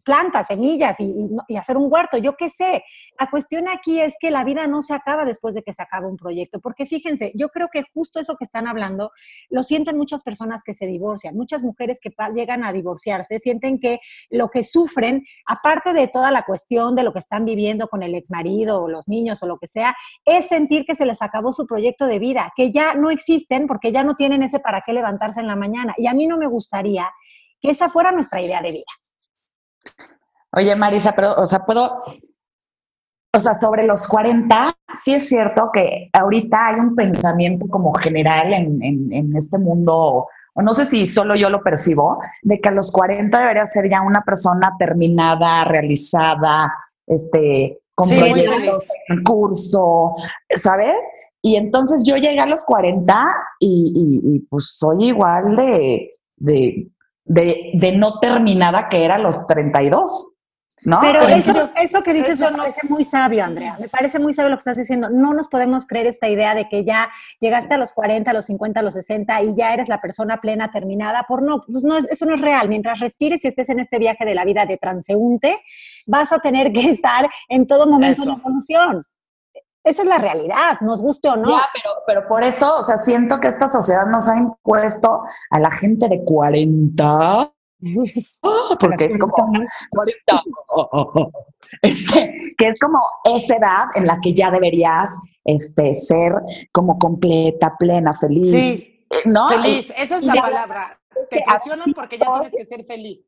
plantas, 0.05 0.49
semillas 0.49 0.97
y, 0.99 1.57
hacer 1.57 1.77
un 1.77 1.93
huerto, 1.93 2.17
yo 2.19 2.37
qué 2.37 2.51
sé. 2.51 2.83
La 3.19 3.31
cuestión 3.31 3.69
aquí 3.69 4.01
es 4.01 4.17
que 4.21 4.31
la 4.31 4.45
vida 4.45 4.67
no 4.67 4.83
se 4.83 4.95
acaba 4.95 5.25
después 5.25 5.55
de 5.55 5.63
que 5.63 5.73
se 5.73 5.83
acaba 5.83 6.09
un 6.09 6.17
proyecto, 6.17 6.61
porque 6.61 6.87
fíjense, 6.87 7.33
yo 7.35 7.49
creo 7.49 7.69
que 7.73 7.85
justo 7.95 8.19
eso 8.19 8.37
que 8.37 8.45
están 8.45 8.67
hablando 8.67 9.13
lo 9.49 9.63
sienten 9.63 9.97
muchas 9.97 10.23
personas 10.23 10.63
que 10.65 10.75
se 10.75 10.87
divorcian, 10.87 11.37
muchas 11.37 11.63
mujeres 11.63 12.01
que 12.01 12.11
llegan 12.35 12.65
a 12.65 12.73
divorciarse, 12.73 13.39
sienten 13.39 13.79
que 13.79 14.01
lo 14.31 14.49
que 14.49 14.65
sufren, 14.65 15.25
aparte 15.47 15.93
de 15.93 16.09
toda 16.09 16.31
la 16.31 16.45
cuestión 16.45 16.95
de 16.95 17.03
lo 17.05 17.13
que 17.13 17.19
están 17.19 17.45
viviendo 17.45 17.89
con 17.89 18.03
el 18.03 18.15
exmarido 18.15 18.83
o 18.83 18.89
los 18.89 19.09
niños 19.09 19.43
o 19.43 19.47
lo 19.47 19.59
que 19.59 19.67
sea, 19.67 19.95
es 20.25 20.49
sentir 20.49 20.85
que 20.85 20.95
se 20.95 21.07
les 21.07 21.23
acabó 21.23 21.53
su 21.53 21.67
proyecto 21.67 22.07
de 22.07 22.19
vida, 22.19 22.53
que 22.57 22.71
ya 22.73 22.95
no 22.95 23.11
existen 23.11 23.67
porque 23.67 23.93
ya 23.93 24.03
no 24.03 24.15
tienen 24.15 24.43
ese 24.43 24.59
para 24.59 24.83
qué 24.85 24.93
levantarse 24.93 25.41
en 25.41 25.47
la 25.47 25.57
mañana. 25.57 25.95
Y 25.97 26.07
a 26.07 26.15
mí 26.15 26.27
no 26.27 26.37
me 26.37 26.47
gustaría 26.47 27.09
que 27.63 27.71
esa 27.71 27.89
fuera 27.89 28.11
nuestra 28.13 28.41
idea 28.43 28.61
de 28.61 28.73
vida. 28.73 28.85
Oye, 30.55 30.75
Marisa, 30.77 31.13
pero, 31.15 31.35
o 31.37 31.47
sea, 31.47 31.65
puedo, 31.65 32.03
o 33.35 33.41
sea, 33.41 33.55
sobre 33.55 33.87
los 33.87 34.07
40, 34.07 34.75
sí 34.93 35.15
es 35.15 35.29
cierto 35.29 35.71
que 35.73 36.11
ahorita 36.13 36.67
hay 36.67 36.81
un 36.81 36.95
pensamiento 36.95 37.67
como 37.69 37.95
general 37.95 38.53
en, 38.53 38.83
en, 38.83 39.13
en 39.13 39.37
este 39.37 39.57
mundo, 39.57 40.27
o 40.55 40.63
no 40.63 40.73
sé 40.73 40.85
si 40.85 41.07
solo 41.07 41.35
yo 41.37 41.49
lo 41.49 41.63
percibo, 41.63 42.19
de 42.43 42.61
que 42.61 42.69
a 42.69 42.73
los 42.73 42.93
40 42.93 43.39
debería 43.39 43.65
ser 43.65 43.89
ya 43.89 44.03
una 44.03 44.23
persona 44.23 44.75
terminada, 44.79 45.65
realizada, 45.65 46.71
este, 47.07 47.79
con 47.95 48.09
Sí, 48.09 48.19
proyectos 48.19 48.85
en 49.09 49.23
curso, 49.23 50.15
¿sabes? 50.55 50.97
Y 51.41 51.57
entonces 51.57 52.05
yo 52.07 52.17
llegué 52.17 52.41
a 52.41 52.47
los 52.47 52.65
40 52.65 53.27
y, 53.59 53.93
y- 53.95 54.37
y, 54.37 54.41
pues 54.41 54.77
soy 54.77 55.07
igual 55.09 55.57
de, 55.57 56.17
de, 56.37 56.89
de, 57.25 57.71
de 57.75 57.93
no 57.97 58.19
terminada 58.21 58.89
que 58.89 59.05
era 59.05 59.17
a 59.17 59.19
los 59.19 59.47
32. 59.47 60.29
¿No? 60.85 60.99
Pero 61.01 61.21
eso, 61.21 61.71
eso 61.81 62.03
que 62.03 62.13
dices 62.13 62.31
eso 62.41 62.47
me 62.47 62.51
no- 62.51 62.57
parece 62.65 62.81
muy 62.89 63.05
sabio, 63.05 63.45
Andrea. 63.45 63.77
Me 63.79 63.89
parece 63.89 64.19
muy 64.19 64.35
sabio 64.35 64.49
lo 64.51 64.57
que 64.57 64.63
estás 64.63 64.77
diciendo. 64.77 65.11
No 65.11 65.33
nos 65.33 65.47
podemos 65.47 65.87
creer 65.87 66.09
esta 66.09 66.29
idea 66.29 66.57
de 66.57 66.69
que 66.69 66.85
ya 66.85 67.09
llegaste 67.39 67.75
a 67.75 67.79
los 67.79 67.93
40, 67.93 68.33
a 68.33 68.35
los 68.35 68.47
50, 68.47 68.81
a 68.81 68.83
los 68.83 68.95
60 68.95 69.43
y 69.43 69.55
ya 69.55 69.73
eres 69.73 69.89
la 69.89 70.01
persona 70.01 70.41
plena, 70.41 70.73
terminada. 70.73 71.23
Por 71.29 71.43
no, 71.45 71.63
pues 71.71 71.85
no, 71.85 71.97
es- 71.97 72.11
eso 72.11 72.27
no 72.27 72.35
es 72.35 72.41
real. 72.41 72.69
Mientras 72.69 72.99
respires 72.99 73.45
y 73.45 73.49
estés 73.49 73.69
en 73.69 73.79
este 73.79 74.01
viaje 74.01 74.25
de 74.25 74.35
la 74.35 74.45
vida 74.45 74.67
de 74.67 74.77
transeúnte, 74.77 75.57
vas 76.09 76.33
a 76.33 76.41
tener 76.41 76.73
que 76.73 76.81
estar 76.91 77.31
en 77.49 77.69
todo 77.69 77.87
momento 77.87 78.23
Eso. 78.23 78.33
en 78.33 78.41
evolución. 78.41 79.03
Esa 79.85 80.03
es 80.03 80.09
la 80.09 80.19
realidad, 80.19 80.81
nos 80.81 81.03
guste 81.03 81.29
o 81.29 81.37
no. 81.37 81.51
Ya, 81.51 81.63
pero, 81.73 81.91
pero 82.07 82.29
por 82.29 82.45
eso, 82.45 82.79
o 82.79 82.83
sea, 82.83 82.99
siento 82.99 83.41
que 83.41 83.49
esta 83.49 83.67
sociedad 83.67 84.07
nos 84.07 84.29
ha 84.29 84.37
impuesto 84.37 85.23
a 85.51 85.59
la 85.59 85.71
gente 85.73 86.09
de 86.09 86.23
40, 86.25 87.05
ah, 87.05 87.51
porque 88.81 89.07
es 89.07 89.19
como 89.19 89.33
40, 89.33 90.43
oh, 90.69 90.89
oh, 90.93 91.13
oh, 91.15 91.33
este, 91.83 92.55
que 92.57 92.69
es 92.69 92.79
como 92.79 92.99
esa 93.25 93.57
edad 93.57 93.85
en 93.95 94.07
la 94.07 94.21
que 94.21 94.33
ya 94.33 94.53
deberías 94.53 95.11
este, 95.45 95.93
ser 95.95 96.33
como 96.71 96.97
completa, 96.99 97.75
plena, 97.77 98.13
feliz. 98.13 98.53
Sí, 98.53 99.07
eh, 99.11 99.17
¿no? 99.25 99.49
feliz, 99.49 99.93
esa 99.97 100.19
es 100.19 100.25
la 100.25 100.35
ya- 100.35 100.43
palabra. 100.43 100.99
Te 101.29 101.43
presionan 101.47 101.93
porque 101.93 102.19
ya 102.19 102.27
tienes 102.41 102.53
que 102.57 102.67
ser 102.67 102.85
feliz. 102.85 103.21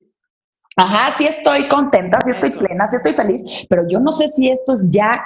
Ajá, 0.77 1.11
sí 1.11 1.27
estoy 1.27 1.69
contenta, 1.69 2.19
sí 2.25 2.31
estoy 2.31 2.49
Eso. 2.49 2.59
plena, 2.61 2.87
sí 2.87 2.97
estoy 2.97 3.12
feliz, 3.12 3.67
pero 3.69 3.87
yo 3.88 4.01
no 4.01 4.11
sé 4.11 4.29
si 4.29 4.51
esto 4.51 4.73
es 4.73 4.90
ya 4.90 5.21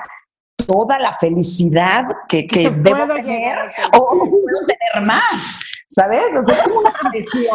toda 0.68 0.98
la 0.98 1.14
felicidad 1.14 2.04
que, 2.28 2.46
que 2.46 2.68
debo 2.70 3.06
tener 3.06 3.24
llegar 3.24 3.70
o 3.98 4.08
puedo 4.18 4.66
tener 4.66 5.06
más, 5.06 5.58
¿sabes? 5.88 6.24
O 6.38 6.44
sea, 6.44 6.56
es 6.56 6.62
como 6.62 6.80
una 6.80 6.92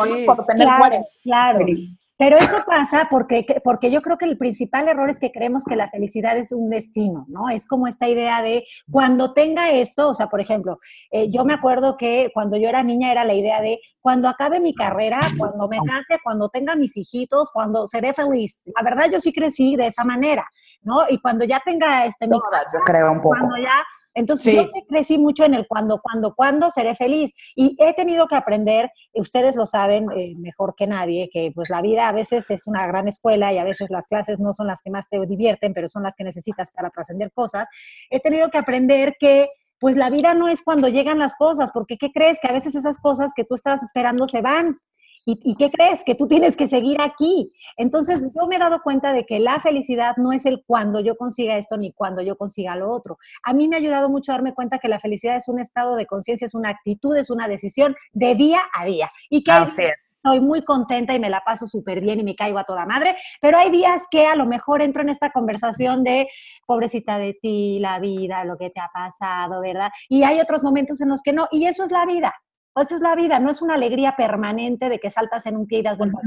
Sí. 0.08 0.26
por 0.26 0.46
tener 0.48 0.64
Claro, 0.66 0.80
40 0.82 1.08
claro. 1.24 1.58
feliz. 1.60 1.90
Pero 2.24 2.38
eso 2.38 2.56
pasa 2.66 3.10
porque, 3.12 3.46
porque 3.66 3.92
yo 3.92 4.02
creo 4.02 4.18
que 4.18 4.24
el 4.24 4.38
principal 4.38 4.88
error 4.88 5.10
es 5.10 5.20
que 5.20 5.34
creemos 5.34 5.66
que 5.66 5.76
la 5.76 5.90
felicidad 5.90 6.38
es 6.38 6.54
un 6.54 6.70
destino, 6.70 7.26
¿no? 7.28 7.50
Es 7.50 7.68
como 7.68 7.86
esta 7.86 8.08
idea 8.08 8.42
de 8.42 8.64
cuando 8.90 9.34
tenga 9.34 9.72
esto, 9.72 10.08
o 10.08 10.14
sea, 10.14 10.28
por 10.28 10.40
ejemplo, 10.40 10.80
eh, 11.12 11.30
yo 11.30 11.44
me 11.44 11.54
acuerdo 11.54 11.98
que 11.98 12.32
cuando 12.34 12.56
yo 12.56 12.70
era 12.70 12.82
niña 12.82 13.12
era 13.12 13.26
la 13.26 13.34
idea 13.34 13.60
de 13.60 13.82
cuando 14.00 14.30
acabe 14.30 14.62
mi 14.62 14.74
carrera, 14.74 15.20
cuando 15.38 15.68
me 15.68 15.80
case, 15.80 16.22
cuando 16.24 16.48
tenga 16.48 16.78
mis 16.78 16.96
hijitos, 16.96 17.52
cuando 17.52 17.88
seré 17.88 18.14
feliz. 18.14 18.62
La 18.74 18.84
verdad, 18.84 19.10
yo 19.12 19.20
sí 19.20 19.34
crecí 19.34 19.76
de 19.76 19.88
esa 19.88 20.06
manera, 20.06 20.48
¿no? 20.82 21.02
Y 21.10 21.20
cuando 21.20 21.44
ya 21.44 21.60
tenga 21.60 22.06
este 22.06 22.26
mi 22.26 22.40
Todas, 22.40 22.72
yo 22.72 22.80
creo 22.86 23.12
un 23.12 23.22
poco. 23.22 23.36
cuando 23.38 23.58
ya, 23.58 23.84
entonces 24.14 24.54
Sí. 24.54 24.56
yo 24.56 24.64
crecí 24.88 25.18
mucho 25.18 25.44
en 25.46 25.54
el 25.54 25.68
cuando, 25.68 26.02
cuando, 26.02 26.34
cuando 26.36 26.70
seré 26.70 26.96
feliz. 26.96 27.34
Y 27.56 27.76
he 27.80 27.94
tenido 27.94 28.28
que 28.28 28.36
aprender, 28.36 28.92
y 29.14 29.22
ustedes 29.22 29.56
lo 29.56 29.66
saben 29.66 30.08
eh, 30.16 30.34
mejor 30.38 30.76
que 30.76 30.88
nadie, 30.88 31.30
que 31.32 31.52
pues 31.54 31.70
la 31.70 31.82
vida 31.82 32.08
a 32.08 32.12
veces 32.12 32.50
es 32.50 32.68
una 32.68 32.86
gran 32.88 33.08
escuela 33.08 33.52
y 33.54 33.58
a 33.58 33.64
veces 33.64 33.90
las 33.90 34.08
clases 34.08 34.40
no 34.40 34.54
son 34.54 34.68
las 34.68 34.82
que 34.82 34.92
más 34.92 35.08
te 35.10 35.20
divierten, 35.26 35.74
pero 35.74 35.88
son 35.88 36.04
las 36.04 36.16
que 36.16 36.24
necesitas 36.24 36.72
para 36.72 36.90
trascender 36.90 37.32
cosas. 37.32 37.68
He 38.10 38.20
tenido 38.20 38.50
que 38.50 38.58
aprender 38.58 39.16
que 39.20 39.50
pues 39.80 39.98
la 39.98 40.10
vida 40.10 40.34
no 40.34 40.48
es 40.48 40.64
cuando 40.64 40.88
llegan 40.88 41.20
las 41.20 41.36
cosas, 41.36 41.72
porque 41.74 41.98
¿qué 41.98 42.12
crees? 42.12 42.40
Que 42.42 42.48
a 42.48 42.54
veces 42.54 42.74
esas 42.74 43.00
cosas 43.00 43.34
que 43.36 43.44
tú 43.44 43.56
estabas 43.56 43.84
esperando 43.84 44.28
se 44.28 44.42
van. 44.42 44.78
¿Y, 45.26 45.40
y 45.44 45.56
qué 45.56 45.72
crees? 45.72 46.04
Que 46.04 46.16
tú 46.16 46.28
tienes 46.28 46.56
que 46.56 46.68
seguir 46.68 47.02
aquí. 47.02 47.52
Entonces, 47.78 48.24
yo 48.36 48.48
me 48.48 48.58
he 48.58 48.60
dado 48.60 48.82
cuenta 48.84 49.14
de 49.14 49.26
que 49.26 49.40
la 49.40 49.60
felicidad 49.60 50.16
no 50.18 50.34
es 50.34 50.46
el 50.46 50.64
cuando 50.66 51.00
yo 51.00 51.16
consiga 51.16 51.58
esto 51.58 51.78
ni 51.78 51.94
cuando 51.94 52.22
yo 52.22 52.38
consiga 52.38 52.76
lo 52.76 52.92
otro. 52.92 53.18
A 53.44 53.54
mí 53.54 53.68
me 53.68 53.76
ha 53.76 53.80
ayudado 53.80 54.10
mucho 54.10 54.32
a 54.32 54.36
darme 54.36 54.54
cuenta 54.54 54.80
que 54.80 54.88
la 54.88 55.00
felicidad 55.00 55.36
es 55.36 55.48
un 55.48 55.60
estado 55.60 55.96
de 55.96 56.06
conciencia, 56.06 56.46
es 56.46 56.56
una 56.56 56.70
actitud, 56.70 57.16
es 57.16 57.30
una 57.30 57.48
decisión 57.48 57.96
de 58.12 58.36
día 58.36 58.62
a 58.74 58.86
día. 58.86 59.10
Y 59.30 59.44
que 59.44 59.52
es. 59.52 59.78
estoy 60.24 60.40
muy 60.40 60.64
contenta 60.64 61.14
y 61.14 61.20
me 61.20 61.30
la 61.30 61.42
paso 61.42 61.68
súper 61.68 62.00
bien 62.00 62.20
y 62.20 62.24
me 62.24 62.36
caigo 62.36 62.58
a 62.58 62.64
toda 62.64 62.86
madre, 62.86 63.16
pero 63.42 63.58
hay 63.58 63.70
días 63.70 64.08
que 64.10 64.26
a 64.26 64.36
lo 64.36 64.46
mejor 64.46 64.82
entro 64.82 65.02
en 65.02 65.10
esta 65.10 65.32
conversación 65.32 66.04
de 66.04 66.28
pobrecita 66.66 67.18
de 67.18 67.38
ti, 67.42 67.80
la 67.80 68.00
vida, 68.00 68.46
lo 68.46 68.58
que 68.58 68.70
te 68.70 68.80
ha 68.80 68.90
pasado, 68.94 69.60
¿verdad? 69.62 69.92
Y 70.08 70.24
hay 70.24 70.40
otros 70.40 70.64
momentos 70.64 71.02
en 71.02 71.10
los 71.10 71.22
que 71.22 71.34
no, 71.34 71.48
y 71.52 71.66
eso 71.66 71.84
es 71.84 71.92
la 71.92 72.06
vida. 72.06 72.34
Eso 72.76 72.96
es 72.96 73.02
la 73.02 73.14
vida, 73.14 73.40
no 73.40 73.52
es 73.52 73.62
una 73.62 73.76
alegría 73.76 74.16
permanente 74.16 74.90
de 74.90 75.00
que 75.00 75.10
saltas 75.12 75.46
en 75.46 75.58
un 75.58 75.68
pie 75.68 75.80
y 75.80 75.84
das 75.84 75.98
vuelta. 75.98 76.18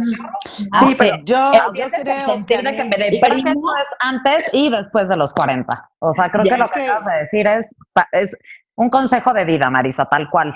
Sí, 0.57 0.69
Así 0.71 0.95
pero 0.97 1.17
Yo, 1.25 1.51
el 1.53 1.59
yo 1.75 1.91
creo 1.91 1.91
que 2.47 2.57
que 2.57 2.85
me 2.85 3.11
deprimo. 3.11 3.75
es 3.77 3.87
antes 3.99 4.51
y 4.53 4.71
después 4.71 5.09
de 5.09 5.17
los 5.17 5.33
40. 5.35 5.91
O 5.99 6.13
sea, 6.13 6.31
creo 6.31 6.45
que 6.45 6.57
lo 6.57 6.69
que 6.69 6.75
que- 6.81 6.89
acabas 6.89 7.07
de 7.15 7.21
decir 7.23 7.47
es, 7.49 7.75
es 8.13 8.37
un 8.77 8.91
consejo 8.91 9.33
de 9.33 9.45
vida, 9.45 9.69
Marisa, 9.71 10.07
tal 10.09 10.31
cual. 10.31 10.55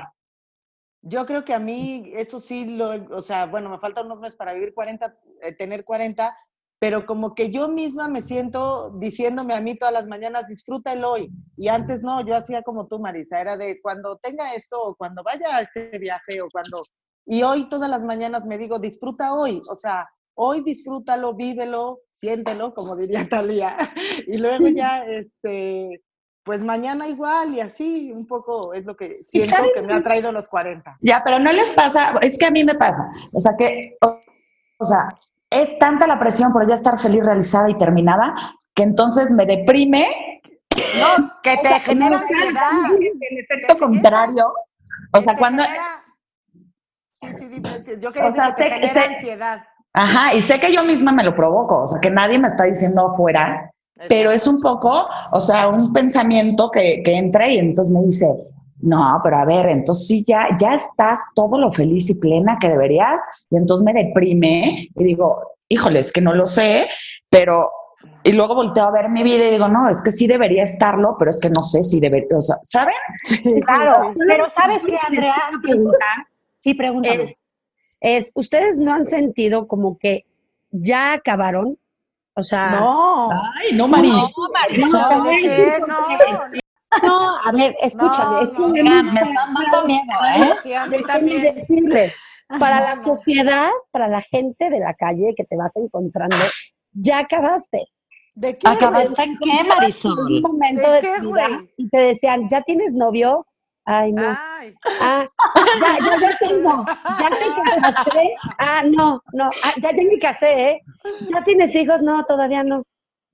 Yo 1.03 1.27
creo 1.27 1.45
que 1.45 1.55
a 1.55 1.59
mí 1.59 2.13
eso 2.15 2.39
sí 2.39 2.77
lo, 2.77 2.91
o 3.17 3.21
sea, 3.21 3.47
bueno, 3.47 3.69
me 3.71 3.79
faltan 3.79 4.07
unos 4.07 4.21
meses 4.21 4.37
para 4.37 4.53
vivir 4.53 4.73
40, 4.75 5.15
eh, 5.43 5.53
tener 5.55 5.85
40, 5.85 6.37
pero 6.81 7.05
como 7.05 7.35
que 7.35 7.51
yo 7.51 7.69
misma 7.69 8.09
me 8.09 8.23
siento 8.23 8.91
diciéndome 8.99 9.53
a 9.53 9.61
mí 9.61 9.77
todas 9.77 9.93
las 9.93 10.07
mañanas, 10.07 10.49
disfruta 10.49 10.95
el 10.95 11.05
hoy. 11.05 11.31
Y 11.59 11.69
antes 11.69 12.03
no, 12.03 12.27
yo 12.27 12.35
hacía 12.35 12.63
como 12.63 12.89
tú, 12.89 12.99
Marisa, 12.99 13.39
era 13.39 13.59
de 13.59 13.83
cuando 13.83 14.17
tenga 14.17 14.55
esto, 14.55 14.83
o 14.83 14.95
cuando 14.97 15.23
vaya 15.23 15.57
a 15.57 15.61
este 15.61 15.99
viaje, 15.99 16.41
o 16.41 16.49
cuando... 16.51 16.83
Y 17.27 17.43
hoy 17.43 17.69
todas 17.69 17.91
las 17.91 18.03
mañanas 18.07 18.47
me 18.47 18.57
digo, 18.57 18.79
disfruta 18.79 19.35
hoy, 19.35 19.61
o 19.71 19.75
sea, 19.75 20.09
hoy 20.35 20.63
disfrútalo, 20.63 21.35
vívelo, 21.35 22.01
siéntelo, 22.13 22.73
como 22.73 22.97
diría 22.97 23.29
Talía. 23.29 23.77
Y 24.27 24.39
luego 24.39 24.67
ya, 24.69 25.05
este, 25.05 26.03
pues 26.43 26.65
mañana 26.65 27.07
igual 27.09 27.55
y 27.55 27.61
así, 27.61 28.11
un 28.11 28.27
poco 28.27 28.73
es 28.73 28.87
lo 28.87 28.97
que 28.97 29.21
siento 29.25 29.55
saben 29.55 29.71
que 29.75 29.83
me 29.83 29.93
ha 29.93 30.03
traído 30.03 30.33
los 30.33 30.49
40. 30.49 30.97
Ya, 31.03 31.21
pero 31.23 31.39
no 31.39 31.53
les 31.53 31.71
pasa, 31.73 32.15
es 32.23 32.39
que 32.39 32.47
a 32.47 32.51
mí 32.51 32.65
me 32.65 32.75
pasa. 32.75 33.13
O 33.35 33.39
sea, 33.39 33.53
que, 33.55 33.99
o, 34.01 34.19
o 34.79 34.85
sea, 34.85 35.09
es 35.51 35.79
tanta 35.79 36.07
la 36.07 36.19
presión 36.19 36.53
por 36.53 36.67
ya 36.69 36.75
estar 36.75 36.99
feliz, 37.01 37.23
realizada 37.25 37.69
y 37.69 37.77
terminada, 37.77 38.35
que 38.75 38.85
entonces 38.85 39.31
me 39.31 39.47
deprime 39.47 40.07
No, 41.01 41.33
que 41.43 41.57
te 41.63 41.81
genera 41.81 42.17
ansiedad. 42.19 42.71
El 42.99 43.39
efecto 43.39 43.79
contrario. 43.79 44.53
O 45.13 45.21
sea, 45.21 45.35
cuando... 45.37 45.63
genera- 45.63 46.05
Sí, 47.23 47.27
sí, 47.37 47.63
yo 48.01 48.13
quería 48.13 48.29
O 48.29 48.33
sea, 48.33 48.55
que 48.57 48.63
te 48.65 48.71
genera 48.71 49.05
ansiedad. 49.05 49.65
Ajá, 49.93 50.35
y 50.35 50.41
sé 50.41 50.59
que 50.61 50.73
yo 50.73 50.85
misma 50.85 51.13
me 51.13 51.25
lo 51.25 51.35
provoco, 51.35 51.81
o 51.81 51.87
sea, 51.87 52.01
que 52.01 52.11
nadie 52.11 52.39
me 52.39 52.47
está 52.49 52.65
diciendo 52.65 53.09
afuera, 53.09 53.71
pero 54.09 54.31
es 54.31 54.47
un 54.47 54.61
poco, 54.61 55.07
o 55.33 55.41
sea, 55.41 55.69
un 55.69 55.93
pensamiento 55.93 56.71
que, 56.71 57.03
que 57.05 57.17
entra 57.19 57.49
y 57.49 57.59
entonces 57.59 57.93
me 57.93 58.01
dice, 58.03 58.27
no, 58.83 59.21
pero 59.23 59.39
a 59.39 59.45
ver, 59.45 59.69
entonces 59.69 60.07
sí, 60.07 60.25
ya, 60.27 60.49
ya 60.59 60.75
estás 60.75 61.21
todo 61.35 61.59
lo 61.59 61.71
feliz 61.71 62.11
y 62.11 62.19
plena 62.19 62.59
que 62.61 62.69
deberías, 62.69 63.21
y 63.51 63.57
entonces 63.57 63.85
me 63.85 63.93
deprime 63.93 64.89
y 64.95 65.05
digo, 65.05 65.41
híjole, 65.69 66.01
es 66.01 66.13
que 66.13 66.21
no 66.21 66.33
lo 66.35 66.47
sé, 66.47 66.89
pero... 67.29 67.71
Y 68.23 68.33
luego 68.33 68.55
volteo 68.55 68.85
a 68.85 68.91
ver 68.91 69.09
mi 69.09 69.23
vida 69.23 69.47
y 69.47 69.53
digo, 69.53 69.69
no, 69.69 69.89
es 69.89 70.03
que 70.03 70.11
sí 70.11 70.27
debería 70.27 70.63
estarlo, 70.63 71.17
pero 71.19 71.31
es 71.31 71.41
que 71.41 71.49
no 71.49 71.63
sé 71.63 71.83
si 71.83 72.01
debería, 72.01 72.37
o 72.37 72.43
sea, 72.43 72.57
¿saben? 72.65 72.95
Claro, 73.67 74.13
pero 74.27 74.49
¿sabes 74.51 74.83
qué, 74.85 74.99
Andrea? 75.07 75.35
preguntar 75.63 76.27
Sí, 76.61 76.75
pregúntame. 76.75 77.23
es, 77.23 77.37
es, 78.01 78.33
¿ustedes 78.35 78.79
no 78.79 78.93
han 78.93 79.07
sentido 79.07 79.67
como 79.67 79.99
que 79.99 80.27
ya 80.71 81.15
acabaron? 81.15 81.79
O 82.35 82.43
sea, 82.43 82.71
No. 82.71 83.31
Ay, 83.31 83.75
no, 83.75 83.89
Maris. 83.89 84.13
No, 84.13 85.25
decir 85.25 85.51
¿Qué? 85.51 85.75
por 85.79 85.89
No, 85.89 86.07
qué. 86.53 86.61
No, 87.03 87.37
a 87.45 87.53
ver, 87.53 87.75
escúchame. 87.81 88.47
No, 88.47 88.69
no. 88.69 88.69
gusta- 88.69 89.13
me 89.13 89.21
están 89.21 89.55
dando 89.55 89.87
miedo, 89.87 90.19
¿eh? 90.37 90.55
Sí, 90.63 90.75
a 90.75 90.87
mí 90.87 91.03
también. 91.05 91.55
decirles, 91.55 92.15
para 92.59 92.81
la 92.81 92.97
sociedad, 93.05 93.71
para 93.93 94.09
la 94.09 94.23
gente 94.23 94.71
de 94.71 94.81
la 94.81 94.95
calle 94.95 95.35
que 95.37 95.45
te 95.45 95.57
vas 95.57 95.75
encontrando, 95.77 96.37
ya 96.93 97.21
acabaste. 97.21 97.87
¿De 98.35 98.57
qué? 98.59 98.69
¿Acabaste 98.69 99.23
en 99.23 99.39
qué, 99.39 99.51
En 99.61 99.63
un 99.63 99.69
Marisol? 99.69 100.43
momento 100.43 100.93
¿De 100.93 101.01
tu 101.01 101.33
vida 101.35 101.47
y 101.77 101.89
te 101.89 101.99
decían, 101.99 102.49
¿ya 102.49 102.63
tienes 102.63 102.95
novio? 102.95 103.47
Ay, 103.85 104.13
no. 104.13 104.23
Ay, 104.37 104.75
Ah, 105.01 105.27
ya, 105.81 105.99
ya, 106.05 106.17
ya 106.21 106.37
tengo. 106.39 106.85
¿Ya 107.21 107.29
te 107.29 107.47
casaste? 107.81 108.37
Ah, 108.59 108.83
no, 108.85 109.23
no. 109.33 109.51
Ah, 109.65 109.73
ya, 109.81 109.91
ya 109.95 110.03
me 110.05 110.19
casé, 110.19 110.71
¿eh? 110.71 110.81
¿Ya 111.31 111.43
tienes 111.43 111.75
hijos? 111.75 112.03
No, 112.03 112.23
todavía 112.25 112.63
no. 112.63 112.83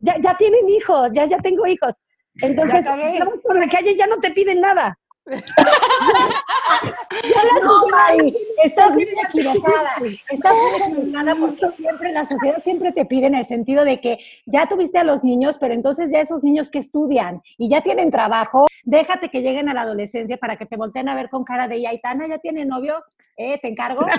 Ya, 0.01 0.17
ya 0.21 0.37
tienen 0.37 0.69
hijos, 0.69 1.09
ya, 1.13 1.25
ya 1.25 1.39
tengo 1.39 1.67
hijos. 1.67 1.95
Entonces, 2.43 2.85
Ya 2.85 3.25
vamos 3.25 3.41
por 3.43 3.59
la 3.59 3.69
calle 3.69 3.97
ya 3.97 4.07
no 4.07 4.19
te 4.19 4.31
piden 4.31 4.61
nada. 4.61 4.99
No, 7.63 7.87
Mari, 7.89 8.37
estás 8.65 8.95
bien 8.95 9.09
equivocada. 9.29 9.91
Estás 10.31 10.53
bien 10.53 10.99
equivocada 10.99 11.35
porque 11.35 11.77
siempre 11.77 12.13
la 12.13 12.25
sociedad 12.25 12.63
siempre 12.63 12.93
te 12.93 13.07
pide 13.07 13.27
en 13.27 13.35
el 13.35 13.45
sentido 13.45 13.85
de 13.85 14.01
que 14.01 14.19
ya 14.45 14.69
tuviste 14.69 14.99
a 14.99 15.05
los 15.05 15.25
niños, 15.25 15.59
pero 15.59 15.75
entonces 15.75 16.13
ya 16.13 16.21
esos 16.21 16.45
niños 16.45 16.71
que 16.71 16.79
estudian 16.79 17.43
y 17.59 17.69
ya 17.69 17.81
tienen 17.81 18.11
trabajo, 18.11 18.67
déjate 18.85 19.31
que 19.31 19.43
lleguen 19.43 19.69
a 19.69 19.75
la 19.75 19.83
adolescencia 19.83 20.37
para 20.37 20.57
que 20.57 20.67
te 20.67 20.77
volteen 20.77 21.09
a 21.09 21.15
ver 21.15 21.29
con 21.29 21.45
cara 21.45 21.67
de, 21.67 21.79
¿y 21.79 21.87
Aitana 21.87 22.29
ya 22.29 22.39
tiene 22.39 22.65
novio? 22.65 23.03
¿Eh? 23.37 23.59
¿Te 23.61 23.69
encargo? 23.69 24.07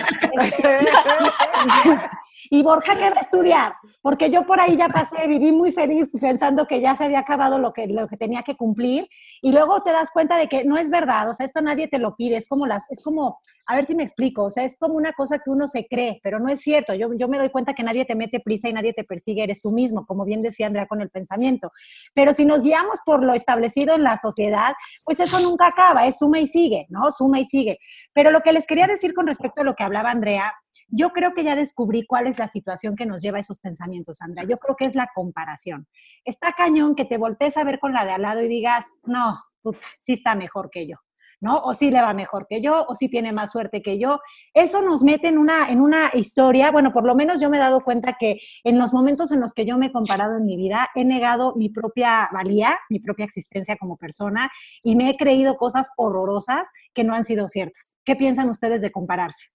Y 2.49 2.63
Borja, 2.63 2.95
¿qué 2.95 3.09
va 3.09 3.17
a 3.17 3.21
estudiar? 3.21 3.73
Porque 4.01 4.29
yo 4.29 4.45
por 4.45 4.59
ahí 4.59 4.77
ya 4.77 4.89
pasé, 4.89 5.27
viví 5.27 5.51
muy 5.51 5.71
feliz 5.71 6.09
pensando 6.19 6.67
que 6.67 6.81
ya 6.81 6.95
se 6.95 7.05
había 7.05 7.19
acabado 7.19 7.59
lo 7.59 7.73
que, 7.73 7.87
lo 7.87 8.07
que 8.07 8.17
tenía 8.17 8.43
que 8.43 8.55
cumplir 8.55 9.07
y 9.41 9.51
luego 9.51 9.81
te 9.83 9.91
das 9.91 10.11
cuenta 10.11 10.37
de 10.37 10.47
que 10.47 10.63
no 10.63 10.77
es 10.77 10.89
verdad, 10.89 11.29
o 11.29 11.33
sea, 11.33 11.45
esto 11.45 11.61
nadie 11.61 11.87
te 11.87 11.99
lo 11.99 12.15
pide, 12.15 12.37
es 12.37 12.47
como 12.47 12.65
las, 12.65 12.85
es 12.89 13.03
como, 13.03 13.39
a 13.67 13.75
ver 13.75 13.85
si 13.85 13.95
me 13.95 14.03
explico, 14.03 14.45
o 14.45 14.49
sea, 14.49 14.63
es 14.63 14.77
como 14.77 14.95
una 14.95 15.13
cosa 15.13 15.39
que 15.39 15.49
uno 15.49 15.67
se 15.67 15.87
cree, 15.87 16.19
pero 16.23 16.39
no 16.39 16.49
es 16.49 16.61
cierto, 16.61 16.93
yo, 16.93 17.09
yo 17.13 17.27
me 17.27 17.37
doy 17.37 17.49
cuenta 17.49 17.73
que 17.73 17.83
nadie 17.83 18.05
te 18.05 18.15
mete 18.15 18.39
prisa 18.39 18.69
y 18.69 18.73
nadie 18.73 18.93
te 18.93 19.03
persigue, 19.03 19.43
eres 19.43 19.61
tú 19.61 19.71
mismo, 19.71 20.05
como 20.05 20.25
bien 20.25 20.41
decía 20.41 20.67
Andrea 20.67 20.87
con 20.87 21.01
el 21.01 21.09
pensamiento, 21.09 21.71
pero 22.13 22.33
si 22.33 22.45
nos 22.45 22.61
guiamos 22.61 22.99
por 23.05 23.23
lo 23.23 23.33
establecido 23.33 23.95
en 23.95 24.03
la 24.03 24.17
sociedad, 24.17 24.73
pues 25.05 25.19
eso 25.19 25.39
nunca 25.39 25.67
acaba, 25.67 26.05
es 26.05 26.17
suma 26.17 26.39
y 26.39 26.47
sigue, 26.47 26.85
¿no? 26.89 27.11
Suma 27.11 27.39
y 27.39 27.45
sigue. 27.45 27.79
Pero 28.13 28.31
lo 28.31 28.41
que 28.41 28.53
les 28.53 28.65
quería 28.65 28.87
decir 28.87 29.13
con 29.13 29.27
respecto 29.27 29.61
a 29.61 29.63
lo 29.63 29.75
que 29.75 29.83
hablaba 29.83 30.11
Andrea, 30.11 30.53
yo 30.87 31.09
creo 31.09 31.33
que 31.33 31.43
ya 31.43 31.55
descubrí 31.55 32.05
cuál 32.05 32.27
es 32.27 32.39
la 32.39 32.47
situación 32.47 32.95
que 32.95 33.05
nos 33.05 33.21
lleva 33.21 33.37
a 33.37 33.41
esos 33.41 33.59
pensamientos, 33.59 34.21
Andrea. 34.21 34.45
Yo 34.47 34.57
creo 34.57 34.75
que 34.75 34.87
es 34.87 34.95
la 34.95 35.09
comparación. 35.13 35.87
Está 36.25 36.51
cañón 36.51 36.95
que 36.95 37.05
te 37.05 37.17
voltees 37.17 37.57
a 37.57 37.63
ver 37.63 37.79
con 37.79 37.93
la 37.93 38.05
de 38.05 38.11
al 38.11 38.21
lado 38.21 38.41
y 38.41 38.47
digas, 38.47 38.85
no, 39.03 39.35
puta, 39.61 39.79
sí 39.99 40.13
está 40.13 40.35
mejor 40.35 40.69
que 40.69 40.87
yo. 40.87 40.97
¿no? 41.41 41.57
O 41.59 41.73
sí 41.73 41.91
le 41.91 42.01
va 42.01 42.13
mejor 42.13 42.47
que 42.47 42.61
yo, 42.61 42.85
o 42.87 42.95
sí 42.95 43.09
tiene 43.09 43.31
más 43.31 43.51
suerte 43.51 43.81
que 43.81 43.99
yo. 43.99 44.19
Eso 44.53 44.81
nos 44.81 45.03
mete 45.03 45.27
en 45.27 45.37
una, 45.37 45.69
en 45.69 45.81
una 45.81 46.11
historia, 46.13 46.71
bueno, 46.71 46.91
por 46.91 47.05
lo 47.05 47.15
menos 47.15 47.39
yo 47.39 47.49
me 47.49 47.57
he 47.57 47.59
dado 47.59 47.81
cuenta 47.81 48.17
que 48.19 48.39
en 48.63 48.77
los 48.77 48.93
momentos 48.93 49.31
en 49.31 49.39
los 49.39 49.53
que 49.53 49.65
yo 49.65 49.77
me 49.77 49.87
he 49.87 49.91
comparado 49.91 50.37
en 50.37 50.45
mi 50.45 50.57
vida, 50.57 50.89
he 50.95 51.05
negado 51.05 51.55
mi 51.55 51.69
propia 51.69 52.29
valía, 52.33 52.77
mi 52.89 52.99
propia 52.99 53.25
existencia 53.25 53.77
como 53.77 53.97
persona, 53.97 54.49
y 54.83 54.95
me 54.95 55.09
he 55.09 55.17
creído 55.17 55.57
cosas 55.57 55.91
horrorosas 55.97 56.69
que 56.93 57.03
no 57.03 57.13
han 57.13 57.25
sido 57.25 57.47
ciertas. 57.47 57.93
¿Qué 58.03 58.15
piensan 58.15 58.49
ustedes 58.49 58.81
de 58.81 58.91
compararse? 58.91 59.47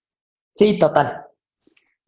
Sí, 0.55 0.77
total. 0.79 1.25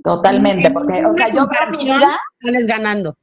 Totalmente, 0.03 0.69
porque, 0.71 1.03
o 1.05 1.13
sea, 1.13 1.29
yo 1.29 1.47
veo 1.47 1.71
mi 1.71 1.83
vida, 1.83 2.19
Sales 2.41 2.67
ganando. 2.67 3.15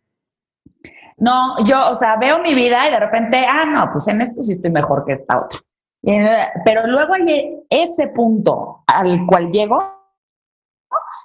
no, 1.18 1.64
yo, 1.64 1.90
o 1.90 1.94
sea, 1.94 2.16
veo 2.16 2.40
mi 2.40 2.54
vida 2.54 2.88
y 2.88 2.90
de 2.90 2.98
repente, 2.98 3.46
ah, 3.48 3.64
no, 3.64 3.90
pues 3.92 4.08
en 4.08 4.20
esto 4.20 4.42
sí 4.42 4.52
estoy 4.52 4.72
mejor 4.72 5.04
que 5.06 5.12
esta 5.14 5.38
otra. 5.44 5.60
Pero 6.64 6.86
luego 6.88 7.14
hay 7.14 7.56
ese 7.70 8.08
punto 8.08 8.82
al 8.88 9.24
cual 9.26 9.50
llego 9.50 9.78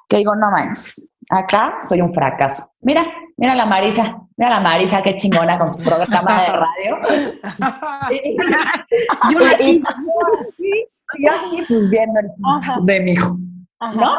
que 0.08 0.18
digo, 0.18 0.36
no 0.36 0.52
manches, 0.52 1.10
acá 1.30 1.78
soy 1.82 2.02
un 2.02 2.14
fracaso. 2.14 2.70
Mira, 2.82 3.04
mira 3.36 3.56
la 3.56 3.66
Marisa, 3.66 4.16
mira 4.38 4.52
la 4.52 4.60
Marisa, 4.60 5.02
qué 5.02 5.16
chingona 5.16 5.58
con 5.58 5.72
su 5.74 5.84
programa 5.84 6.42
de 6.44 6.48
radio. 6.50 6.98
Y- 8.12 9.82
yo 11.20 11.30
aquí, 11.32 11.64
pues 11.68 11.90
viendo 11.90 12.20
el 12.20 12.30
de 12.84 13.00
mi 13.00 13.12
hijo, 13.14 13.36
¿no? 13.80 14.12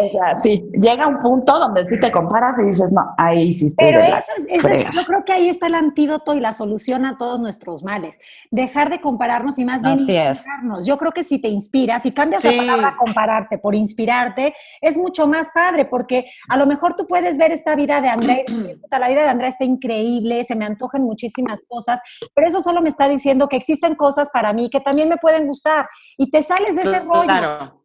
O 0.00 0.06
sea, 0.06 0.36
sí, 0.36 0.70
llega 0.74 1.08
un 1.08 1.18
punto 1.18 1.58
donde 1.58 1.84
sí 1.86 1.98
te 1.98 2.12
comparas 2.12 2.56
y 2.60 2.66
dices, 2.66 2.92
no, 2.92 3.04
ahí 3.18 3.50
sí 3.50 3.66
estoy 3.66 3.84
Pero 3.86 3.98
de 3.98 4.10
eso 4.10 4.30
es, 4.36 4.46
eso 4.48 4.68
es- 4.68 4.84
yo 4.92 5.02
creo 5.04 5.24
que 5.24 5.32
ahí 5.32 5.48
está 5.48 5.66
el 5.66 5.74
antídoto 5.74 6.34
y 6.36 6.40
la 6.40 6.52
solución 6.52 7.04
a 7.04 7.16
todos 7.18 7.40
nuestros 7.40 7.82
males. 7.82 8.16
Dejar 8.52 8.90
de 8.90 9.00
compararnos 9.00 9.58
y 9.58 9.64
más 9.64 9.82
bien 9.82 9.94
Así 9.94 10.16
es. 10.16 10.38
inspirarnos. 10.38 10.86
Yo 10.86 10.98
creo 10.98 11.10
que 11.10 11.24
si 11.24 11.40
te 11.40 11.48
inspiras, 11.48 12.04
si 12.04 12.12
cambias 12.12 12.42
Sí. 12.42 12.48
la 12.52 12.58
palabra 12.58 12.92
compararte 12.96 13.58
por 13.58 13.74
inspirarte, 13.74 14.54
es 14.80 14.96
mucho 14.96 15.26
más 15.26 15.48
padre 15.52 15.84
porque 15.84 16.26
a 16.48 16.56
lo 16.56 16.66
mejor 16.68 16.94
tú 16.94 17.04
puedes 17.08 17.36
ver 17.36 17.50
esta 17.50 17.74
vida 17.74 18.00
de 18.00 18.44
y 18.46 18.76
"Puta, 18.76 19.00
la 19.00 19.08
vida 19.08 19.22
de 19.22 19.28
Andrea 19.30 19.48
está 19.48 19.64
increíble, 19.64 20.44
se 20.44 20.54
me 20.54 20.64
antojan 20.64 21.02
muchísimas 21.02 21.62
cosas, 21.66 22.00
pero 22.36 22.46
eso 22.46 22.62
solo 22.62 22.82
me 22.82 22.88
está 22.90 23.08
diciendo 23.08 23.48
que 23.48 23.56
existen 23.56 23.96
cosas 23.96 24.30
para 24.32 24.52
mí 24.52 24.70
que 24.70 24.78
también 24.80 25.08
me 25.08 25.16
pueden 25.16 25.48
gustar 25.48 25.88
y 26.16 26.30
te 26.30 26.40
sales 26.44 26.76
de 26.76 26.82
ese 26.82 27.00
rollo. 27.00 27.24
Claro. 27.24 27.77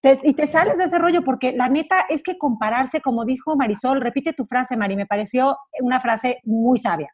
Te- 0.00 0.18
y 0.24 0.32
te 0.34 0.46
sales 0.46 0.78
de 0.78 0.84
ese 0.84 0.98
rollo 0.98 1.22
porque 1.22 1.52
la 1.52 1.68
neta 1.68 2.06
es 2.08 2.22
que 2.22 2.38
compararse, 2.38 3.00
como 3.02 3.24
dijo 3.26 3.54
Marisol, 3.56 4.00
repite 4.00 4.32
tu 4.32 4.46
frase, 4.46 4.76
Mari, 4.76 4.96
me 4.96 5.06
pareció 5.06 5.58
una 5.80 6.00
frase 6.00 6.40
muy 6.44 6.78
sabia. 6.78 7.08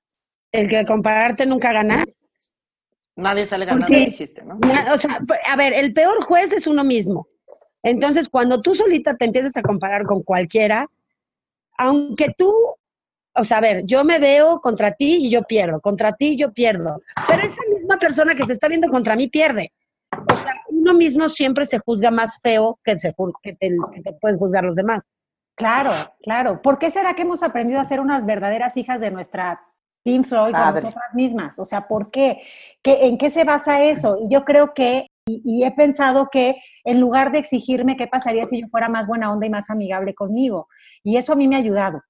el 0.53 0.68
que 0.70 0.87
compararte 0.87 1.45
nunca 1.45 1.70
ganas. 1.72 2.18
Nadie 3.16 3.47
sale 3.47 3.66
ganando, 3.66 3.89
Sí. 3.89 4.07
dijiste, 4.07 4.43
¿no? 4.43 4.55
Na- 4.61 4.93
O 4.95 4.97
sea, 4.99 5.20
pues, 5.26 5.39
a 5.53 5.57
ver, 5.57 5.72
el 5.74 5.93
peor 5.93 6.22
juez 6.24 6.53
es 6.53 6.66
uno 6.66 6.82
mismo. 6.84 7.26
Entonces, 7.82 8.28
cuando 8.28 8.62
tú 8.62 8.74
solita 8.74 9.16
te 9.16 9.26
empiezas 9.26 9.57
a 9.57 9.62
comparar 9.62 10.05
con 10.07 10.22
cualquiera, 10.22 10.89
aunque 11.78 12.28
tú, 12.39 12.53
o 13.34 13.45
sea, 13.45 13.59
a 13.59 13.61
ver, 13.61 13.82
yo 13.84 14.03
me 14.05 14.18
veo 14.18 14.61
contra 14.61 14.93
ti 14.93 15.26
y 15.26 15.30
yo 15.30 15.43
pierdo, 15.43 15.80
contra 15.80 16.12
ti 16.12 16.28
y 16.32 16.37
yo 16.39 16.53
pierdo, 16.53 16.95
pero 17.28 17.43
esa 17.43 17.61
misma 17.74 17.97
persona 17.99 18.34
que 18.34 18.45
se 18.47 18.53
está 18.53 18.68
viendo 18.68 18.89
contra 18.89 19.14
mí 19.16 19.28
pierde. 19.28 19.72
O 20.33 20.37
sea, 20.37 20.53
uno 20.69 20.95
mismo 20.95 21.29
siempre 21.29 21.67
se 21.67 21.79
juzga 21.79 22.11
más 22.11 22.39
feo 22.43 22.79
que, 22.85 22.99
se, 22.99 23.14
que, 23.43 23.53
te, 23.55 23.71
que 23.95 24.03
te 24.03 24.12
pueden 24.14 24.39
juzgar 24.39 24.64
los 24.64 24.77
demás. 24.77 25.05
Claro, 25.57 25.91
claro. 26.23 26.61
¿Por 26.62 26.79
qué 26.79 26.91
será 26.91 27.14
que 27.14 27.23
hemos 27.23 27.43
aprendido 27.43 27.81
a 27.81 27.85
ser 27.85 28.01
unas 28.01 28.27
verdaderas 28.27 28.77
hijas 28.77 29.01
de 29.01 29.11
nuestra 29.11 29.61
Team 30.05 30.23
Freud 30.25 30.53
con 30.53 30.75
nosotras 30.75 31.14
mismas? 31.14 31.59
O 31.59 31.64
sea, 31.64 31.89
¿por 31.89 32.11
qué? 32.11 32.39
¿Qué- 32.83 33.07
¿En 33.07 33.17
qué 33.19 33.31
se 33.31 33.45
basa 33.45 33.83
eso? 33.83 34.19
Y 34.23 34.33
yo 34.33 34.45
creo 34.45 34.75
que, 34.75 35.07
y, 35.27 35.41
y 35.45 35.64
he 35.64 35.71
pensado 35.73 36.29
que 36.31 36.57
en 36.85 37.01
lugar 37.01 37.33
de 37.33 37.39
exigirme 37.39 37.97
qué 37.97 38.07
pasaría 38.07 38.45
si 38.45 38.61
yo 38.61 38.69
fuera 38.69 38.89
más 38.89 39.07
buena 39.09 39.33
onda 39.33 39.47
y 39.47 39.51
más 39.51 39.71
amigable 39.71 40.14
conmigo, 40.14 40.69
y 41.03 41.17
eso 41.17 41.33
a 41.33 41.37
mí 41.37 41.49
me 41.49 41.57
ha 41.57 41.61
ayudado. 41.61 42.03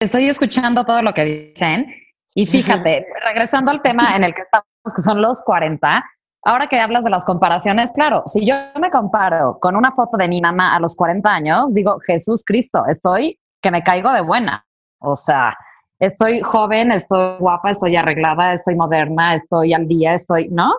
Estoy 0.00 0.28
escuchando 0.28 0.84
todo 0.86 1.02
lo 1.02 1.12
que 1.12 1.24
dicen 1.24 1.86
y 2.34 2.46
fíjate, 2.46 3.06
regresando 3.22 3.70
al 3.70 3.82
tema 3.82 4.16
en 4.16 4.24
el 4.24 4.32
que 4.34 4.42
estamos, 4.42 4.64
que 4.96 5.02
son 5.02 5.20
los 5.20 5.42
40, 5.44 6.02
ahora 6.42 6.66
que 6.66 6.80
hablas 6.80 7.04
de 7.04 7.10
las 7.10 7.24
comparaciones, 7.24 7.92
claro, 7.92 8.22
si 8.26 8.46
yo 8.46 8.54
me 8.80 8.90
comparo 8.90 9.58
con 9.60 9.76
una 9.76 9.92
foto 9.92 10.16
de 10.16 10.28
mi 10.28 10.40
mamá 10.40 10.74
a 10.74 10.80
los 10.80 10.96
40 10.96 11.28
años, 11.30 11.74
digo, 11.74 11.98
Jesús 12.00 12.42
Cristo, 12.44 12.84
estoy 12.88 13.38
que 13.62 13.70
me 13.70 13.82
caigo 13.82 14.12
de 14.12 14.22
buena. 14.22 14.64
O 15.00 15.14
sea, 15.16 15.54
estoy 15.98 16.40
joven, 16.40 16.92
estoy 16.92 17.38
guapa, 17.38 17.70
estoy 17.70 17.96
arreglada, 17.96 18.52
estoy 18.52 18.74
moderna, 18.74 19.34
estoy 19.34 19.74
al 19.74 19.86
día, 19.86 20.14
estoy, 20.14 20.48
¿no? 20.48 20.74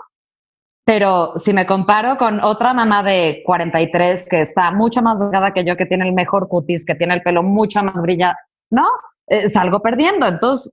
Pero 0.84 1.34
si 1.38 1.54
me 1.54 1.66
comparo 1.66 2.18
con 2.18 2.44
otra 2.44 2.74
mamá 2.74 3.04
de 3.04 3.44
43 3.46 4.28
que 4.28 4.42
está 4.42 4.72
mucho 4.72 5.02
más 5.02 5.20
delgada 5.20 5.54
que 5.54 5.64
yo, 5.64 5.76
que 5.76 5.86
tiene 5.86 6.08
el 6.08 6.14
mejor 6.14 6.48
cutis, 6.48 6.86
que 6.86 6.96
tiene 6.96 7.14
el 7.14 7.22
pelo 7.22 7.44
mucho 7.44 7.84
más 7.84 8.02
brilla, 8.02 8.36
¿no? 8.72 8.86
Eh, 9.28 9.48
salgo 9.50 9.82
perdiendo. 9.82 10.28
Entonces, 10.28 10.72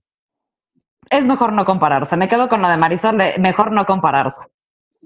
Es 1.11 1.25
mejor 1.25 1.53
no 1.53 1.65
compararse. 1.65 2.17
Me 2.17 2.29
quedo 2.29 2.49
con 2.49 2.61
lo 2.61 2.69
de 2.69 2.77
Marisol, 2.77 3.17
mejor 3.39 3.73
no 3.73 3.87
compararse. 3.87 4.49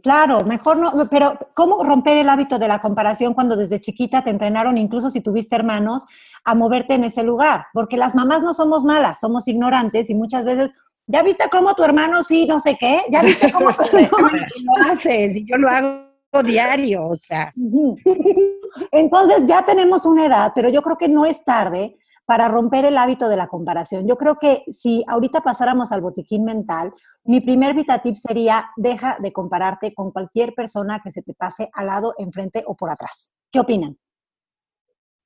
Claro, 0.02 0.40
mejor 0.40 0.78
no, 0.78 0.92
pero 1.10 1.38
¿cómo 1.54 1.82
romper 1.84 2.18
el 2.18 2.28
hábito 2.28 2.58
de 2.58 2.66
la 2.66 2.80
comparación 2.80 3.34
cuando 3.34 3.56
desde 3.56 3.80
chiquita 3.80 4.24
te 4.24 4.30
entrenaron, 4.30 4.76
incluso 4.76 5.10
si 5.10 5.20
tuviste 5.20 5.54
hermanos, 5.54 6.04
a 6.44 6.54
moverte 6.54 6.94
en 6.94 7.04
ese 7.04 7.22
lugar? 7.22 7.66
Porque 7.72 7.96
las 7.96 8.14
mamás 8.14 8.42
no 8.42 8.52
somos 8.52 8.82
malas, 8.82 9.20
somos 9.20 9.46
ignorantes 9.46 10.10
y 10.10 10.14
muchas 10.14 10.44
veces, 10.44 10.72
¿ya 11.06 11.22
viste 11.22 11.44
cómo 11.50 11.74
tu 11.74 11.84
hermano 11.84 12.22
sí, 12.22 12.46
no 12.46 12.58
sé 12.58 12.76
qué? 12.78 13.02
¿Ya 13.10 13.22
viste 13.22 13.52
cómo 13.52 13.72
tu 13.90 13.96
hermano? 13.96 14.28
lo 14.62 14.92
haces 14.92 15.36
y 15.36 15.44
yo 15.44 15.56
lo 15.56 15.68
hago 15.68 16.42
diario, 16.44 17.06
o 17.06 17.16
sea. 17.16 17.52
Entonces 18.90 19.44
ya 19.46 19.64
tenemos 19.64 20.04
una 20.04 20.26
edad, 20.26 20.52
pero 20.54 20.68
yo 20.68 20.82
creo 20.82 20.98
que 20.98 21.08
no 21.08 21.26
es 21.26 21.44
tarde 21.44 21.96
para 22.32 22.48
romper 22.48 22.86
el 22.86 22.96
hábito 22.96 23.28
de 23.28 23.36
la 23.36 23.46
comparación. 23.46 24.08
Yo 24.08 24.16
creo 24.16 24.38
que 24.38 24.62
si 24.68 25.04
ahorita 25.06 25.42
pasáramos 25.42 25.92
al 25.92 26.00
botiquín 26.00 26.44
mental, 26.44 26.90
mi 27.24 27.42
primer 27.42 27.74
vitatip 27.74 28.14
sería 28.14 28.70
deja 28.78 29.18
de 29.20 29.34
compararte 29.34 29.92
con 29.92 30.12
cualquier 30.12 30.54
persona 30.54 31.02
que 31.04 31.10
se 31.10 31.20
te 31.20 31.34
pase 31.34 31.68
al 31.74 31.88
lado, 31.88 32.14
enfrente 32.16 32.64
o 32.66 32.74
por 32.74 32.88
atrás. 32.88 33.30
¿Qué 33.50 33.60
opinan? 33.60 33.98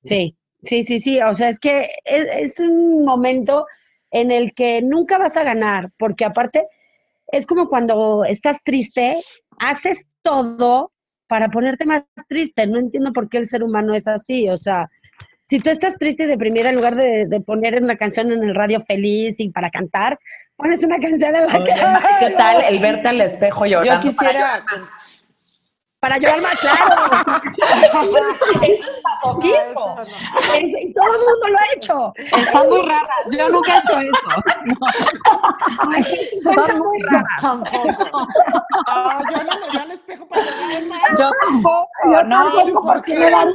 Sí, 0.03 0.35
sí, 0.63 0.83
sí, 0.83 0.99
sí. 0.99 1.21
O 1.21 1.33
sea, 1.33 1.47
es 1.47 1.61
que 1.61 1.91
es, 2.03 2.25
es 2.25 2.59
un 2.59 3.05
momento 3.05 3.67
en 4.11 4.29
el 4.29 4.53
que 4.53 4.81
nunca 4.81 5.17
vas 5.17 5.37
a 5.37 5.45
ganar, 5.45 5.93
porque 5.97 6.25
aparte 6.25 6.67
es 7.27 7.45
como 7.45 7.69
cuando 7.69 8.25
estás 8.25 8.61
triste, 8.65 9.21
haces 9.59 10.05
todo 10.23 10.91
para 11.27 11.47
ponerte 11.47 11.85
más 11.85 12.03
triste. 12.27 12.67
No 12.67 12.79
entiendo 12.79 13.13
por 13.13 13.29
qué 13.29 13.37
el 13.37 13.45
ser 13.45 13.63
humano 13.63 13.95
es 13.95 14.09
así. 14.09 14.49
O 14.49 14.57
sea, 14.57 14.89
si 15.47 15.59
tú 15.59 15.69
estás 15.69 15.97
triste 15.97 16.23
y 16.23 16.27
deprimida, 16.27 16.69
en 16.69 16.75
lugar 16.75 16.95
de, 16.95 17.25
de 17.25 17.39
poner 17.39 17.81
una 17.81 17.97
canción 17.97 18.31
en 18.31 18.43
el 18.43 18.53
radio 18.53 18.81
feliz 18.81 19.35
y 19.39 19.49
para 19.49 19.69
cantar, 19.69 20.19
pones 20.57 20.83
una 20.83 20.99
canción 20.99 21.35
en 21.35 21.47
la 21.47 21.55
Oye, 21.55 21.63
que... 21.63 22.25
¿qué 22.25 22.31
tal 22.31 22.63
el 22.65 22.79
verte 22.79 23.07
al 23.07 23.21
espejo 23.21 23.65
llorando? 23.65 24.03
Yo 24.03 24.11
quisiera, 24.11 24.63
Para 24.65 24.65
llorar 26.01 26.41
más, 26.41 26.55
claro. 26.59 26.95
Eso 27.57 28.17
es 28.61 28.79
masoquismo. 29.03 29.95
No. 29.97 30.03
Es- 30.53 30.83
y 30.83 30.93
todo 30.93 31.05
el 31.13 31.19
mundo 31.19 31.47
lo 31.49 31.57
ha 31.57 31.65
hecho. 31.75 32.13
Están 32.15 32.69
muy 32.69 32.81
raras. 32.87 33.09
Yo 33.35 33.49
nunca 33.49 33.75
he 33.75 33.79
hecho 33.79 33.99
eso. 33.99 34.29
Son 36.53 36.79
muy 36.79 37.01
raras. 37.03 37.25
Tampoco. 37.41 38.27
No, 38.87 39.21
yo 39.31 39.43
no 39.43 39.59
me 39.59 39.71
veo 39.71 39.81
al 39.81 39.91
espejo 39.91 40.27
para 40.27 40.43
llorar. 40.43 41.17
Yo 41.17 41.31
tampoco. 41.41 41.87
Yo 42.05 42.23
no. 42.23 42.43
tampoco, 42.53 42.85
porque 42.85 43.15
me 43.17 43.29
saben 43.29 43.53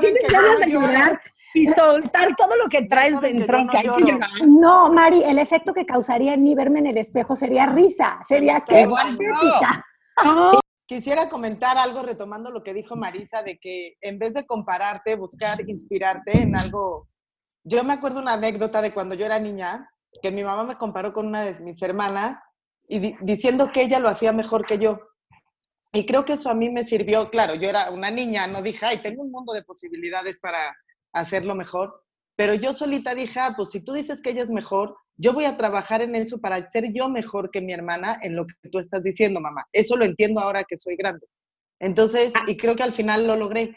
tienes 0.00 0.32
ganas 0.32 0.52
no 0.54 0.58
de 0.58 0.70
llorar 0.72 1.20
y 1.54 1.66
soltar 1.68 2.34
todo 2.36 2.54
lo 2.56 2.68
que 2.68 2.82
traes 2.82 3.18
dentro, 3.20 3.62
no 3.64 3.70
que 3.70 3.78
hay 3.78 3.88
que 3.88 4.02
llorar. 4.02 4.28
No, 4.46 4.90
Mari, 4.90 5.22
el 5.24 5.38
efecto 5.38 5.72
que 5.72 5.86
causaría 5.86 6.34
en 6.34 6.42
mí 6.42 6.54
verme 6.54 6.80
en 6.80 6.88
el 6.88 6.98
espejo 6.98 7.34
sería 7.36 7.66
risa, 7.66 8.18
sería 8.26 8.60
que 8.60 8.82
Igual 8.82 9.16
yo. 10.24 10.60
Quisiera 10.86 11.28
comentar 11.28 11.76
algo 11.76 12.02
retomando 12.02 12.50
lo 12.50 12.62
que 12.62 12.72
dijo 12.72 12.94
Marisa 12.94 13.42
de 13.42 13.58
que 13.58 13.96
en 14.00 14.18
vez 14.18 14.32
de 14.34 14.46
compararte, 14.46 15.16
buscar 15.16 15.60
inspirarte 15.68 16.42
en 16.42 16.56
algo. 16.56 17.08
Yo 17.64 17.82
me 17.82 17.94
acuerdo 17.94 18.20
una 18.20 18.34
anécdota 18.34 18.80
de 18.80 18.92
cuando 18.94 19.16
yo 19.16 19.26
era 19.26 19.40
niña, 19.40 19.90
que 20.22 20.30
mi 20.30 20.44
mamá 20.44 20.62
me 20.62 20.76
comparó 20.78 21.12
con 21.12 21.26
una 21.26 21.42
de 21.42 21.60
mis 21.60 21.82
hermanas 21.82 22.38
y 22.86 23.00
di- 23.00 23.16
diciendo 23.20 23.68
que 23.72 23.82
ella 23.82 23.98
lo 23.98 24.08
hacía 24.08 24.32
mejor 24.32 24.64
que 24.64 24.78
yo. 24.78 25.00
Y 25.92 26.06
creo 26.06 26.24
que 26.24 26.34
eso 26.34 26.50
a 26.50 26.54
mí 26.54 26.70
me 26.70 26.84
sirvió, 26.84 27.30
claro, 27.30 27.54
yo 27.56 27.68
era 27.68 27.90
una 27.90 28.10
niña, 28.12 28.46
no 28.46 28.62
dije, 28.62 28.86
ay, 28.86 29.02
tengo 29.02 29.22
un 29.22 29.32
mundo 29.32 29.52
de 29.52 29.64
posibilidades 29.64 30.38
para 30.38 30.72
hacerlo 31.12 31.54
mejor, 31.56 32.04
pero 32.36 32.54
yo 32.54 32.72
solita 32.74 33.14
dije, 33.14 33.40
ah, 33.40 33.54
pues 33.56 33.70
si 33.70 33.80
tú 33.80 33.94
dices 33.94 34.20
que 34.20 34.30
ella 34.30 34.42
es 34.42 34.50
mejor, 34.50 34.96
yo 35.16 35.32
voy 35.32 35.46
a 35.46 35.56
trabajar 35.56 36.02
en 36.02 36.14
eso 36.14 36.38
para 36.38 36.70
ser 36.70 36.92
yo 36.92 37.08
mejor 37.08 37.50
que 37.50 37.62
mi 37.62 37.72
hermana 37.72 38.18
en 38.22 38.36
lo 38.36 38.46
que 38.46 38.68
tú 38.68 38.78
estás 38.78 39.02
diciendo, 39.02 39.40
mamá. 39.40 39.66
Eso 39.72 39.96
lo 39.96 40.04
entiendo 40.04 40.40
ahora 40.40 40.64
que 40.64 40.76
soy 40.76 40.96
grande. 40.96 41.26
Entonces, 41.80 42.34
y 42.46 42.56
creo 42.56 42.76
que 42.76 42.82
al 42.82 42.92
final 42.92 43.26
lo 43.26 43.36
logré. 43.36 43.76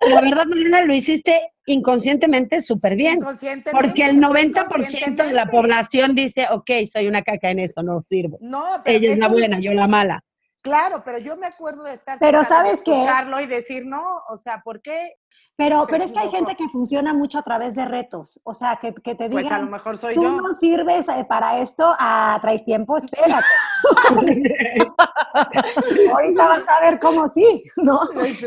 La 0.00 0.20
verdad, 0.20 0.46
Mariana, 0.46 0.84
lo 0.84 0.94
hiciste 0.94 1.34
inconscientemente 1.66 2.60
súper 2.60 2.96
bien. 2.96 3.16
Inconscientemente, 3.16 3.70
Porque 3.72 4.04
el 4.04 4.18
fue 4.18 4.44
90% 4.44 5.26
de 5.26 5.32
la 5.32 5.46
población 5.46 6.14
dice, 6.14 6.46
ok, 6.50 6.70
soy 6.90 7.06
una 7.06 7.22
caca 7.22 7.50
en 7.50 7.58
eso, 7.58 7.82
no 7.82 8.00
sirvo. 8.00 8.38
No, 8.40 8.64
pero 8.84 8.98
Ella 8.98 9.12
es 9.12 9.18
la 9.18 9.28
buena, 9.28 9.60
yo 9.60 9.74
la 9.74 9.88
mala. 9.88 10.24
Claro, 10.62 11.02
pero 11.04 11.18
yo 11.18 11.36
me 11.36 11.46
acuerdo 11.46 11.84
de 11.84 11.94
estar 11.94 12.18
Pero 12.18 12.44
¿sabes 12.44 12.82
qué? 12.84 12.92
escucharlo 12.92 13.40
y 13.40 13.46
decir, 13.46 13.84
no, 13.86 14.02
o 14.28 14.36
sea, 14.36 14.60
¿por 14.62 14.82
qué? 14.82 15.14
Pero, 15.56 15.86
pero 15.88 16.04
es 16.04 16.12
que 16.12 16.18
hay 16.18 16.30
gente 16.30 16.56
que 16.56 16.68
funciona 16.70 17.12
mucho 17.12 17.38
a 17.38 17.42
través 17.42 17.74
de 17.74 17.84
retos. 17.84 18.40
O 18.44 18.54
sea, 18.54 18.76
que, 18.76 18.94
que 18.94 19.14
te 19.14 19.28
Pues 19.28 19.44
a 19.46 19.48
lo 19.50 19.56
digan, 19.58 19.70
mejor 19.70 19.98
soy 19.98 20.14
tú 20.14 20.22
yo. 20.22 20.30
no 20.40 20.54
sirves 20.54 21.06
eh, 21.10 21.26
para 21.28 21.58
esto, 21.58 21.94
ah, 21.98 22.38
traes 22.40 22.64
tiempo, 22.64 22.96
espérate. 22.96 23.44
Ahorita 26.12 26.48
vas 26.48 26.62
a 26.68 26.80
ver 26.80 26.98
cómo 26.98 27.28
sí, 27.28 27.62
¿no? 27.76 28.00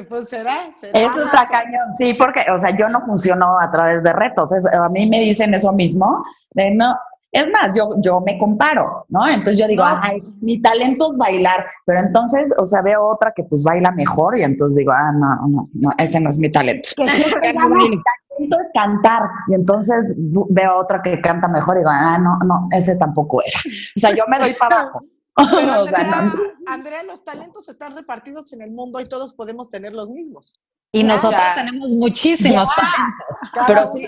Pues 0.10 0.28
será, 0.30 0.72
será. 0.80 1.00
Eso 1.00 1.22
está 1.22 1.46
cañón, 1.48 1.94
sí, 1.94 2.14
porque, 2.16 2.46
o 2.52 2.58
sea, 2.58 2.76
yo 2.76 2.90
no 2.90 3.02
funciono 3.02 3.60
a 3.60 3.70
través 3.72 4.02
de 4.04 4.12
retos. 4.14 4.52
Es- 4.54 4.66
a 4.66 4.90
mí 4.90 5.08
me 5.08 5.20
dicen 5.20 5.54
eso 5.54 5.72
mismo, 5.72 6.24
de 6.52 6.72
no. 6.72 6.98
Es 7.34 7.50
más, 7.50 7.76
yo, 7.76 7.96
yo 8.00 8.22
me 8.22 8.38
comparo, 8.38 9.08
¿no? 9.10 9.28
Entonces 9.28 9.58
yo 9.58 9.68
digo, 9.68 9.84
No. 9.84 10.00
ay, 10.04 10.20
mi 10.40 10.62
talento 10.62 11.12
es 11.12 11.18
bailar, 11.18 11.66
pero 11.84 12.00
entonces, 12.00 12.54
o 12.60 12.64
sea, 12.64 12.84
veo 12.84 13.08
otra 13.08 13.34
que 13.36 13.44
pues 13.44 13.64
baila 13.64 13.92
mejor 13.92 14.38
y 14.38 14.44
entonces 14.44 14.78
digo, 14.78 14.92
ah, 14.92 15.12
no, 15.12 15.48
no, 15.48 15.70
no, 15.74 15.90
ese 15.98 16.20
no 16.20 16.30
es 16.30 16.38
mi 16.38 16.52
talento. 16.52 16.90
Que 16.96 17.06
talento 17.54 18.60
es 18.62 18.72
cantar 18.72 19.24
y 19.48 19.56
entonces 19.56 19.98
veo 20.16 20.78
otra 20.78 21.02
que 21.02 21.20
canta 21.20 21.48
mejor 21.48 21.78
y 21.78 21.80
digo, 21.80 21.90
ah, 21.92 22.20
no, 22.20 22.38
no, 22.46 22.68
ese 22.70 22.96
tampoco 22.98 23.42
era. 23.42 23.60
O 23.96 24.00
sea, 24.00 24.12
yo 24.12 24.26
me 24.28 24.38
doy 24.38 24.54
para 24.54 24.82
abajo. 24.82 25.02
Pero 25.36 25.82
o 25.82 25.88
sea, 25.88 26.02
Andrea, 26.02 26.22
no. 26.22 26.72
Andrea, 26.72 27.04
los 27.04 27.24
talentos 27.24 27.68
están 27.68 27.96
repartidos 27.96 28.54
en 28.54 28.62
el 28.62 28.70
mundo 28.70 29.00
y 29.00 29.08
todos 29.08 29.34
podemos 29.34 29.72
tener 29.72 29.92
los 29.94 30.12
mismos. 30.12 30.62
Y 30.92 31.04
nosotros 31.04 31.42
tenemos 31.56 31.90
muchísimos 31.90 32.70
talentos. 32.76 33.52
Cada 33.52 33.66
Pero 33.66 33.88
sí, 33.88 34.08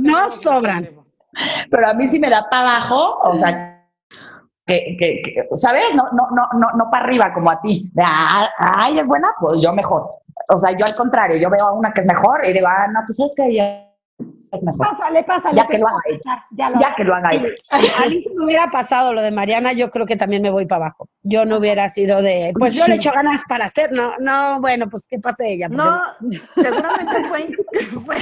no 0.00 0.28
sobran. 0.28 1.01
Pero 1.70 1.88
a 1.88 1.94
mí 1.94 2.06
sí 2.06 2.18
me 2.18 2.30
da 2.30 2.48
para 2.48 2.76
abajo, 2.76 3.18
o 3.22 3.36
sea, 3.36 3.88
que, 4.66 4.96
que, 4.98 5.22
que, 5.22 5.48
¿sabes? 5.54 5.94
No, 5.94 6.04
no, 6.12 6.28
no, 6.30 6.48
no, 6.58 6.70
no 6.76 6.90
para 6.90 7.04
arriba 7.04 7.32
como 7.32 7.50
a 7.50 7.60
ti. 7.60 7.90
De, 7.94 8.04
ah, 8.06 8.48
ay, 8.58 8.98
es 8.98 9.08
buena, 9.08 9.28
pues 9.40 9.60
yo 9.60 9.72
mejor. 9.72 10.08
O 10.48 10.56
sea, 10.56 10.76
yo 10.76 10.86
al 10.86 10.94
contrario, 10.94 11.36
yo 11.36 11.50
veo 11.50 11.66
a 11.66 11.72
una 11.72 11.92
que 11.92 12.02
es 12.02 12.06
mejor 12.06 12.40
y 12.46 12.52
digo, 12.52 12.66
ah, 12.68 12.86
no, 12.88 13.00
pues 13.06 13.18
es 13.20 13.34
que 13.36 13.46
ella 13.46 13.91
es 14.52 14.62
mejor. 14.62 14.86
Pásale, 14.88 15.24
pásale. 15.24 15.56
Ya 15.56 15.66
que 15.66 15.78
lo 15.78 15.88
haga 15.88 15.98
ella. 16.06 16.46
Ya 16.50 16.70
lo 16.70 16.80
Ya 16.80 16.94
que 16.94 17.04
lo 17.04 17.14
haga 17.14 17.30
ella. 17.32 17.48
A 17.70 18.08
mí 18.08 18.22
si 18.22 18.28
me 18.34 18.44
hubiera 18.44 18.66
pasado 18.70 19.12
lo 19.14 19.22
de 19.22 19.32
Mariana, 19.32 19.72
yo 19.72 19.90
creo 19.90 20.04
que 20.06 20.16
también 20.16 20.42
me 20.42 20.50
voy 20.50 20.66
para 20.66 20.86
abajo. 20.86 21.08
Yo 21.22 21.44
no 21.44 21.56
hubiera 21.58 21.88
sido 21.88 22.20
de, 22.22 22.52
pues 22.58 22.74
yo 22.74 22.86
le 22.86 22.96
echo 22.96 23.10
ganas 23.12 23.42
para 23.48 23.64
hacer, 23.64 23.92
no, 23.92 24.12
no, 24.18 24.60
bueno, 24.60 24.88
pues 24.90 25.06
que 25.06 25.18
pase 25.18 25.52
ella. 25.52 25.68
porque 25.68 25.82
No, 25.82 26.02
seguramente 26.54 27.24
fue, 27.28 27.48
fue- 28.04 28.18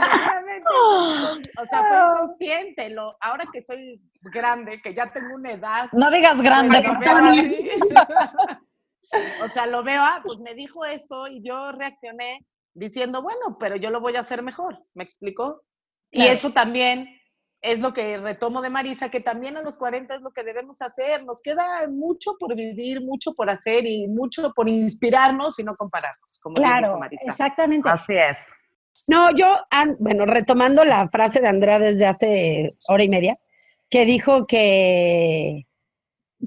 seguramente, 0.00 0.70
o 0.70 1.64
sea, 1.68 1.82
fue 1.84 1.96
inconsciente. 1.98 2.90
Lo, 2.90 3.16
ahora 3.20 3.44
que 3.52 3.62
soy 3.62 4.00
grande, 4.22 4.80
que 4.82 4.94
ya 4.94 5.12
tengo 5.12 5.34
una 5.34 5.52
edad, 5.52 5.88
No 5.92 6.10
digas 6.10 6.40
grande, 6.40 6.82
pues, 6.82 7.08
favor. 7.10 7.28
así. 7.28 7.68
o 9.44 9.48
sea, 9.48 9.66
lo 9.66 9.82
veo, 9.84 10.00
ah, 10.02 10.20
pues 10.24 10.38
me 10.40 10.54
dijo 10.54 10.84
esto 10.84 11.28
y 11.28 11.42
yo 11.42 11.72
reaccioné 11.72 12.44
diciendo, 12.74 13.22
bueno, 13.22 13.56
pero 13.58 13.76
yo 13.76 13.90
lo 13.90 14.00
voy 14.00 14.16
a 14.16 14.20
hacer 14.20 14.42
mejor, 14.42 14.78
¿me 14.94 15.04
explicó? 15.04 15.62
Y 16.10 16.26
eso 16.26 16.50
también 16.50 17.08
es 17.60 17.80
lo 17.80 17.92
que 17.94 18.18
retomo 18.18 18.60
de 18.60 18.68
Marisa, 18.70 19.10
que 19.10 19.20
también 19.20 19.56
a 19.56 19.62
los 19.62 19.78
40 19.78 20.14
es 20.14 20.20
lo 20.20 20.32
que 20.32 20.44
debemos 20.44 20.82
hacer. 20.82 21.24
Nos 21.24 21.40
queda 21.40 21.88
mucho 21.88 22.36
por 22.38 22.54
vivir, 22.54 23.00
mucho 23.00 23.32
por 23.34 23.48
hacer 23.48 23.86
y 23.86 24.06
mucho 24.06 24.52
por 24.52 24.68
inspirarnos 24.68 25.58
y 25.58 25.64
no 25.64 25.74
compararnos, 25.74 26.38
como 26.42 26.56
dijo 26.56 26.68
Claro, 26.68 26.98
Marisa. 26.98 27.30
exactamente. 27.30 27.88
Así 27.88 28.12
es. 28.14 28.36
No, 29.06 29.30
yo, 29.34 29.58
bueno, 29.98 30.26
retomando 30.26 30.84
la 30.84 31.08
frase 31.08 31.40
de 31.40 31.48
Andrea 31.48 31.78
desde 31.78 32.06
hace 32.06 32.76
hora 32.88 33.02
y 33.02 33.08
media, 33.08 33.36
que 33.90 34.06
dijo 34.06 34.46
que, 34.46 35.66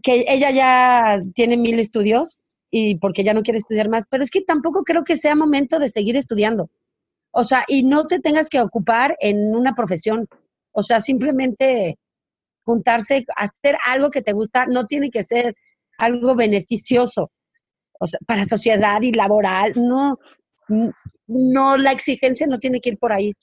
que 0.04 0.26
ella 0.28 0.52
ya 0.52 1.22
tiene 1.34 1.58
mil 1.58 1.80
estudios 1.80 2.42
y 2.70 2.98
porque 2.98 3.24
ya 3.24 3.34
no 3.34 3.44
quiere 3.44 3.58
estudiar 3.58 3.90
más, 3.90 4.06
pero 4.10 4.24
es 4.24 4.32
que 4.32 4.42
tampoco 4.42 4.84
creo 4.84 5.04
que 5.04 5.18
sea 5.18 5.36
momento 5.36 5.80
de 5.80 5.90
seguir 5.90 6.18
estudiando. 6.18 6.70
O 7.32 7.44
sea, 7.44 7.64
y 7.68 7.84
no 7.84 8.06
te 8.06 8.20
tengas 8.20 8.50
que 8.50 8.62
ocupar 8.62 9.16
en 9.20 9.56
una 9.56 9.74
profesión. 9.74 10.28
O 10.72 10.84
sea, 10.84 11.00
simplemente 11.00 11.98
juntarse, 12.66 13.26
hacer 13.36 13.78
algo 13.86 14.10
que 14.10 14.22
te 14.22 14.34
gusta, 14.34 14.66
no 14.68 14.86
tiene 14.86 15.10
que 15.10 15.24
ser 15.24 15.56
algo 15.98 16.36
beneficioso. 16.36 17.32
O 18.00 18.06
sea, 18.06 18.20
para 18.28 18.46
sociedad 18.46 19.02
y 19.02 19.12
laboral, 19.12 19.74
no, 19.76 20.18
no, 21.28 21.78
la 21.78 21.92
exigencia 21.92 22.46
no 22.48 22.60
tiene 22.60 22.82
que 22.82 22.90
ir 22.90 22.98
por 22.98 23.14
ahí. 23.14 23.34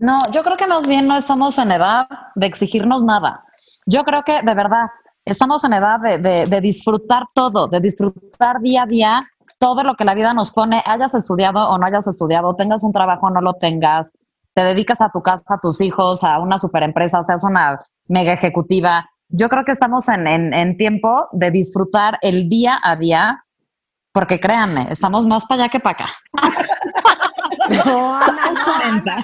No, 0.00 0.20
yo 0.32 0.42
creo 0.42 0.56
que 0.56 0.66
más 0.66 0.86
bien 0.86 1.06
no 1.06 1.16
estamos 1.16 1.58
en 1.58 1.70
edad 1.70 2.06
de 2.34 2.46
exigirnos 2.46 3.04
nada. 3.04 3.44
Yo 3.86 4.04
creo 4.04 4.22
que 4.22 4.40
de 4.42 4.54
verdad 4.54 4.86
estamos 5.24 5.62
en 5.64 5.72
edad 5.74 6.00
de, 6.00 6.46
de- 6.46 6.60
disfrutar 6.60 7.24
todo, 7.34 7.68
de 7.68 7.80
disfrutar 7.80 8.60
día 8.60 8.82
a 8.82 8.86
día 8.86 9.22
todo 9.58 9.84
lo 9.84 9.94
que 9.94 10.04
la 10.04 10.14
vida 10.14 10.34
nos 10.34 10.50
pone, 10.50 10.82
hayas 10.84 11.14
estudiado 11.14 11.62
o 11.70 11.78
no 11.78 11.86
hayas 11.86 12.06
estudiado, 12.08 12.56
tengas 12.56 12.82
un 12.82 12.90
trabajo 12.92 13.26
o 13.26 13.30
no 13.30 13.40
lo 13.40 13.54
tengas, 13.54 14.12
te 14.54 14.62
dedicas 14.64 15.00
a 15.00 15.10
tu 15.10 15.20
casa, 15.22 15.42
a 15.54 15.58
tus 15.62 15.80
hijos, 15.80 16.24
a 16.24 16.40
una 16.40 16.58
super 16.58 16.82
empresa, 16.82 17.22
seas 17.22 17.44
una 17.44 17.78
mega 18.08 18.32
ejecutiva. 18.32 19.08
Yo 19.28 19.48
creo 19.48 19.64
que 19.64 19.70
estamos 19.72 20.08
en, 20.08 20.26
en, 20.26 20.52
en 20.52 20.76
tiempo 20.76 21.28
de 21.30 21.52
disfrutar 21.52 22.18
el 22.22 22.48
día 22.48 22.80
a 22.82 22.96
día, 22.96 23.44
porque 24.12 24.40
créanme, 24.40 24.88
estamos 24.90 25.26
más 25.26 25.46
para 25.46 25.62
allá 25.62 25.70
que 25.70 25.78
para 25.80 25.94
acá. 25.94 26.08
No, 27.84 28.16
Ana, 28.16 28.50
no, 28.52 28.64
40. 28.64 29.16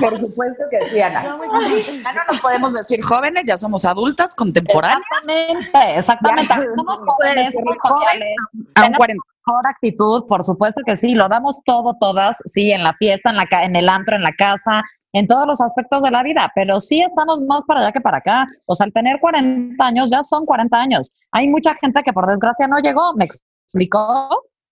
Por 0.00 0.18
supuesto 0.18 0.64
que 0.70 0.88
sí, 0.90 1.00
Ana. 1.00 1.22
Ya 1.22 2.12
no 2.12 2.20
nos 2.30 2.40
podemos 2.40 2.72
decir 2.72 3.02
jóvenes, 3.02 3.44
ya 3.46 3.56
somos 3.58 3.84
adultas, 3.84 4.34
contemporáneas. 4.34 5.00
Exactamente, 5.26 5.98
exactamente. 5.98 6.54
Ya. 6.54 6.74
Somos 6.76 7.00
jóvenes, 7.04 7.54
somos 7.54 7.76
joviales, 7.80 8.34
A 8.38 8.58
un 8.58 8.64
tenemos 8.74 8.96
40. 8.98 9.22
mejor 9.46 9.66
actitud, 9.66 10.26
por 10.28 10.44
supuesto 10.44 10.80
que 10.86 10.96
sí, 10.96 11.14
lo 11.14 11.28
damos 11.28 11.62
todo, 11.64 11.96
todas, 12.00 12.36
sí, 12.44 12.70
en 12.70 12.82
la 12.84 12.92
fiesta, 12.94 13.30
en, 13.30 13.36
la 13.36 13.46
ca- 13.46 13.64
en 13.64 13.74
el 13.76 13.88
antro, 13.88 14.14
en 14.16 14.22
la 14.22 14.32
casa, 14.32 14.82
en 15.12 15.26
todos 15.26 15.46
los 15.46 15.60
aspectos 15.60 16.02
de 16.02 16.10
la 16.10 16.22
vida, 16.22 16.50
pero 16.54 16.78
sí 16.80 17.00
estamos 17.02 17.40
más 17.42 17.64
para 17.64 17.80
allá 17.80 17.92
que 17.92 18.00
para 18.00 18.18
acá. 18.18 18.46
O 18.66 18.74
sea, 18.74 18.84
al 18.84 18.92
tener 18.92 19.18
40 19.20 19.82
años, 19.84 20.10
ya 20.10 20.22
son 20.22 20.44
40 20.46 20.76
años. 20.78 21.28
Hay 21.32 21.48
mucha 21.48 21.74
gente 21.74 22.02
que 22.02 22.12
por 22.12 22.26
desgracia 22.26 22.66
no 22.68 22.78
llegó, 22.78 23.14
¿me 23.14 23.24
explicó? 23.24 24.28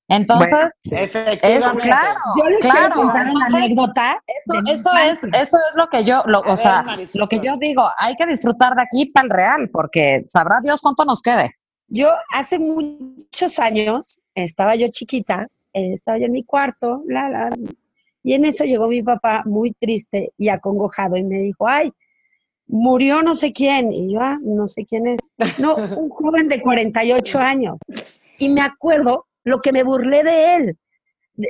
Entonces, 0.08 0.68
es 0.84 0.92
Efectivamente. 0.92 1.82
claro, 1.82 2.20
Yo 2.38 2.48
les 2.48 2.60
claro. 2.60 2.78
quiero 2.78 2.94
contar 2.94 3.30
una 3.30 3.46
anécdota. 3.46 4.22
eso, 4.66 4.90
eso 4.90 4.90
es, 4.96 5.24
eso 5.24 5.56
es 5.56 5.76
lo 5.76 5.88
que 5.88 6.04
yo, 6.04 6.22
lo, 6.26 6.40
o 6.40 6.56
sea, 6.56 6.78
ver, 6.78 6.86
Marisol. 6.86 7.20
lo 7.20 7.28
que 7.28 7.40
yo 7.40 7.56
digo, 7.56 7.82
hay 7.98 8.14
que 8.14 8.26
disfrutar 8.26 8.74
de 8.76 8.82
aquí 8.82 9.06
para 9.06 9.24
el 9.24 9.30
real, 9.30 9.70
porque 9.72 10.24
sabrá 10.28 10.60
Dios 10.62 10.80
cuánto 10.80 11.04
nos 11.04 11.22
quede. 11.22 11.56
Yo 11.88 12.10
hace 12.32 12.58
muchos 12.58 13.58
años, 13.58 14.20
estaba 14.34 14.76
yo 14.76 14.88
chiquita, 14.88 15.48
eh, 15.72 15.92
estaba 15.92 16.18
yo 16.18 16.26
en 16.26 16.32
mi 16.32 16.44
cuarto, 16.44 17.02
la, 17.06 17.28
la, 17.28 17.50
y 18.22 18.32
en 18.32 18.44
eso 18.44 18.64
llegó 18.64 18.88
mi 18.88 19.02
papá 19.04 19.42
muy 19.44 19.72
triste 19.72 20.32
y 20.36 20.48
acongojado 20.48 21.16
y 21.16 21.22
me 21.22 21.38
dijo, 21.38 21.68
ay, 21.68 21.92
murió 22.66 23.22
no 23.22 23.36
sé 23.36 23.52
quién. 23.52 23.92
Y 23.92 24.12
yo, 24.12 24.20
ah, 24.20 24.38
no 24.42 24.66
sé 24.66 24.84
quién 24.84 25.06
es. 25.06 25.20
No, 25.58 25.76
un 25.76 26.08
joven 26.10 26.48
de 26.48 26.60
48 26.60 27.38
años. 27.38 27.76
Y 28.38 28.48
me 28.48 28.62
acuerdo 28.62 29.25
lo 29.46 29.60
que 29.60 29.72
me 29.72 29.84
burlé 29.84 30.22
de 30.24 30.56
él. 30.56 30.78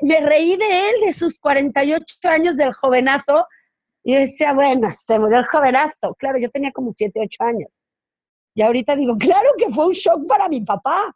Me 0.02 0.20
reí 0.20 0.56
de 0.56 0.90
él, 0.90 0.94
de 1.06 1.12
sus 1.12 1.38
48 1.38 2.04
años 2.28 2.56
del 2.56 2.72
jovenazo. 2.74 3.46
Y 4.04 4.14
yo 4.14 4.20
decía, 4.20 4.52
bueno, 4.52 4.88
se 4.90 5.18
murió 5.18 5.38
el 5.38 5.46
jovenazo. 5.46 6.14
Claro, 6.18 6.38
yo 6.38 6.50
tenía 6.50 6.72
como 6.72 6.92
7, 6.92 7.18
8 7.24 7.44
años. 7.44 7.80
Y 8.54 8.62
ahorita 8.62 8.94
digo, 8.96 9.16
claro 9.16 9.48
que 9.56 9.72
fue 9.72 9.86
un 9.86 9.92
shock 9.92 10.26
para 10.28 10.48
mi 10.48 10.60
papá. 10.60 11.10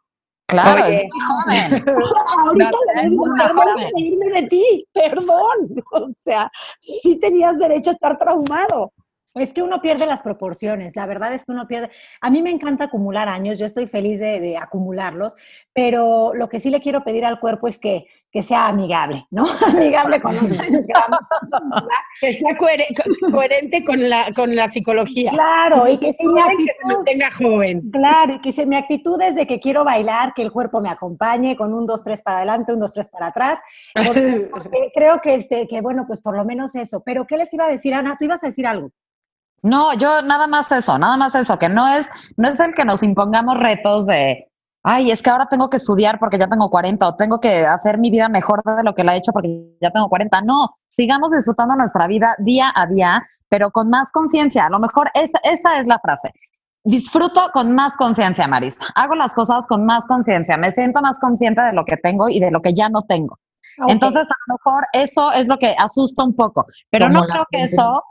Claro, 0.47 0.83
Oye. 0.83 1.03
es 1.03 1.07
muy 1.07 1.21
joven. 1.21 1.85
Ahorita 2.45 2.69
es 2.69 3.03
le 3.03 3.09
digo, 3.09 3.25
perdón 3.37 3.75
reírme 3.95 4.41
de 4.41 4.47
ti, 4.47 4.87
perdón. 4.91 5.83
O 5.91 6.07
sea, 6.23 6.51
sí 6.79 7.17
tenías 7.19 7.57
derecho 7.59 7.91
a 7.91 7.93
estar 7.93 8.17
traumado. 8.17 8.91
Es 9.33 9.53
que 9.53 9.61
uno 9.63 9.81
pierde 9.81 10.05
las 10.05 10.21
proporciones, 10.21 10.95
la 10.97 11.05
verdad 11.05 11.33
es 11.33 11.45
que 11.45 11.53
uno 11.53 11.65
pierde. 11.65 11.89
A 12.19 12.29
mí 12.29 12.41
me 12.41 12.49
encanta 12.51 12.83
acumular 12.85 13.29
años, 13.29 13.57
yo 13.57 13.65
estoy 13.65 13.87
feliz 13.87 14.19
de, 14.19 14.41
de 14.41 14.57
acumularlos, 14.57 15.35
pero 15.71 16.33
lo 16.33 16.49
que 16.49 16.59
sí 16.59 16.69
le 16.69 16.81
quiero 16.81 17.03
pedir 17.05 17.23
al 17.23 17.39
cuerpo 17.39 17.69
es 17.69 17.77
que, 17.77 18.07
que 18.29 18.43
sea 18.43 18.67
amigable, 18.67 19.25
¿no? 19.31 19.45
Amigable 19.67 20.19
con 20.21 20.35
los 20.35 20.51
años 20.59 20.81
que 20.85 20.93
vamos. 20.93 21.19
Que 22.19 22.33
sea 22.33 22.57
cohere- 22.57 22.87
co- 22.93 23.31
coherente 23.31 23.85
con 23.85 24.09
la, 24.09 24.27
con 24.35 24.53
la 24.53 24.67
psicología. 24.67 25.31
Claro, 25.31 25.87
y 25.87 25.97
que 25.97 26.11
si 26.11 26.27
mi 26.27 26.41
Joven, 26.41 26.57
que 26.57 26.63
se 26.65 26.71
actitud, 26.71 26.95
mantenga 26.97 27.31
joven. 27.31 27.91
claro, 27.91 28.35
y 28.35 28.41
que 28.41 28.51
si 28.51 28.65
mi 28.65 28.75
actitud 28.75 29.21
es 29.21 29.35
de 29.35 29.47
que 29.47 29.61
quiero 29.61 29.85
bailar, 29.85 30.33
que 30.33 30.41
el 30.41 30.51
cuerpo 30.51 30.81
me 30.81 30.89
acompañe 30.89 31.55
con 31.55 31.73
un, 31.73 31.85
dos, 31.85 32.03
tres 32.03 32.21
para 32.21 32.37
adelante, 32.39 32.73
un, 32.73 32.79
dos, 32.81 32.91
tres 32.93 33.07
para 33.07 33.27
atrás, 33.27 33.59
porque, 33.95 34.49
porque 34.51 34.91
creo 34.93 35.21
que, 35.21 35.35
este, 35.35 35.67
que, 35.69 35.79
bueno, 35.79 36.03
pues 36.05 36.19
por 36.19 36.35
lo 36.35 36.43
menos 36.43 36.75
eso. 36.75 37.01
Pero, 37.05 37.25
¿qué 37.25 37.37
les 37.37 37.53
iba 37.53 37.63
a 37.63 37.69
decir, 37.71 37.93
Ana? 37.93 38.17
Tú 38.19 38.25
ibas 38.25 38.43
a 38.43 38.47
decir 38.47 38.67
algo. 38.67 38.91
No, 39.63 39.93
yo 39.93 40.21
nada 40.23 40.47
más 40.47 40.71
eso, 40.71 40.97
nada 40.97 41.17
más 41.17 41.35
eso, 41.35 41.59
que 41.59 41.69
no 41.69 41.87
es, 41.87 42.09
no 42.35 42.49
es 42.49 42.59
el 42.59 42.73
que 42.73 42.83
nos 42.83 43.03
impongamos 43.03 43.59
retos 43.59 44.07
de, 44.07 44.47
ay, 44.83 45.11
es 45.11 45.21
que 45.21 45.29
ahora 45.29 45.45
tengo 45.47 45.69
que 45.69 45.77
estudiar 45.77 46.19
porque 46.19 46.37
ya 46.37 46.47
tengo 46.47 46.69
40 46.69 47.07
o 47.07 47.15
tengo 47.15 47.39
que 47.39 47.65
hacer 47.65 47.97
mi 47.97 48.09
vida 48.09 48.27
mejor 48.29 48.63
de 48.63 48.83
lo 48.83 48.93
que 48.95 49.03
la 49.03 49.15
he 49.15 49.19
hecho 49.19 49.31
porque 49.31 49.77
ya 49.79 49.91
tengo 49.91 50.09
40. 50.09 50.41
No, 50.41 50.69
sigamos 50.87 51.31
disfrutando 51.31 51.75
nuestra 51.75 52.07
vida 52.07 52.35
día 52.39 52.71
a 52.73 52.87
día, 52.87 53.21
pero 53.49 53.69
con 53.69 53.89
más 53.89 54.11
conciencia. 54.11 54.65
A 54.65 54.69
lo 54.69 54.79
mejor 54.79 55.11
esa, 55.13 55.39
esa 55.43 55.77
es 55.79 55.87
la 55.87 55.99
frase. 55.99 56.31
Disfruto 56.83 57.51
con 57.53 57.75
más 57.75 57.95
conciencia, 57.95 58.47
Marisa. 58.47 58.87
Hago 58.95 59.13
las 59.13 59.35
cosas 59.35 59.67
con 59.67 59.85
más 59.85 60.07
conciencia. 60.07 60.57
Me 60.57 60.71
siento 60.71 61.01
más 61.01 61.19
consciente 61.19 61.61
de 61.61 61.73
lo 61.73 61.85
que 61.85 61.97
tengo 61.97 62.27
y 62.27 62.39
de 62.39 62.49
lo 62.49 62.59
que 62.61 62.73
ya 62.73 62.89
no 62.89 63.03
tengo. 63.03 63.37
Ok. 63.79 63.91
Entonces, 63.91 64.23
a 64.23 64.35
lo 64.47 64.55
mejor 64.55 64.83
eso 64.93 65.31
es 65.33 65.47
lo 65.47 65.57
que 65.57 65.75
asusta 65.77 66.23
un 66.23 66.35
poco, 66.35 66.65
pero 66.89 67.05
Como 67.05 67.19
no 67.19 67.27
creo 67.27 67.45
que 67.51 67.63
eso, 67.63 68.01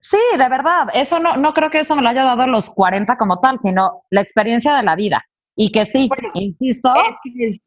sí, 0.00 0.18
de 0.36 0.48
verdad, 0.48 0.88
eso 0.94 1.20
no, 1.20 1.36
no 1.36 1.52
creo 1.54 1.70
que 1.70 1.80
eso 1.80 1.94
me 1.96 2.02
lo 2.02 2.08
haya 2.08 2.24
dado 2.24 2.46
los 2.46 2.70
40 2.70 3.16
como 3.16 3.38
tal, 3.38 3.58
sino 3.60 4.02
la 4.10 4.20
experiencia 4.20 4.74
de 4.74 4.82
la 4.82 4.96
vida. 4.96 5.24
Y 5.56 5.70
que 5.72 5.84
sí, 5.86 6.08
Bueno, 6.08 6.30
insisto, 6.34 6.92
Es, 7.38 7.60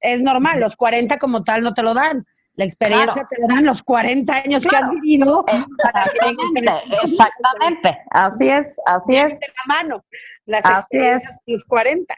es, 0.00 0.22
normal, 0.22 0.60
los 0.60 0.76
40 0.76 1.18
como 1.18 1.42
tal 1.44 1.62
no 1.62 1.74
te 1.74 1.82
lo 1.82 1.94
dan. 1.94 2.24
La 2.54 2.64
experiencia 2.64 3.12
Claro. 3.12 3.28
te 3.28 3.36
lo 3.40 3.48
dan 3.48 3.64
los 3.66 3.82
40 3.82 4.34
años 4.34 4.64
que 4.64 4.74
has 4.76 4.90
vivido. 4.90 5.44
para 5.82 6.04
que 6.06 6.18
vengas 6.26 6.82
exactamente, 7.04 7.04
exactamente, 7.04 7.98
así 8.10 8.48
es, 8.48 8.76
así 8.86 9.16
es. 9.16 9.38
de 9.40 9.46
la 9.48 9.74
mano. 9.74 10.04
Las 10.46 10.64
Así 10.64 10.80
experiencias 10.80 11.38
de 11.46 11.52
los 11.52 11.64
40. 11.64 12.14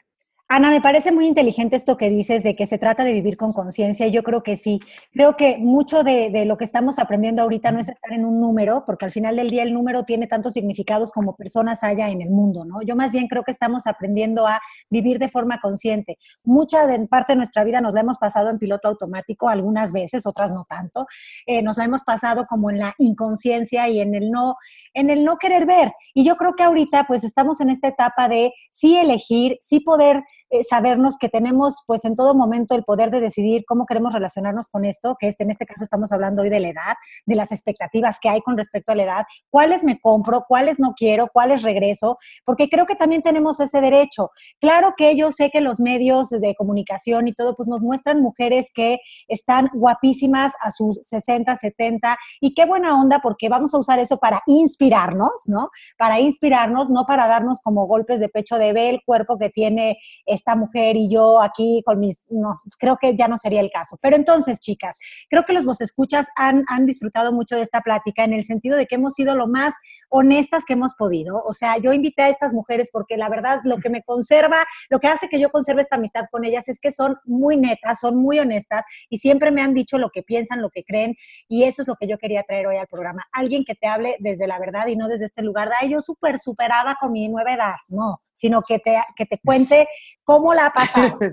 Ana, 0.50 0.70
me 0.70 0.80
parece 0.80 1.12
muy 1.12 1.26
inteligente 1.26 1.76
esto 1.76 1.98
que 1.98 2.08
dices 2.08 2.42
de 2.42 2.56
que 2.56 2.64
se 2.64 2.78
trata 2.78 3.04
de 3.04 3.12
vivir 3.12 3.36
con 3.36 3.52
conciencia. 3.52 4.06
Yo 4.06 4.22
creo 4.22 4.42
que 4.42 4.56
sí. 4.56 4.80
Creo 5.12 5.36
que 5.36 5.58
mucho 5.58 6.02
de, 6.02 6.30
de 6.30 6.46
lo 6.46 6.56
que 6.56 6.64
estamos 6.64 6.98
aprendiendo 6.98 7.42
ahorita 7.42 7.70
no 7.70 7.80
es 7.80 7.90
estar 7.90 8.14
en 8.14 8.24
un 8.24 8.40
número, 8.40 8.84
porque 8.86 9.04
al 9.04 9.12
final 9.12 9.36
del 9.36 9.50
día 9.50 9.62
el 9.62 9.74
número 9.74 10.04
tiene 10.04 10.26
tantos 10.26 10.54
significados 10.54 11.12
como 11.12 11.36
personas 11.36 11.84
haya 11.84 12.08
en 12.08 12.22
el 12.22 12.30
mundo, 12.30 12.64
¿no? 12.64 12.80
Yo 12.80 12.96
más 12.96 13.12
bien 13.12 13.28
creo 13.28 13.44
que 13.44 13.50
estamos 13.50 13.86
aprendiendo 13.86 14.46
a 14.46 14.58
vivir 14.88 15.18
de 15.18 15.28
forma 15.28 15.60
consciente. 15.60 16.16
Mucha 16.44 16.86
de, 16.86 17.06
parte 17.08 17.34
de 17.34 17.36
nuestra 17.36 17.62
vida 17.62 17.82
nos 17.82 17.92
la 17.92 18.00
hemos 18.00 18.16
pasado 18.16 18.48
en 18.48 18.58
piloto 18.58 18.88
automático, 18.88 19.50
algunas 19.50 19.92
veces, 19.92 20.24
otras 20.24 20.50
no 20.50 20.64
tanto. 20.66 21.06
Eh, 21.44 21.60
nos 21.60 21.76
la 21.76 21.84
hemos 21.84 22.04
pasado 22.04 22.46
como 22.46 22.70
en 22.70 22.78
la 22.78 22.94
inconsciencia 22.96 23.86
y 23.90 24.00
en 24.00 24.14
el 24.14 24.30
no, 24.30 24.56
en 24.94 25.10
el 25.10 25.26
no 25.26 25.36
querer 25.36 25.66
ver. 25.66 25.92
Y 26.14 26.24
yo 26.24 26.36
creo 26.36 26.54
que 26.54 26.62
ahorita 26.62 27.04
pues 27.06 27.22
estamos 27.22 27.60
en 27.60 27.68
esta 27.68 27.88
etapa 27.88 28.30
de 28.30 28.54
sí 28.70 28.96
elegir, 28.96 29.58
sí 29.60 29.80
poder 29.80 30.22
eh, 30.50 30.64
sabernos 30.64 31.18
que 31.18 31.28
tenemos 31.28 31.82
pues 31.86 32.04
en 32.04 32.16
todo 32.16 32.34
momento 32.34 32.74
el 32.74 32.84
poder 32.84 33.10
de 33.10 33.20
decidir 33.20 33.64
cómo 33.66 33.86
queremos 33.86 34.12
relacionarnos 34.12 34.68
con 34.68 34.84
esto, 34.84 35.16
que 35.18 35.28
este, 35.28 35.44
en 35.44 35.50
este 35.50 35.66
caso 35.66 35.84
estamos 35.84 36.12
hablando 36.12 36.42
hoy 36.42 36.48
de 36.48 36.60
la 36.60 36.68
edad, 36.68 36.96
de 37.26 37.34
las 37.34 37.52
expectativas 37.52 38.18
que 38.20 38.28
hay 38.28 38.40
con 38.40 38.56
respecto 38.56 38.92
a 38.92 38.94
la 38.94 39.02
edad, 39.02 39.26
cuáles 39.50 39.84
me 39.84 40.00
compro, 40.00 40.44
cuáles 40.48 40.78
no 40.78 40.94
quiero, 40.96 41.28
cuáles 41.32 41.62
regreso, 41.62 42.18
porque 42.44 42.68
creo 42.68 42.86
que 42.86 42.96
también 42.96 43.22
tenemos 43.22 43.60
ese 43.60 43.80
derecho. 43.80 44.30
Claro 44.60 44.94
que 44.96 45.16
yo 45.16 45.30
sé 45.30 45.50
que 45.50 45.60
los 45.60 45.80
medios 45.80 46.30
de 46.30 46.54
comunicación 46.54 47.28
y 47.28 47.32
todo 47.32 47.54
pues 47.54 47.68
nos 47.68 47.82
muestran 47.82 48.20
mujeres 48.20 48.70
que 48.74 48.98
están 49.28 49.70
guapísimas 49.74 50.54
a 50.60 50.70
sus 50.70 51.00
60, 51.02 51.56
70 51.56 52.16
y 52.40 52.54
qué 52.54 52.64
buena 52.64 52.98
onda 53.00 53.20
porque 53.22 53.48
vamos 53.48 53.74
a 53.74 53.78
usar 53.78 53.98
eso 53.98 54.18
para 54.18 54.42
inspirarnos, 54.46 55.44
¿no? 55.46 55.70
Para 55.96 56.20
inspirarnos, 56.20 56.90
no 56.90 57.04
para 57.06 57.26
darnos 57.26 57.60
como 57.60 57.86
golpes 57.86 58.20
de 58.20 58.28
pecho 58.28 58.58
de 58.58 58.72
ve 58.72 58.90
el 58.90 59.02
cuerpo 59.04 59.38
que 59.38 59.50
tiene 59.50 59.98
esta 60.38 60.56
mujer 60.56 60.96
y 60.96 61.10
yo 61.10 61.42
aquí 61.42 61.82
con 61.84 62.00
mis, 62.00 62.24
no, 62.30 62.56
creo 62.78 62.96
que 62.96 63.16
ya 63.16 63.28
no 63.28 63.36
sería 63.36 63.60
el 63.60 63.70
caso. 63.70 63.98
Pero 64.00 64.16
entonces, 64.16 64.60
chicas, 64.60 64.96
creo 65.28 65.44
que 65.44 65.52
los 65.52 65.64
vos 65.64 65.80
escuchas 65.80 66.26
han, 66.36 66.64
han 66.68 66.86
disfrutado 66.86 67.32
mucho 67.32 67.56
de 67.56 67.62
esta 67.62 67.80
plática 67.80 68.24
en 68.24 68.32
el 68.32 68.44
sentido 68.44 68.76
de 68.76 68.86
que 68.86 68.96
hemos 68.96 69.14
sido 69.14 69.34
lo 69.34 69.46
más 69.46 69.74
honestas 70.08 70.64
que 70.64 70.72
hemos 70.72 70.94
podido. 70.94 71.42
O 71.44 71.54
sea, 71.54 71.76
yo 71.78 71.92
invité 71.92 72.22
a 72.22 72.28
estas 72.28 72.52
mujeres 72.52 72.88
porque 72.92 73.16
la 73.16 73.28
verdad 73.28 73.60
lo 73.64 73.78
que 73.78 73.90
me 73.90 74.02
conserva, 74.02 74.66
lo 74.88 74.98
que 74.98 75.08
hace 75.08 75.28
que 75.28 75.38
yo 75.38 75.50
conserve 75.50 75.82
esta 75.82 75.96
amistad 75.96 76.24
con 76.30 76.44
ellas 76.44 76.68
es 76.68 76.80
que 76.80 76.90
son 76.90 77.16
muy 77.24 77.56
netas, 77.56 78.00
son 78.00 78.16
muy 78.16 78.38
honestas 78.38 78.84
y 79.08 79.18
siempre 79.18 79.50
me 79.50 79.62
han 79.62 79.74
dicho 79.74 79.98
lo 79.98 80.10
que 80.10 80.22
piensan, 80.22 80.62
lo 80.62 80.70
que 80.70 80.84
creen 80.84 81.16
y 81.48 81.64
eso 81.64 81.82
es 81.82 81.88
lo 81.88 81.96
que 81.96 82.08
yo 82.08 82.18
quería 82.18 82.42
traer 82.42 82.66
hoy 82.66 82.76
al 82.76 82.86
programa. 82.86 83.24
Alguien 83.32 83.64
que 83.64 83.74
te 83.74 83.86
hable 83.86 84.16
desde 84.20 84.46
la 84.46 84.58
verdad 84.58 84.86
y 84.86 84.96
no 84.96 85.08
desde 85.08 85.26
este 85.26 85.42
lugar 85.42 85.68
ay, 85.80 85.90
yo 85.90 86.00
súper 86.00 86.38
superada 86.38 86.96
con 87.00 87.12
mi 87.12 87.28
nueva 87.28 87.54
edad, 87.54 87.74
no, 87.88 88.20
sino 88.38 88.62
que 88.62 88.78
te, 88.78 88.96
que 89.16 89.26
te 89.26 89.38
cuente 89.44 89.88
cómo 90.22 90.54
la 90.54 90.66
ha 90.66 90.72
pasado. 90.72 91.18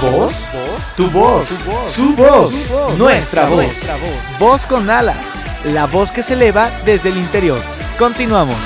¿Voz? 0.00 0.48
Tu 0.96 1.08
voz, 1.10 1.48
su 1.92 2.14
voz, 2.16 2.70
nuestra 2.98 3.46
voz. 3.46 3.76
Voz 4.38 4.66
con 4.66 4.90
alas, 4.90 5.34
la 5.64 5.86
voz 5.86 6.10
que 6.10 6.22
se 6.22 6.34
eleva 6.34 6.70
desde 6.84 7.10
el 7.10 7.18
interior. 7.18 7.60
Continuamos. 7.98 8.56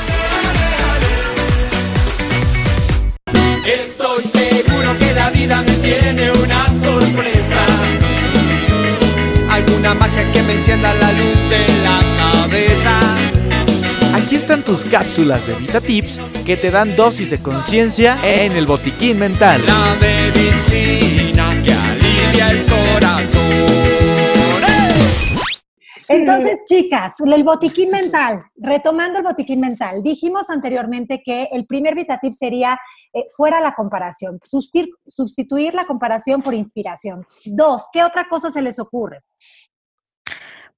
Estoy 3.66 4.24
seguro 4.24 4.98
que 4.98 5.12
la 5.14 5.30
vida 5.30 5.62
me 5.62 5.72
tiene 5.76 6.32
una 6.32 6.68
sorpresa. 6.68 7.66
Alguna 9.50 9.94
magia 9.94 10.32
que 10.32 10.42
me 10.42 10.54
encienda 10.54 10.92
la 10.94 11.12
luz 11.12 11.50
de 11.50 11.66
la 11.84 12.25
cabeza. 12.46 13.00
Aquí 14.14 14.36
están 14.36 14.62
tus 14.62 14.84
cápsulas 14.84 15.46
de 15.46 15.54
Vita 15.54 15.80
Tips 15.80 16.20
que 16.44 16.56
te 16.56 16.70
dan 16.70 16.94
dosis 16.94 17.30
de 17.30 17.42
conciencia 17.42 18.18
en 18.22 18.52
el 18.52 18.66
botiquín 18.66 19.18
mental. 19.18 19.64
La 19.66 19.96
medicina 20.00 21.50
que 21.64 21.72
alivia 21.72 22.50
el 22.50 22.66
corazón. 22.66 23.96
Entonces, 26.08 26.60
chicas, 26.64 27.14
el 27.20 27.42
botiquín 27.42 27.90
mental, 27.90 28.38
retomando 28.56 29.18
el 29.18 29.24
botiquín 29.24 29.58
mental, 29.60 30.04
dijimos 30.04 30.48
anteriormente 30.50 31.20
que 31.24 31.48
el 31.50 31.66
primer 31.66 31.96
VitaTip 31.96 32.32
sería 32.32 32.78
eh, 33.12 33.24
fuera 33.36 33.60
la 33.60 33.74
comparación, 33.74 34.38
sustituir, 34.44 34.94
sustituir 35.04 35.74
la 35.74 35.84
comparación 35.84 36.42
por 36.42 36.54
inspiración. 36.54 37.26
Dos, 37.46 37.88
¿qué 37.92 38.04
otra 38.04 38.28
cosa 38.28 38.52
se 38.52 38.62
les 38.62 38.78
ocurre? 38.78 39.22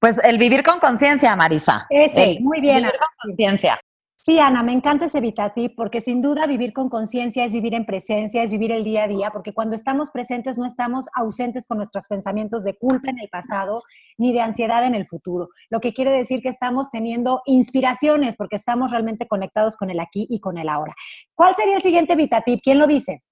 Pues 0.00 0.22
el 0.24 0.38
vivir 0.38 0.62
con 0.62 0.78
conciencia, 0.78 1.34
Marisa. 1.34 1.86
Ese, 1.90 2.32
El 2.32 2.42
muy 2.42 2.60
bien, 2.60 2.76
Vivir 2.76 2.88
Ana, 2.88 2.98
con 2.98 3.28
conciencia. 3.28 3.80
Sí, 4.20 4.38
Ana, 4.38 4.62
me 4.62 4.72
encanta 4.72 5.06
ese 5.06 5.20
VitaTip 5.20 5.74
porque 5.76 6.00
sin 6.00 6.20
duda 6.20 6.46
vivir 6.46 6.72
con 6.72 6.88
conciencia 6.88 7.44
es 7.44 7.52
vivir 7.52 7.74
en 7.74 7.86
presencia, 7.86 8.42
es 8.42 8.50
vivir 8.50 8.72
el 8.72 8.84
día 8.84 9.04
a 9.04 9.08
día, 9.08 9.30
porque 9.30 9.52
cuando 9.52 9.74
estamos 9.74 10.10
presentes 10.10 10.58
no 10.58 10.66
estamos 10.66 11.08
ausentes 11.14 11.66
con 11.66 11.78
nuestros 11.78 12.06
pensamientos 12.08 12.64
de 12.64 12.74
culpa 12.74 13.10
en 13.10 13.20
el 13.20 13.28
pasado 13.28 13.82
ni 14.18 14.32
de 14.32 14.40
ansiedad 14.40 14.84
en 14.84 14.94
el 14.94 15.06
futuro. 15.06 15.48
Lo 15.70 15.80
que 15.80 15.94
quiere 15.94 16.10
decir 16.10 16.42
que 16.42 16.48
estamos 16.48 16.90
teniendo 16.90 17.42
inspiraciones 17.46 18.36
porque 18.36 18.56
estamos 18.56 18.90
realmente 18.90 19.26
conectados 19.26 19.76
con 19.76 19.88
el 19.88 20.00
aquí 20.00 20.26
y 20.28 20.40
con 20.40 20.58
el 20.58 20.68
ahora. 20.68 20.92
¿Cuál 21.34 21.54
sería 21.54 21.76
el 21.76 21.82
siguiente 21.82 22.16
VitaTip? 22.16 22.60
¿Quién 22.62 22.78
lo 22.78 22.86
dice? 22.86 23.22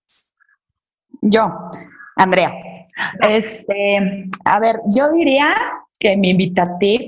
Yo, 1.20 1.52
Andrea. 2.14 2.52
Este, 3.28 4.30
a 4.44 4.58
ver, 4.60 4.76
yo 4.94 5.10
diría 5.10 5.48
que 5.98 6.16
mi 6.16 6.30
invitativo 6.30 7.06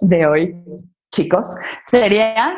de 0.00 0.26
hoy, 0.26 0.64
chicos, 1.12 1.56
sería 1.90 2.52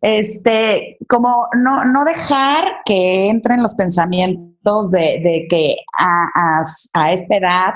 este, 0.00 0.96
como 1.08 1.46
no, 1.56 1.84
no 1.84 2.04
dejar 2.04 2.64
que 2.84 3.28
entren 3.30 3.62
los 3.62 3.74
pensamientos 3.74 4.90
de, 4.90 5.20
de 5.22 5.46
que 5.48 5.76
a, 5.98 6.26
a- 6.34 6.62
a 6.94 7.12
esta 7.12 7.36
edad 7.36 7.70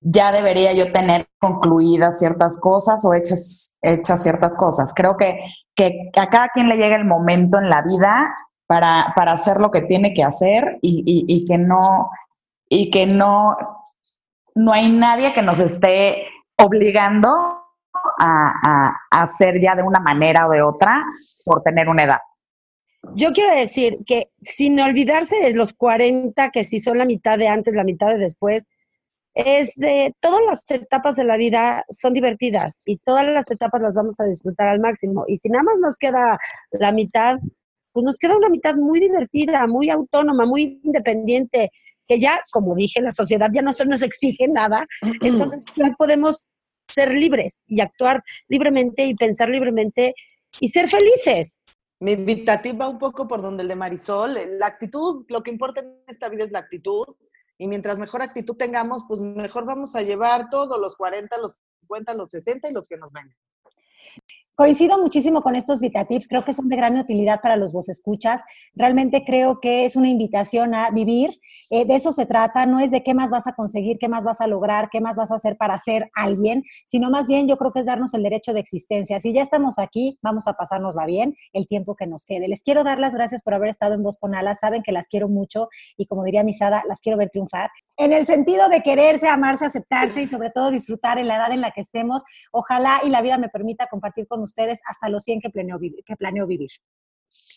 ya 0.00 0.30
debería 0.32 0.72
yo 0.74 0.92
tener 0.92 1.26
concluidas 1.40 2.18
ciertas 2.18 2.58
cosas 2.60 3.04
o 3.04 3.14
hechas, 3.14 3.74
hechas 3.82 4.22
ciertas 4.22 4.54
cosas. 4.56 4.92
Creo 4.94 5.16
que, 5.16 5.38
que 5.74 6.10
a 6.18 6.28
cada 6.28 6.48
quien 6.50 6.68
le 6.68 6.76
llega 6.76 6.96
el 6.96 7.04
momento 7.04 7.58
en 7.58 7.68
la 7.68 7.82
vida 7.82 8.32
para, 8.66 9.12
para 9.16 9.32
hacer 9.32 9.58
lo 9.58 9.70
que 9.70 9.82
tiene 9.82 10.14
que 10.14 10.22
hacer 10.22 10.78
y, 10.82 11.02
y- 11.06 11.24
y 11.26 11.44
que 11.44 11.58
no, 11.58 12.10
y 12.68 12.90
que 12.90 13.06
no, 13.06 13.56
no 14.54 14.72
hay 14.72 14.92
nadie 14.92 15.32
que 15.32 15.42
nos 15.42 15.58
esté 15.58 16.22
obligando 16.58 17.64
a, 18.18 18.92
hacer 19.10 19.60
ya 19.60 19.74
de 19.74 19.82
una 19.82 20.00
manera 20.00 20.46
o 20.46 20.50
de 20.50 20.62
otra 20.62 21.04
por 21.44 21.62
tener 21.62 21.88
una 21.88 22.04
edad. 22.04 22.18
Yo 23.14 23.32
quiero 23.32 23.54
decir 23.54 23.98
que 24.06 24.30
sin 24.40 24.78
olvidarse 24.80 25.36
de 25.40 25.54
los 25.54 25.72
40, 25.72 26.50
que 26.50 26.64
si 26.64 26.80
son 26.80 26.98
la 26.98 27.04
mitad 27.04 27.38
de 27.38 27.48
antes, 27.48 27.74
la 27.74 27.84
mitad 27.84 28.08
de 28.08 28.18
después, 28.18 28.66
es 29.34 29.76
de 29.76 30.14
todas 30.20 30.40
las 30.46 30.68
etapas 30.70 31.14
de 31.14 31.24
la 31.24 31.36
vida 31.36 31.84
son 31.88 32.12
divertidas 32.12 32.82
y 32.84 32.96
todas 32.98 33.24
las 33.24 33.48
etapas 33.50 33.80
las 33.80 33.94
vamos 33.94 34.18
a 34.18 34.24
disfrutar 34.24 34.68
al 34.68 34.80
máximo. 34.80 35.24
Y 35.28 35.38
si 35.38 35.48
nada 35.48 35.62
más 35.62 35.78
nos 35.78 35.96
queda 35.96 36.38
la 36.72 36.92
mitad, 36.92 37.38
pues 37.92 38.04
nos 38.04 38.18
queda 38.18 38.36
una 38.36 38.48
mitad 38.48 38.74
muy 38.74 38.98
divertida, 38.98 39.66
muy 39.68 39.90
autónoma, 39.90 40.44
muy 40.44 40.80
independiente, 40.82 41.70
que 42.08 42.18
ya, 42.18 42.42
como 42.50 42.74
dije, 42.74 43.02
la 43.02 43.12
sociedad 43.12 43.50
ya 43.52 43.62
no 43.62 43.72
se 43.72 43.86
nos 43.86 44.02
exige 44.02 44.48
nada, 44.48 44.86
entonces 45.20 45.62
ya 45.76 45.94
podemos 45.96 46.46
ser 46.88 47.12
libres 47.12 47.62
y 47.66 47.80
actuar 47.80 48.22
libremente 48.48 49.04
y 49.04 49.14
pensar 49.14 49.50
libremente 49.50 50.14
y 50.58 50.68
ser 50.68 50.88
felices. 50.88 51.60
Mi 52.00 52.12
invitativo 52.12 52.78
va 52.78 52.88
un 52.88 52.98
poco 52.98 53.28
por 53.28 53.42
donde 53.42 53.62
el 53.62 53.68
de 53.68 53.76
Marisol. 53.76 54.58
La 54.58 54.66
actitud, 54.66 55.26
lo 55.28 55.42
que 55.42 55.50
importa 55.50 55.80
en 55.80 56.02
esta 56.06 56.28
vida 56.28 56.44
es 56.44 56.50
la 56.50 56.60
actitud. 56.60 57.04
Y 57.58 57.66
mientras 57.66 57.98
mejor 57.98 58.22
actitud 58.22 58.56
tengamos, 58.56 59.04
pues 59.06 59.20
mejor 59.20 59.64
vamos 59.64 59.96
a 59.96 60.02
llevar 60.02 60.48
todos 60.48 60.80
los 60.80 60.94
40, 60.96 61.36
los 61.38 61.58
50, 61.80 62.14
los 62.14 62.30
60 62.30 62.68
y 62.68 62.72
los 62.72 62.88
que 62.88 62.96
nos 62.96 63.12
vengan. 63.12 63.36
Coincido 64.58 64.98
muchísimo 64.98 65.40
con 65.40 65.54
estos 65.54 65.78
VitaTips, 65.78 66.26
creo 66.26 66.44
que 66.44 66.52
son 66.52 66.68
de 66.68 66.74
gran 66.74 66.98
utilidad 66.98 67.40
para 67.40 67.54
los 67.54 67.72
vos 67.72 67.88
escuchas. 67.88 68.42
Realmente 68.74 69.22
creo 69.24 69.60
que 69.60 69.84
es 69.84 69.94
una 69.94 70.08
invitación 70.08 70.74
a 70.74 70.90
vivir. 70.90 71.30
Eh, 71.70 71.84
de 71.84 71.94
eso 71.94 72.10
se 72.10 72.26
trata, 72.26 72.66
no 72.66 72.80
es 72.80 72.90
de 72.90 73.04
qué 73.04 73.14
más 73.14 73.30
vas 73.30 73.46
a 73.46 73.52
conseguir, 73.52 73.98
qué 74.00 74.08
más 74.08 74.24
vas 74.24 74.40
a 74.40 74.48
lograr, 74.48 74.88
qué 74.90 75.00
más 75.00 75.14
vas 75.14 75.30
a 75.30 75.36
hacer 75.36 75.56
para 75.56 75.78
ser 75.78 76.10
alguien, 76.12 76.64
sino 76.86 77.08
más 77.08 77.28
bien 77.28 77.46
yo 77.46 77.56
creo 77.56 77.72
que 77.72 77.78
es 77.78 77.86
darnos 77.86 78.14
el 78.14 78.24
derecho 78.24 78.52
de 78.52 78.58
existencia. 78.58 79.20
Si 79.20 79.32
ya 79.32 79.42
estamos 79.42 79.78
aquí, 79.78 80.18
vamos 80.22 80.48
a 80.48 80.54
pasárnosla 80.54 81.06
bien 81.06 81.36
el 81.52 81.68
tiempo 81.68 81.94
que 81.94 82.08
nos 82.08 82.24
quede. 82.26 82.48
Les 82.48 82.64
quiero 82.64 82.82
dar 82.82 82.98
las 82.98 83.14
gracias 83.14 83.42
por 83.42 83.54
haber 83.54 83.68
estado 83.68 83.94
en 83.94 84.02
Voz 84.02 84.18
con 84.18 84.34
Alas. 84.34 84.58
Saben 84.58 84.82
que 84.82 84.90
las 84.90 85.06
quiero 85.06 85.28
mucho 85.28 85.68
y 85.96 86.06
como 86.06 86.24
diría 86.24 86.42
Misada, 86.42 86.82
las 86.88 87.00
quiero 87.00 87.16
ver 87.16 87.30
triunfar. 87.30 87.70
En 87.96 88.12
el 88.12 88.26
sentido 88.26 88.68
de 88.68 88.82
quererse, 88.82 89.28
amarse, 89.28 89.66
aceptarse 89.66 90.22
y 90.22 90.26
sobre 90.26 90.50
todo 90.50 90.72
disfrutar 90.72 91.18
en 91.18 91.28
la 91.28 91.36
edad 91.36 91.52
en 91.52 91.60
la 91.60 91.70
que 91.70 91.80
estemos. 91.80 92.24
Ojalá 92.50 93.02
y 93.04 93.08
la 93.08 93.22
vida 93.22 93.38
me 93.38 93.50
permita 93.50 93.86
compartir 93.86 94.26
con 94.26 94.40
ustedes 94.40 94.47
hasta 94.56 95.08
los 95.08 95.24
100 95.24 95.40
que 95.40 95.50
planeo, 95.50 95.78
que 95.78 96.16
planeo 96.16 96.46
vivir. 96.46 96.70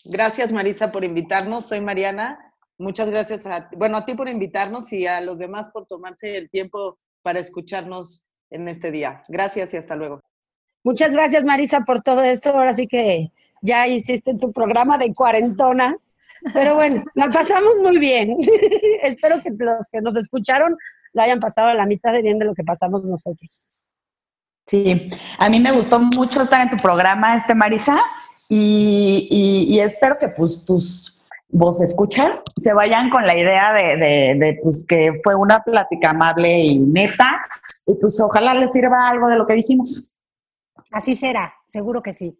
Gracias, 0.04 0.52
Marisa, 0.52 0.92
por 0.92 1.04
invitarnos. 1.04 1.66
Soy 1.66 1.80
Mariana. 1.80 2.54
Muchas 2.78 3.10
gracias 3.10 3.46
a, 3.46 3.68
bueno, 3.76 3.96
a 3.96 4.04
ti 4.04 4.14
por 4.14 4.28
invitarnos 4.28 4.92
y 4.92 5.06
a 5.06 5.20
los 5.20 5.38
demás 5.38 5.70
por 5.70 5.86
tomarse 5.86 6.36
el 6.36 6.50
tiempo 6.50 6.98
para 7.22 7.38
escucharnos 7.38 8.26
en 8.50 8.68
este 8.68 8.90
día. 8.90 9.22
Gracias 9.28 9.72
y 9.74 9.76
hasta 9.76 9.94
luego. 9.94 10.20
Muchas 10.84 11.12
gracias, 11.12 11.44
Marisa, 11.44 11.82
por 11.82 12.02
todo 12.02 12.22
esto. 12.22 12.50
Ahora 12.50 12.72
sí 12.72 12.88
que 12.88 13.30
ya 13.62 13.86
hiciste 13.86 14.34
tu 14.34 14.52
programa 14.52 14.98
de 14.98 15.14
cuarentonas. 15.14 16.16
Pero 16.52 16.74
bueno, 16.74 17.04
la 17.14 17.30
pasamos 17.30 17.80
muy 17.80 17.98
bien. 17.98 18.36
Espero 19.02 19.40
que 19.42 19.50
los 19.50 19.88
que 19.88 20.00
nos 20.00 20.16
escucharon 20.16 20.76
lo 21.12 21.22
hayan 21.22 21.40
pasado 21.40 21.68
a 21.68 21.74
la 21.74 21.86
mitad 21.86 22.12
de 22.12 22.22
bien 22.22 22.38
de 22.38 22.46
lo 22.46 22.54
que 22.54 22.64
pasamos 22.64 23.04
nosotros. 23.04 23.68
Sí, 24.66 25.08
a 25.38 25.48
mí 25.48 25.60
me 25.60 25.72
gustó 25.72 25.98
mucho 25.98 26.42
estar 26.42 26.60
en 26.60 26.70
tu 26.70 26.76
programa, 26.82 27.36
este 27.36 27.54
Marisa, 27.54 27.98
y, 28.48 29.28
y- 29.30 29.74
y 29.74 29.80
espero 29.80 30.16
que 30.18 30.28
pues 30.28 30.64
tus 30.64 31.18
vos 31.48 31.82
escuchas 31.82 32.42
se 32.56 32.72
vayan 32.72 33.10
con 33.10 33.26
la 33.26 33.36
idea 33.36 33.72
de, 33.72 33.82
de- 33.96 34.34
de, 34.38 34.60
pues 34.62 34.86
que 34.88 35.20
fue 35.22 35.34
una 35.34 35.62
plática 35.62 36.10
amable 36.10 36.60
y 36.60 36.78
neta, 36.78 37.40
y 37.86 37.94
pues 37.94 38.18
ojalá 38.20 38.54
les 38.54 38.70
sirva 38.72 39.08
algo 39.08 39.28
de 39.28 39.36
lo 39.36 39.46
que 39.46 39.54
dijimos. 39.54 40.16
Así 40.92 41.16
será, 41.16 41.54
seguro 41.66 42.02
que 42.02 42.12
sí. 42.12 42.38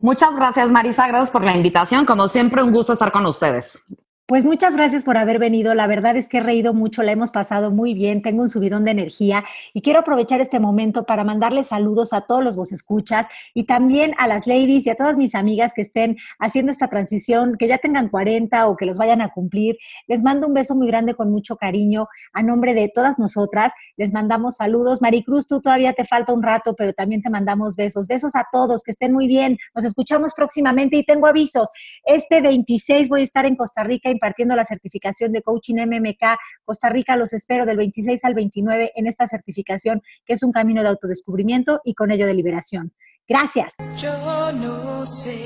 Muchas 0.00 0.34
gracias, 0.36 0.70
Marisa. 0.70 1.06
Gracias 1.08 1.30
por 1.32 1.42
la 1.44 1.54
invitación. 1.56 2.04
Como 2.04 2.28
siempre, 2.28 2.62
un 2.62 2.70
gusto 2.72 2.92
estar 2.92 3.10
con 3.10 3.26
ustedes. 3.26 3.82
Pues 4.28 4.44
muchas 4.44 4.76
gracias 4.76 5.04
por 5.04 5.16
haber 5.16 5.38
venido. 5.38 5.74
La 5.74 5.86
verdad 5.86 6.14
es 6.14 6.28
que 6.28 6.36
he 6.36 6.40
reído 6.42 6.74
mucho, 6.74 7.02
la 7.02 7.12
hemos 7.12 7.30
pasado 7.30 7.70
muy 7.70 7.94
bien, 7.94 8.20
tengo 8.20 8.42
un 8.42 8.50
subidón 8.50 8.84
de 8.84 8.90
energía 8.90 9.42
y 9.72 9.80
quiero 9.80 10.00
aprovechar 10.00 10.42
este 10.42 10.60
momento 10.60 11.06
para 11.06 11.24
mandarles 11.24 11.68
saludos 11.68 12.12
a 12.12 12.20
todos 12.20 12.44
los 12.44 12.54
vos 12.54 12.70
escuchas 12.70 13.26
y 13.54 13.64
también 13.64 14.14
a 14.18 14.28
las 14.28 14.46
ladies 14.46 14.86
y 14.86 14.90
a 14.90 14.96
todas 14.96 15.16
mis 15.16 15.34
amigas 15.34 15.72
que 15.72 15.80
estén 15.80 16.18
haciendo 16.38 16.70
esta 16.70 16.88
transición, 16.88 17.56
que 17.58 17.68
ya 17.68 17.78
tengan 17.78 18.10
40 18.10 18.68
o 18.68 18.76
que 18.76 18.84
los 18.84 18.98
vayan 18.98 19.22
a 19.22 19.30
cumplir. 19.30 19.78
Les 20.06 20.22
mando 20.22 20.46
un 20.46 20.52
beso 20.52 20.74
muy 20.74 20.88
grande 20.88 21.14
con 21.14 21.30
mucho 21.30 21.56
cariño 21.56 22.08
a 22.34 22.42
nombre 22.42 22.74
de 22.74 22.90
todas 22.94 23.18
nosotras. 23.18 23.72
Les 23.98 24.12
mandamos 24.12 24.56
saludos. 24.56 25.02
Maricruz, 25.02 25.48
tú 25.48 25.60
todavía 25.60 25.92
te 25.92 26.04
falta 26.04 26.32
un 26.32 26.42
rato, 26.42 26.74
pero 26.74 26.92
también 26.92 27.20
te 27.20 27.30
mandamos 27.30 27.74
besos. 27.74 28.06
Besos 28.06 28.36
a 28.36 28.46
todos, 28.50 28.84
que 28.84 28.92
estén 28.92 29.12
muy 29.12 29.26
bien. 29.26 29.58
Nos 29.74 29.84
escuchamos 29.84 30.32
próximamente 30.34 30.96
y 30.96 31.04
tengo 31.04 31.26
avisos. 31.26 31.68
Este 32.04 32.40
26 32.40 33.08
voy 33.08 33.22
a 33.22 33.24
estar 33.24 33.44
en 33.44 33.56
Costa 33.56 33.82
Rica 33.82 34.08
impartiendo 34.08 34.54
la 34.54 34.62
certificación 34.62 35.32
de 35.32 35.42
Coaching 35.42 35.74
MMK. 35.84 36.38
Costa 36.64 36.88
Rica 36.88 37.16
los 37.16 37.32
espero 37.32 37.66
del 37.66 37.76
26 37.76 38.24
al 38.24 38.34
29 38.34 38.92
en 38.94 39.06
esta 39.08 39.26
certificación, 39.26 40.00
que 40.24 40.34
es 40.34 40.44
un 40.44 40.52
camino 40.52 40.82
de 40.82 40.88
autodescubrimiento 40.88 41.80
y 41.82 41.94
con 41.94 42.12
ello 42.12 42.26
de 42.26 42.34
liberación. 42.34 42.92
Gracias. 43.26 43.74
Yo 44.00 44.52
no 44.52 45.04
sé 45.04 45.36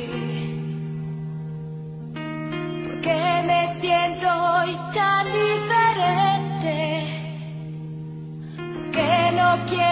por 2.85 3.01
qué 3.01 3.43
me 3.47 3.67
siento 3.75 4.29
hoy 4.29 4.77
tan 4.95 5.02
Que 9.67 9.92